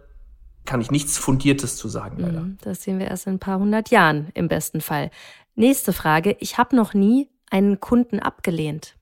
kann 0.64 0.80
ich 0.80 0.90
nichts 0.90 1.16
Fundiertes 1.16 1.76
zu 1.76 1.88
sagen, 1.88 2.18
leider. 2.18 2.40
Mhm, 2.40 2.58
das 2.60 2.82
sehen 2.82 2.98
wir 2.98 3.06
erst 3.06 3.26
in 3.26 3.34
ein 3.34 3.38
paar 3.38 3.58
hundert 3.58 3.90
Jahren 3.90 4.28
im 4.34 4.48
besten 4.48 4.80
Fall. 4.80 5.10
Nächste 5.54 5.92
Frage. 5.92 6.36
Ich 6.40 6.58
habe 6.58 6.76
noch 6.76 6.92
nie 6.92 7.30
einen 7.50 7.80
Kunden 7.80 8.20
abgelehnt. 8.20 8.94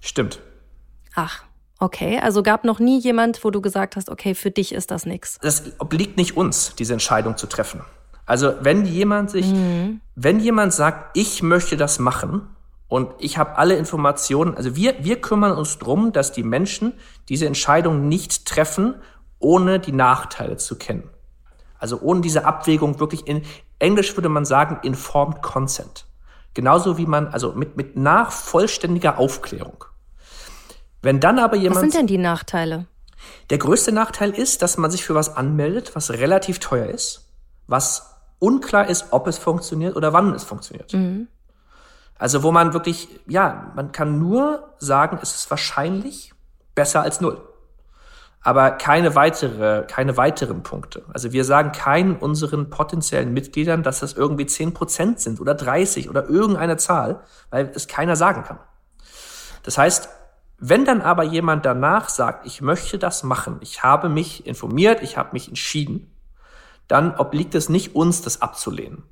Stimmt. 0.00 0.40
Ach, 1.14 1.44
Okay, 1.80 2.18
also 2.18 2.42
gab 2.42 2.64
noch 2.64 2.80
nie 2.80 2.98
jemand, 2.98 3.44
wo 3.44 3.50
du 3.50 3.60
gesagt 3.60 3.94
hast, 3.94 4.10
okay, 4.10 4.34
für 4.34 4.50
dich 4.50 4.72
ist 4.72 4.90
das 4.90 5.06
nichts. 5.06 5.38
Das 5.40 5.62
obliegt 5.78 6.16
nicht 6.16 6.36
uns, 6.36 6.74
diese 6.76 6.92
Entscheidung 6.92 7.36
zu 7.36 7.46
treffen. 7.46 7.82
Also 8.26 8.52
wenn 8.60 8.84
jemand 8.84 9.30
sich, 9.30 9.46
mhm. 9.46 10.00
wenn 10.16 10.40
jemand 10.40 10.74
sagt, 10.74 11.16
ich 11.16 11.42
möchte 11.42 11.76
das 11.76 11.98
machen 11.98 12.42
und 12.88 13.10
ich 13.20 13.38
habe 13.38 13.56
alle 13.56 13.76
Informationen, 13.76 14.54
also 14.54 14.74
wir, 14.74 15.02
wir 15.04 15.20
kümmern 15.20 15.52
uns 15.52 15.78
drum, 15.78 16.12
dass 16.12 16.32
die 16.32 16.42
Menschen 16.42 16.94
diese 17.28 17.46
Entscheidung 17.46 18.08
nicht 18.08 18.44
treffen, 18.44 18.96
ohne 19.38 19.78
die 19.78 19.92
Nachteile 19.92 20.56
zu 20.56 20.76
kennen. 20.76 21.08
Also 21.78 22.00
ohne 22.00 22.20
diese 22.20 22.44
Abwägung 22.44 22.98
wirklich 22.98 23.26
in 23.26 23.42
Englisch 23.78 24.16
würde 24.16 24.28
man 24.28 24.44
sagen 24.44 24.80
informed 24.82 25.42
consent. 25.42 26.06
Genauso 26.54 26.98
wie 26.98 27.06
man, 27.06 27.28
also 27.28 27.52
mit, 27.52 27.76
mit 27.76 27.96
nach 27.96 28.32
vollständiger 28.32 29.18
Aufklärung. 29.18 29.84
Wenn 31.02 31.20
dann 31.20 31.38
aber 31.38 31.56
jemand. 31.56 31.76
Was 31.76 31.82
sind 31.82 31.94
denn 31.94 32.06
die 32.06 32.18
Nachteile? 32.18 32.86
Der 33.50 33.58
größte 33.58 33.92
Nachteil 33.92 34.30
ist, 34.30 34.62
dass 34.62 34.78
man 34.78 34.90
sich 34.90 35.04
für 35.04 35.14
was 35.14 35.36
anmeldet, 35.36 35.94
was 35.94 36.10
relativ 36.10 36.58
teuer 36.58 36.86
ist, 36.86 37.28
was 37.66 38.14
unklar 38.38 38.88
ist, 38.88 39.06
ob 39.10 39.26
es 39.26 39.38
funktioniert 39.38 39.96
oder 39.96 40.12
wann 40.12 40.34
es 40.34 40.44
funktioniert. 40.44 40.92
Mhm. 40.92 41.28
Also 42.18 42.42
wo 42.42 42.50
man 42.50 42.72
wirklich, 42.72 43.08
ja, 43.26 43.72
man 43.76 43.92
kann 43.92 44.18
nur 44.18 44.74
sagen, 44.78 45.18
es 45.22 45.34
ist 45.34 45.50
wahrscheinlich 45.50 46.32
besser 46.74 47.02
als 47.02 47.20
null. 47.20 47.40
Aber 48.40 48.70
keine 48.72 49.14
weitere, 49.14 49.84
keine 49.86 50.16
weiteren 50.16 50.62
Punkte. 50.62 51.04
Also 51.12 51.32
wir 51.32 51.44
sagen 51.44 51.72
keinen 51.72 52.16
unseren 52.16 52.70
potenziellen 52.70 53.32
Mitgliedern, 53.32 53.82
dass 53.82 54.00
das 54.00 54.12
irgendwie 54.12 54.46
zehn 54.46 54.74
Prozent 54.74 55.20
sind 55.20 55.40
oder 55.40 55.54
30 55.54 56.08
oder 56.08 56.28
irgendeine 56.28 56.76
Zahl, 56.76 57.20
weil 57.50 57.70
es 57.74 57.88
keiner 57.88 58.16
sagen 58.16 58.44
kann. 58.44 58.58
Das 59.64 59.76
heißt, 59.76 60.08
Wenn 60.58 60.84
dann 60.84 61.00
aber 61.00 61.22
jemand 61.22 61.64
danach 61.64 62.08
sagt, 62.08 62.44
ich 62.44 62.60
möchte 62.60 62.98
das 62.98 63.22
machen, 63.22 63.58
ich 63.60 63.84
habe 63.84 64.08
mich 64.08 64.44
informiert, 64.44 65.02
ich 65.02 65.16
habe 65.16 65.30
mich 65.32 65.48
entschieden, 65.48 66.12
dann 66.88 67.14
obliegt 67.14 67.54
es 67.54 67.68
nicht 67.68 67.94
uns, 67.94 68.22
das 68.22 68.42
abzulehnen. 68.42 69.04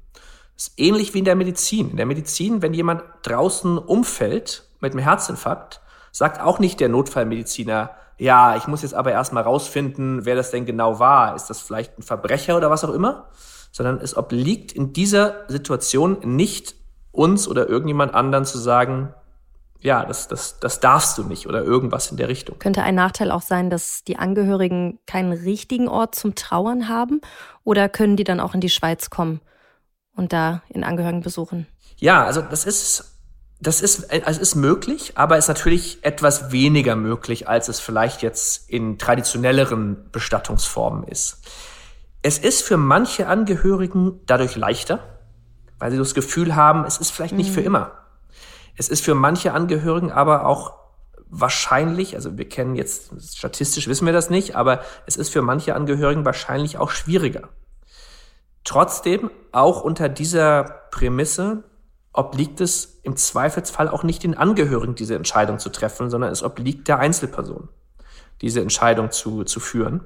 Das 0.57 0.69
ist 0.69 0.79
ähnlich 0.79 1.15
wie 1.15 1.21
in 1.21 1.25
der 1.25 1.37
Medizin. 1.37 1.91
In 1.91 1.99
der 1.99 2.07
Medizin, 2.07 2.63
wenn 2.63 2.75
jemand 2.75 3.05
draußen 3.23 3.79
umfällt 3.79 4.69
mit 4.81 4.93
einem 4.93 5.03
Herzinfarkt, 5.03 5.81
sagt 6.11 6.41
auch 6.41 6.59
nicht 6.59 6.81
der 6.81 6.89
Notfallmediziner, 6.89 7.91
ja, 8.19 8.57
ich 8.57 8.67
muss 8.67 8.83
jetzt 8.83 8.95
aber 8.95 9.13
erstmal 9.13 9.43
rausfinden, 9.43 10.25
wer 10.25 10.35
das 10.35 10.51
denn 10.51 10.65
genau 10.65 10.99
war. 10.99 11.37
Ist 11.37 11.47
das 11.47 11.61
vielleicht 11.61 11.99
ein 11.99 12.03
Verbrecher 12.03 12.57
oder 12.57 12.71
was 12.71 12.83
auch 12.83 12.93
immer? 12.93 13.29
Sondern 13.71 14.01
es 14.01 14.17
obliegt 14.17 14.73
in 14.73 14.95
dieser 14.95 15.45
Situation 15.49 16.19
nicht 16.25 16.75
uns 17.13 17.47
oder 17.47 17.69
irgendjemand 17.69 18.15
anderen 18.15 18.47
zu 18.47 18.59
sagen, 18.59 19.13
ja, 19.81 20.05
das, 20.05 20.29
das, 20.29 20.59
das 20.59 20.81
darfst 20.81 21.19
du 21.19 21.25
nicht 21.25 21.47
oder 21.47 21.63
irgendwas 21.63 22.11
in 22.11 22.17
der 22.17 22.29
Richtung. 22.29 22.59
Könnte 22.59 22.83
ein 22.83 22.95
Nachteil 22.95 23.31
auch 23.31 23.43
sein, 23.43 23.71
dass 23.71 24.05
die 24.05 24.17
Angehörigen 24.17 24.99
keinen 25.07 25.33
richtigen 25.33 25.89
Ort 25.89 26.15
zum 26.15 26.35
Trauern 26.35 26.89
haben? 26.89 27.21
Oder 27.65 27.89
können 27.89 28.17
die 28.17 28.25
dann 28.25 28.41
auch 28.41 28.55
in 28.55 28.61
die 28.61 28.71
Schweiz 28.71 29.11
kommen 29.11 29.41
und 30.15 30.33
da 30.33 30.63
in 30.69 30.85
Angehörigen 30.85 31.21
besuchen? 31.21 31.67
Ja, 31.99 32.25
also 32.25 32.43
das 32.43 32.65
ist, 32.65 33.19
das 33.61 33.81
ist, 33.81 34.11
also 34.11 34.41
ist 34.41 34.55
möglich, 34.55 35.13
aber 35.15 35.39
ist 35.39 35.49
natürlich 35.49 35.99
etwas 36.03 36.53
weniger 36.53 36.97
möglich, 36.97 37.49
als 37.49 37.69
es 37.69 37.81
vielleicht 37.81 38.23
jetzt 38.23 38.69
in 38.69 38.99
traditionelleren 38.99 40.11
Bestattungsformen 40.11 41.05
ist. 41.05 41.39
Es 42.23 42.39
ist 42.39 42.63
für 42.63 42.77
manche 42.77 43.29
Angehörigen 43.29 44.21
dadurch 44.27 44.57
leichter, 44.57 44.99
weil 45.79 45.91
sie 45.91 45.99
das 45.99 46.15
Gefühl 46.15 46.57
haben, 46.57 46.85
es 46.85 46.99
ist 46.99 47.11
vielleicht 47.11 47.35
nicht 47.35 47.51
mhm. 47.51 47.55
für 47.55 47.61
immer. 47.61 48.06
Es 48.77 48.89
ist 48.89 49.05
für 49.05 49.15
manche 49.15 49.53
Angehörigen 49.53 50.13
aber 50.13 50.47
auch 50.47 50.75
wahrscheinlich, 51.29 52.15
also 52.15 52.39
wir 52.39 52.49
kennen 52.49 52.77
jetzt, 52.77 53.11
statistisch 53.37 53.89
wissen 53.89 54.07
wir 54.07 54.13
das 54.13 54.31
nicht, 54.31 54.55
aber 54.55 54.83
es 55.07 55.17
ist 55.17 55.31
für 55.31 55.43
manche 55.43 55.75
Angehörigen 55.75 56.25
wahrscheinlich 56.25 56.79
auch 56.79 56.91
schwieriger. 56.91 57.49
Trotzdem, 58.65 59.31
auch 59.53 59.83
unter 59.83 60.09
dieser 60.09 60.65
Prämisse, 60.91 61.65
obliegt 62.13 62.61
es 62.61 63.01
im 63.03 63.17
Zweifelsfall 63.17 63.89
auch 63.89 64.03
nicht 64.03 64.23
den 64.23 64.37
Angehörigen, 64.37 64.95
diese 64.95 65.15
Entscheidung 65.15 65.59
zu 65.59 65.69
treffen, 65.69 66.11
sondern 66.11 66.33
es 66.33 66.43
obliegt 66.43 66.89
der 66.89 66.99
Einzelperson, 66.99 67.69
diese 68.41 68.61
Entscheidung 68.61 69.11
zu, 69.11 69.45
zu 69.45 69.61
führen. 69.61 70.03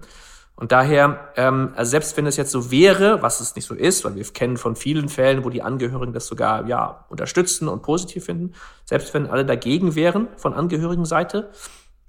Und 0.60 0.72
daher, 0.72 1.32
ähm, 1.36 1.72
also 1.74 1.90
selbst 1.90 2.18
wenn 2.18 2.26
es 2.26 2.36
jetzt 2.36 2.50
so 2.50 2.70
wäre, 2.70 3.22
was 3.22 3.40
es 3.40 3.56
nicht 3.56 3.64
so 3.64 3.74
ist, 3.74 4.04
weil 4.04 4.14
wir 4.14 4.24
kennen 4.24 4.58
von 4.58 4.76
vielen 4.76 5.08
Fällen, 5.08 5.42
wo 5.42 5.48
die 5.48 5.62
Angehörigen 5.62 6.12
das 6.12 6.26
sogar 6.26 6.66
ja 6.66 7.06
unterstützen 7.08 7.66
und 7.66 7.82
positiv 7.82 8.26
finden, 8.26 8.52
selbst 8.84 9.14
wenn 9.14 9.26
alle 9.26 9.46
dagegen 9.46 9.94
wären 9.94 10.28
von 10.36 10.52
Angehörigenseite, 10.52 11.50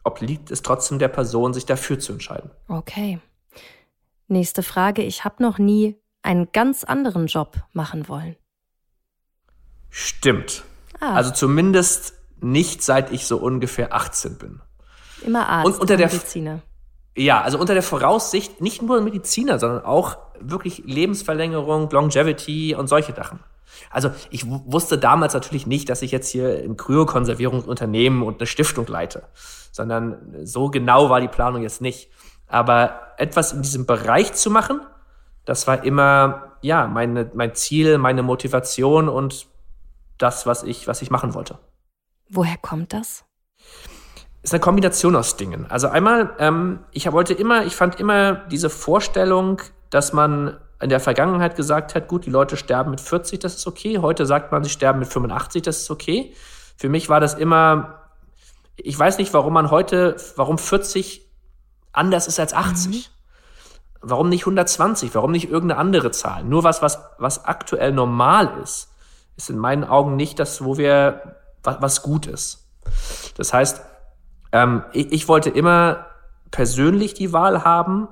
obliegt 0.03 0.51
es 0.51 0.63
trotzdem 0.63 0.99
der 0.99 1.07
Person, 1.07 1.53
sich 1.53 1.65
dafür 1.65 1.97
zu 1.97 2.11
entscheiden. 2.11 2.51
Okay. 2.67 3.19
Nächste 4.27 4.63
Frage. 4.63 5.01
Ich 5.01 5.23
habe 5.23 5.41
noch 5.41 5.57
nie 5.57 5.95
einen 6.21 6.51
ganz 6.51 6.83
anderen 6.83 7.27
Job 7.27 7.55
machen 7.71 8.09
wollen. 8.09 8.35
Stimmt. 9.89 10.65
Ah. 10.99 11.13
Also 11.13 11.31
zumindest 11.31 12.15
nicht 12.41 12.83
seit 12.83 13.13
ich 13.13 13.27
so 13.27 13.37
ungefähr 13.37 13.93
18 13.93 14.37
bin. 14.37 14.61
Immer 15.21 15.47
Arzt 15.47 15.67
und 15.67 15.79
unter 15.79 15.95
der 15.95 16.07
Mediziner. 16.07 16.61
Ja, 17.15 17.41
also 17.41 17.59
unter 17.59 17.73
der 17.73 17.83
Voraussicht, 17.83 18.61
nicht 18.61 18.81
nur 18.81 19.01
Mediziner, 19.01 19.59
sondern 19.59 19.83
auch 19.83 20.17
wirklich 20.39 20.83
Lebensverlängerung, 20.85 21.89
Longevity 21.89 22.75
und 22.75 22.87
solche 22.87 23.13
Sachen. 23.13 23.39
Also 23.89 24.11
ich 24.29 24.45
wusste 24.47 24.97
damals 24.97 25.33
natürlich 25.33 25.67
nicht, 25.67 25.89
dass 25.89 26.01
ich 26.01 26.11
jetzt 26.11 26.29
hier 26.29 26.61
ein 26.63 26.77
Kryokonservierungsunternehmen 26.77 28.21
und 28.21 28.39
eine 28.39 28.47
Stiftung 28.47 28.87
leite, 28.87 29.23
sondern 29.71 30.45
so 30.45 30.69
genau 30.69 31.09
war 31.09 31.19
die 31.19 31.27
Planung 31.27 31.63
jetzt 31.63 31.81
nicht. 31.81 32.09
Aber 32.47 33.13
etwas 33.17 33.53
in 33.53 33.61
diesem 33.61 33.85
Bereich 33.85 34.33
zu 34.33 34.49
machen, 34.49 34.81
das 35.45 35.67
war 35.67 35.83
immer 35.83 36.57
ja 36.61 36.87
meine, 36.87 37.29
mein 37.33 37.55
Ziel, 37.55 37.97
meine 37.97 38.23
Motivation 38.23 39.09
und 39.09 39.47
das, 40.17 40.45
was 40.45 40.63
ich, 40.63 40.87
was 40.87 41.01
ich 41.01 41.09
machen 41.09 41.33
wollte. 41.33 41.57
Woher 42.29 42.57
kommt 42.57 42.93
das? 42.93 43.25
Ist 44.43 44.53
eine 44.53 44.59
Kombination 44.59 45.15
aus 45.15 45.37
Dingen. 45.37 45.69
Also 45.69 45.87
einmal, 45.87 46.35
ähm, 46.39 46.79
ich 46.91 47.11
wollte 47.11 47.33
immer, 47.33 47.65
ich 47.65 47.75
fand 47.75 47.99
immer 47.99 48.33
diese 48.33 48.69
Vorstellung, 48.69 49.61
dass 49.89 50.13
man 50.13 50.57
in 50.81 50.89
der 50.89 50.99
Vergangenheit 50.99 51.55
gesagt 51.55 51.93
hat, 51.93 52.07
gut, 52.07 52.25
die 52.25 52.31
Leute 52.31 52.57
sterben 52.57 52.89
mit 52.89 53.01
40, 53.01 53.39
das 53.39 53.55
ist 53.55 53.67
okay. 53.67 53.99
Heute 53.99 54.25
sagt 54.25 54.51
man, 54.51 54.63
sie 54.63 54.69
sterben 54.69 54.99
mit 54.99 55.09
85, 55.09 55.61
das 55.61 55.77
ist 55.77 55.91
okay. 55.91 56.33
Für 56.75 56.89
mich 56.89 57.07
war 57.07 57.19
das 57.19 57.35
immer, 57.35 57.99
ich 58.75 58.97
weiß 58.97 59.19
nicht, 59.19 59.33
warum 59.33 59.53
man 59.53 59.69
heute, 59.69 60.15
warum 60.35 60.57
40 60.57 61.29
anders 61.93 62.27
ist 62.27 62.39
als 62.39 62.53
80. 62.53 62.87
Mhm. 62.87 63.03
Warum 64.03 64.29
nicht 64.29 64.41
120? 64.41 65.13
Warum 65.13 65.31
nicht 65.31 65.51
irgendeine 65.51 65.79
andere 65.79 66.09
Zahl? 66.09 66.43
Nur 66.43 66.63
was, 66.63 66.81
was, 66.81 66.99
was 67.19 67.45
aktuell 67.45 67.91
normal 67.91 68.59
ist, 68.63 68.89
ist 69.37 69.51
in 69.51 69.59
meinen 69.59 69.83
Augen 69.83 70.15
nicht 70.15 70.39
das, 70.39 70.63
wo 70.63 70.77
wir, 70.77 71.37
was, 71.61 71.81
was 71.81 72.01
gut 72.01 72.25
ist. 72.25 72.67
Das 73.37 73.53
heißt, 73.53 73.81
ähm, 74.51 74.83
ich, 74.93 75.11
ich 75.11 75.27
wollte 75.27 75.49
immer 75.49 76.07
persönlich 76.51 77.13
die 77.13 77.33
Wahl 77.33 77.63
haben, 77.63 78.07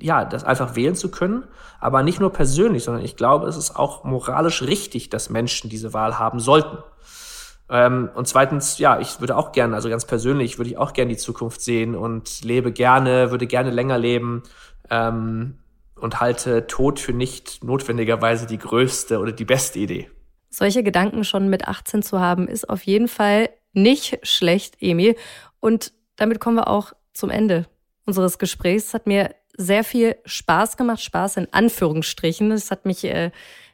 ja, 0.00 0.24
das 0.24 0.44
einfach 0.44 0.76
wählen 0.76 0.94
zu 0.94 1.10
können, 1.10 1.44
aber 1.80 2.02
nicht 2.02 2.20
nur 2.20 2.32
persönlich, 2.32 2.84
sondern 2.84 3.04
ich 3.04 3.16
glaube, 3.16 3.46
es 3.46 3.56
ist 3.56 3.76
auch 3.76 4.04
moralisch 4.04 4.62
richtig, 4.62 5.10
dass 5.10 5.30
Menschen 5.30 5.70
diese 5.70 5.92
Wahl 5.92 6.18
haben 6.18 6.40
sollten. 6.40 6.78
Ähm, 7.70 8.10
und 8.14 8.28
zweitens, 8.28 8.78
ja, 8.78 9.00
ich 9.00 9.20
würde 9.20 9.36
auch 9.36 9.52
gerne, 9.52 9.74
also 9.74 9.88
ganz 9.88 10.04
persönlich, 10.04 10.58
würde 10.58 10.70
ich 10.70 10.78
auch 10.78 10.92
gerne 10.92 11.12
die 11.12 11.18
Zukunft 11.18 11.62
sehen 11.62 11.94
und 11.94 12.44
lebe 12.44 12.72
gerne, 12.72 13.30
würde 13.30 13.46
gerne 13.46 13.70
länger 13.70 13.98
leben 13.98 14.42
ähm, 14.90 15.58
und 15.96 16.20
halte 16.20 16.66
Tod 16.66 17.00
für 17.00 17.12
nicht 17.12 17.64
notwendigerweise 17.64 18.46
die 18.46 18.58
größte 18.58 19.18
oder 19.18 19.32
die 19.32 19.46
beste 19.46 19.78
Idee. 19.78 20.10
Solche 20.50 20.82
Gedanken 20.82 21.24
schon 21.24 21.48
mit 21.48 21.66
18 21.66 22.02
zu 22.02 22.20
haben, 22.20 22.46
ist 22.46 22.68
auf 22.68 22.82
jeden 22.82 23.08
Fall 23.08 23.48
nicht 23.72 24.20
schlecht, 24.22 24.76
Emil. 24.80 25.16
Und 25.64 25.94
damit 26.16 26.40
kommen 26.40 26.58
wir 26.58 26.68
auch 26.68 26.92
zum 27.14 27.30
Ende 27.30 27.64
unseres 28.04 28.38
Gesprächs. 28.38 28.88
Es 28.88 28.94
hat 28.94 29.06
mir 29.06 29.34
sehr 29.56 29.82
viel 29.82 30.14
Spaß 30.26 30.76
gemacht, 30.76 31.00
Spaß 31.00 31.38
in 31.38 31.48
Anführungsstrichen. 31.54 32.52
Es 32.52 32.70
hat 32.70 32.84
mich, 32.84 33.02
äh, 33.04 33.30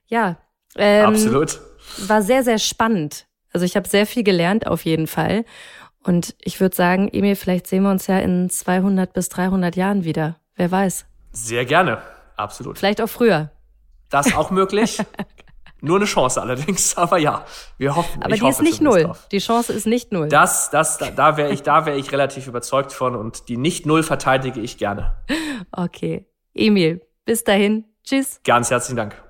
ja. 0.07 0.36
Ähm, 0.76 1.07
Absolut. 1.07 1.59
War 2.07 2.22
sehr, 2.22 2.45
sehr 2.45 2.61
spannend. 2.61 3.26
Also 3.53 3.66
ich 3.66 3.74
habe 3.74 3.88
sehr 3.88 4.07
viel 4.07 4.22
gelernt 4.22 4.68
auf 4.68 4.84
jeden 4.84 5.09
Fall. 5.09 5.45
Und 6.05 6.36
ich 6.41 6.61
würde 6.61 6.76
sagen, 6.76 7.09
Emil, 7.12 7.34
vielleicht 7.34 7.66
sehen 7.66 7.82
wir 7.82 7.91
uns 7.91 8.07
ja 8.07 8.20
in 8.20 8.49
200 8.49 9.12
bis 9.12 9.28
300 9.28 9.74
Jahren 9.74 10.05
wieder. 10.05 10.36
Wer 10.55 10.70
weiß. 10.70 11.07
Sehr 11.32 11.64
gerne. 11.64 12.01
Absolut. 12.36 12.78
Vielleicht 12.78 13.01
auch 13.01 13.09
früher. 13.09 13.51
Das 14.11 14.32
auch 14.36 14.53
möglich. 14.53 15.03
Nur 15.83 15.97
eine 15.97 16.05
Chance 16.05 16.41
allerdings, 16.41 16.95
aber 16.99 17.18
ja, 17.18 17.45
wir 17.78 17.97
hoffen. 17.97 18.22
Aber 18.22 18.37
die 18.37 18.47
ist 18.47 18.62
nicht 18.62 18.81
null. 18.81 19.05
Drauf. 19.05 19.28
Die 19.31 19.39
Chance 19.39 19.72
ist 19.72 19.87
nicht 19.87 20.12
null. 20.12 20.28
Das, 20.28 20.70
das, 20.70 20.99
da, 20.99 21.11
da 21.11 21.37
wäre 21.37 21.53
ich, 21.53 21.62
da 21.62 21.87
wäre 21.87 21.97
ich 21.97 22.12
relativ 22.12 22.47
überzeugt 22.47 22.93
von 22.93 23.16
und 23.16 23.49
die 23.49 23.57
nicht 23.57 23.87
null 23.87 24.03
verteidige 24.03 24.61
ich 24.61 24.78
gerne. 24.78 25.14
Okay, 25.72 26.26
Emil, 26.55 27.03
bis 27.26 27.45
dahin, 27.45 27.85
tschüss. 28.03 28.41
Ganz 28.45 28.70
herzlichen 28.70 28.97
Dank. 28.97 29.22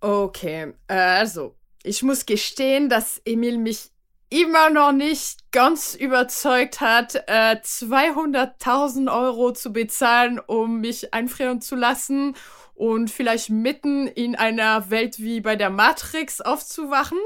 Okay, 0.00 0.74
also 0.86 1.56
ich 1.82 2.02
muss 2.02 2.26
gestehen, 2.26 2.88
dass 2.88 3.20
Emil 3.24 3.58
mich 3.58 3.90
immer 4.28 4.70
noch 4.70 4.92
nicht 4.92 5.52
ganz 5.52 5.94
überzeugt 5.94 6.80
hat, 6.80 7.14
äh, 7.26 7.56
200.000 7.62 9.12
Euro 9.12 9.52
zu 9.52 9.72
bezahlen, 9.72 10.40
um 10.44 10.80
mich 10.80 11.14
einfrieren 11.14 11.60
zu 11.60 11.76
lassen 11.76 12.34
und 12.74 13.10
vielleicht 13.10 13.50
mitten 13.50 14.06
in 14.06 14.36
einer 14.36 14.90
Welt 14.90 15.18
wie 15.18 15.40
bei 15.40 15.56
der 15.56 15.70
Matrix 15.70 16.40
aufzuwachen. 16.40 17.18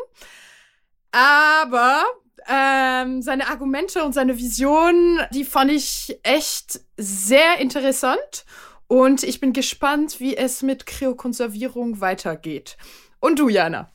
Aber 1.12 2.04
ähm, 2.48 3.22
seine 3.22 3.48
Argumente 3.48 4.04
und 4.04 4.12
seine 4.12 4.38
Vision, 4.38 5.20
die 5.32 5.44
fand 5.44 5.72
ich 5.72 6.18
echt 6.22 6.80
sehr 6.96 7.58
interessant. 7.58 8.44
Und 8.86 9.22
ich 9.22 9.40
bin 9.40 9.52
gespannt, 9.52 10.18
wie 10.18 10.36
es 10.36 10.62
mit 10.62 10.86
Kryokonservierung 10.86 12.00
weitergeht. 12.00 12.76
Und 13.20 13.38
du, 13.38 13.48
Jana? 13.48 13.90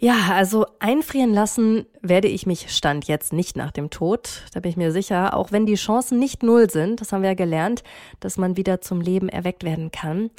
Ja, 0.00 0.28
also 0.30 0.64
einfrieren 0.78 1.34
lassen 1.34 1.84
werde 2.02 2.28
ich 2.28 2.46
mich 2.46 2.70
Stand 2.70 3.08
jetzt 3.08 3.32
nicht 3.32 3.56
nach 3.56 3.72
dem 3.72 3.90
Tod. 3.90 4.44
Da 4.54 4.60
bin 4.60 4.70
ich 4.70 4.76
mir 4.76 4.92
sicher, 4.92 5.36
auch 5.36 5.50
wenn 5.50 5.66
die 5.66 5.74
Chancen 5.74 6.20
nicht 6.20 6.44
null 6.44 6.70
sind, 6.70 7.00
das 7.00 7.12
haben 7.12 7.22
wir 7.22 7.30
ja 7.30 7.34
gelernt, 7.34 7.82
dass 8.20 8.36
man 8.38 8.56
wieder 8.56 8.80
zum 8.80 9.00
Leben 9.00 9.28
erweckt 9.28 9.64
werden 9.64 9.90
kann. 9.90 10.30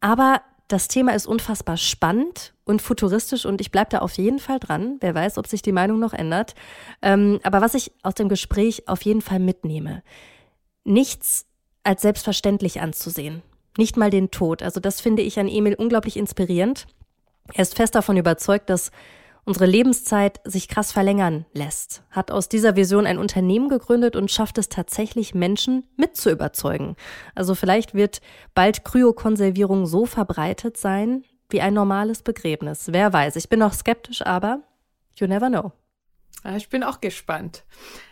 Aber 0.00 0.42
das 0.66 0.88
Thema 0.88 1.14
ist 1.14 1.26
unfassbar 1.26 1.76
spannend 1.76 2.54
und 2.64 2.82
futuristisch 2.82 3.46
und 3.46 3.60
ich 3.60 3.70
bleibe 3.70 3.90
da 3.90 3.98
auf 4.00 4.14
jeden 4.18 4.40
Fall 4.40 4.58
dran. 4.58 4.96
Wer 5.00 5.14
weiß, 5.14 5.38
ob 5.38 5.46
sich 5.46 5.62
die 5.62 5.72
Meinung 5.72 6.00
noch 6.00 6.12
ändert. 6.12 6.56
Ähm, 7.00 7.38
aber 7.44 7.60
was 7.60 7.74
ich 7.74 7.92
aus 8.02 8.14
dem 8.14 8.28
Gespräch 8.28 8.88
auf 8.88 9.02
jeden 9.02 9.22
Fall 9.22 9.38
mitnehme, 9.38 10.02
nichts 10.82 11.46
als 11.84 12.02
selbstverständlich 12.02 12.80
anzusehen. 12.80 13.42
Nicht 13.78 13.96
mal 13.96 14.10
den 14.10 14.32
Tod. 14.32 14.62
Also 14.62 14.80
das 14.80 15.00
finde 15.00 15.22
ich 15.22 15.38
an 15.38 15.48
Emil 15.48 15.74
unglaublich 15.74 16.16
inspirierend. 16.16 16.86
Er 17.54 17.62
ist 17.62 17.76
fest 17.76 17.94
davon 17.94 18.16
überzeugt, 18.16 18.70
dass 18.70 18.90
unsere 19.44 19.64
Lebenszeit 19.66 20.40
sich 20.44 20.68
krass 20.68 20.92
verlängern 20.92 21.46
lässt, 21.54 22.02
hat 22.10 22.30
aus 22.30 22.50
dieser 22.50 22.76
Vision 22.76 23.06
ein 23.06 23.18
Unternehmen 23.18 23.70
gegründet 23.70 24.14
und 24.14 24.30
schafft 24.30 24.58
es 24.58 24.68
tatsächlich, 24.68 25.34
Menschen 25.34 25.84
mitzuüberzeugen. 25.96 26.96
Also 27.34 27.54
vielleicht 27.54 27.94
wird 27.94 28.20
bald 28.54 28.84
Kryokonservierung 28.84 29.86
so 29.86 30.04
verbreitet 30.04 30.76
sein 30.76 31.24
wie 31.48 31.62
ein 31.62 31.72
normales 31.72 32.22
Begräbnis. 32.22 32.92
Wer 32.92 33.12
weiß. 33.12 33.36
Ich 33.36 33.48
bin 33.48 33.60
noch 33.60 33.72
skeptisch, 33.72 34.20
aber 34.20 34.60
you 35.16 35.26
never 35.26 35.48
know. 35.48 35.72
Ich 36.56 36.68
bin 36.68 36.84
auch 36.84 37.00
gespannt. 37.00 37.64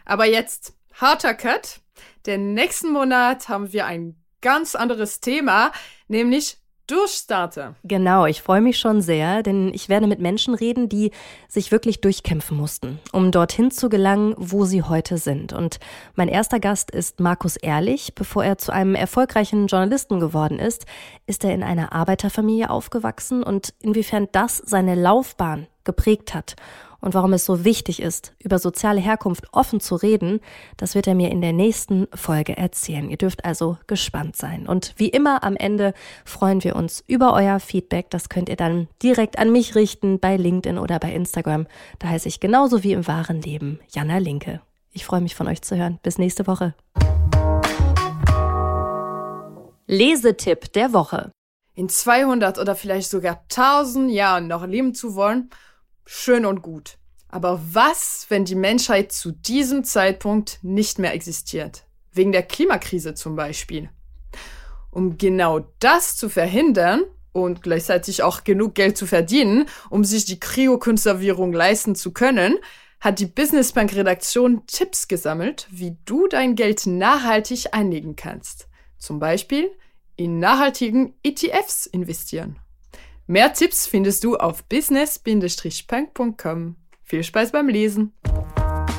Aber 0.07 0.25
jetzt 0.25 0.75
harter 0.95 1.35
Cut. 1.35 1.81
Denn 2.25 2.55
nächsten 2.55 2.91
Monat 2.93 3.49
haben 3.49 3.73
wir 3.73 3.87
ein 3.87 4.17
ganz 4.41 4.75
anderes 4.75 5.21
Thema, 5.21 5.73
nämlich 6.09 6.59
Durchstarter. 6.87 7.75
Genau, 7.83 8.27
ich 8.27 8.43
freue 8.43 8.61
mich 8.61 8.79
schon 8.79 9.03
sehr, 9.03 9.43
denn 9.43 9.73
ich 9.75 9.89
werde 9.89 10.07
mit 10.07 10.21
Menschen 10.21 10.55
reden, 10.55 10.89
die 10.89 11.11
sich 11.49 11.73
wirklich 11.73 12.01
durchkämpfen 12.01 12.57
mussten, 12.57 13.01
um 13.13 13.33
dorthin 13.33 13.73
zu 13.73 13.89
gelangen, 13.89 14.35
wo 14.37 14.67
sie 14.67 14.83
heute 14.83 15.19
sind. 15.19 15.53
Und 15.53 15.81
mein 16.15 16.29
erster 16.29 16.61
Gast 16.61 16.93
ist 16.93 17.19
Markus 17.19 17.57
Ehrlich. 17.57 18.15
Bevor 18.15 18.45
er 18.45 18.59
zu 18.59 18.73
einem 18.73 18.95
erfolgreichen 18.95 19.67
Journalisten 19.67 20.21
geworden 20.21 20.61
ist, 20.61 20.87
ist 21.27 21.43
er 21.43 21.53
in 21.53 21.65
einer 21.65 21.93
Arbeiterfamilie 21.93 22.71
aufgewachsen 22.71 23.43
und 23.43 23.75
inwiefern 23.81 24.29
das 24.31 24.59
seine 24.59 24.95
Laufbahn 24.95 25.67
geprägt 25.83 26.35
hat 26.35 26.55
und 27.01 27.15
warum 27.15 27.33
es 27.33 27.45
so 27.45 27.65
wichtig 27.65 28.01
ist, 28.01 28.35
über 28.39 28.59
soziale 28.59 29.01
Herkunft 29.01 29.47
offen 29.53 29.81
zu 29.81 29.97
reden, 29.97 30.41
das 30.77 30.95
wird 30.95 31.07
er 31.07 31.15
mir 31.15 31.31
in 31.31 31.41
der 31.41 31.53
nächsten 31.53 32.09
Folge 32.15 32.57
erzählen. 32.57 33.09
Ihr 33.11 33.17
dürft 33.17 33.45
also 33.45 33.79
gespannt 33.87 34.37
sein. 34.37 34.67
Und 34.67 34.95
wie 34.97 35.09
immer 35.09 35.45
am 35.45 35.57
Ende 35.57 35.95
freuen 36.25 36.63
wir 36.65 36.77
uns 36.77 37.05
über 37.07 37.33
euer 37.35 37.61
Feedback. 37.61 38.11
Das 38.11 38.29
könnt 38.29 38.49
ihr 38.49 38.57
dann 38.57 38.89
direkt 39.03 39.39
an 39.39 39.53
mich 39.53 39.75
richten 39.75 40.19
bei 40.21 40.37
LinkedIn 40.37 40.79
oder 40.79 40.99
bei 40.99 41.13
Instagram. 41.13 41.67
Da 41.99 42.09
heiße 42.09 42.29
ich 42.29 42.41
genauso 42.41 42.83
wie 42.83 42.93
im 42.93 43.07
wahren 43.07 43.43
Leben 43.43 43.81
Jana 43.89 44.19
Linke. 44.19 44.61
Ich 44.93 45.05
freue 45.05 45.21
mich 45.21 45.35
von 45.35 45.47
euch 45.47 45.63
zu 45.63 45.77
hören. 45.77 45.99
Bis 46.03 46.19
nächste 46.19 46.47
Woche. 46.47 46.75
Lesetipp 49.87 50.73
der 50.73 50.93
Woche. 50.93 51.31
In 51.75 51.89
200 51.89 52.59
oder 52.59 52.75
vielleicht 52.75 53.11
sogar 53.11 53.43
1000 53.51 54.11
Jahren 54.11 54.49
noch 54.49 54.67
leben 54.67 54.95
zu 54.95 55.15
wollen, 55.15 55.51
schön 56.07 56.47
und 56.47 56.63
gut. 56.63 56.97
Aber 57.29 57.61
was, 57.73 58.27
wenn 58.31 58.45
die 58.45 58.55
Menschheit 58.55 59.13
zu 59.13 59.33
diesem 59.33 59.85
Zeitpunkt 59.85 60.59
nicht 60.63 60.99
mehr 60.99 61.13
existiert? 61.13 61.85
Wegen 62.13 62.33
der 62.33 62.45
Klimakrise 62.45 63.15
zum 63.15 63.37
Beispiel. 63.37 63.91
Um 64.91 65.19
genau 65.19 65.67
das 65.81 66.17
zu 66.17 66.31
verhindern 66.31 67.03
und 67.33 67.63
gleichzeitig 67.63 68.23
auch 68.23 68.45
genug 68.45 68.75
Geld 68.75 68.97
zu 68.97 69.07
verdienen, 69.07 69.67
um 69.91 70.05
sich 70.05 70.25
die 70.25 70.41
Kryokonservierung 70.41 71.53
leisten 71.53 71.95
zu 71.95 72.13
können, 72.13 72.57
hat 73.01 73.19
die 73.19 73.27
Businessbank 73.27 73.95
Redaktion 73.95 74.67
Tipps 74.67 75.07
gesammelt, 75.07 75.67
wie 75.71 75.99
du 76.07 76.29
dein 76.29 76.55
Geld 76.55 76.87
nachhaltig 76.87 77.75
einlegen 77.75 78.17
kannst. 78.17 78.69
Zum 78.97 79.19
Beispiel 79.19 79.71
in 80.17 80.39
nachhaltigen 80.39 81.15
ETFs 81.23 81.85
investieren. 81.85 82.59
Mehr 83.29 83.53
Tipps 83.53 83.89
findest 83.89 84.23
du 84.23 84.37
auf 84.37 84.63
business-punk.com. 84.65 86.77
Viel 87.03 87.25
Spaß 87.25 87.51
beim 87.51 87.69
Lesen! 87.69 88.13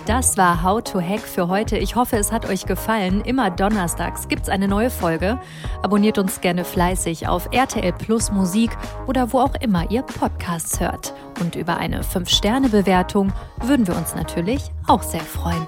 Das 0.05 0.37
war 0.37 0.63
How 0.63 0.81
to 0.81 1.01
Hack 1.01 1.21
für 1.21 1.49
heute. 1.49 1.77
Ich 1.77 1.95
hoffe, 1.95 2.17
es 2.17 2.31
hat 2.31 2.49
euch 2.49 2.65
gefallen. 2.65 3.21
Immer 3.21 3.49
donnerstags 3.49 4.27
gibt 4.27 4.43
es 4.43 4.49
eine 4.49 4.67
neue 4.67 4.89
Folge. 4.89 5.39
Abonniert 5.81 6.17
uns 6.17 6.41
gerne 6.41 6.65
fleißig 6.65 7.27
auf 7.27 7.49
RTL 7.51 7.93
Plus 7.93 8.31
Musik 8.31 8.71
oder 9.07 9.31
wo 9.33 9.39
auch 9.39 9.55
immer 9.55 9.89
ihr 9.91 10.03
Podcasts 10.03 10.79
hört. 10.79 11.13
Und 11.41 11.55
über 11.55 11.77
eine 11.77 12.03
5-Sterne-Bewertung 12.03 13.33
würden 13.61 13.87
wir 13.87 13.97
uns 13.97 14.15
natürlich 14.15 14.71
auch 14.87 15.03
sehr 15.03 15.21
freuen. 15.21 15.67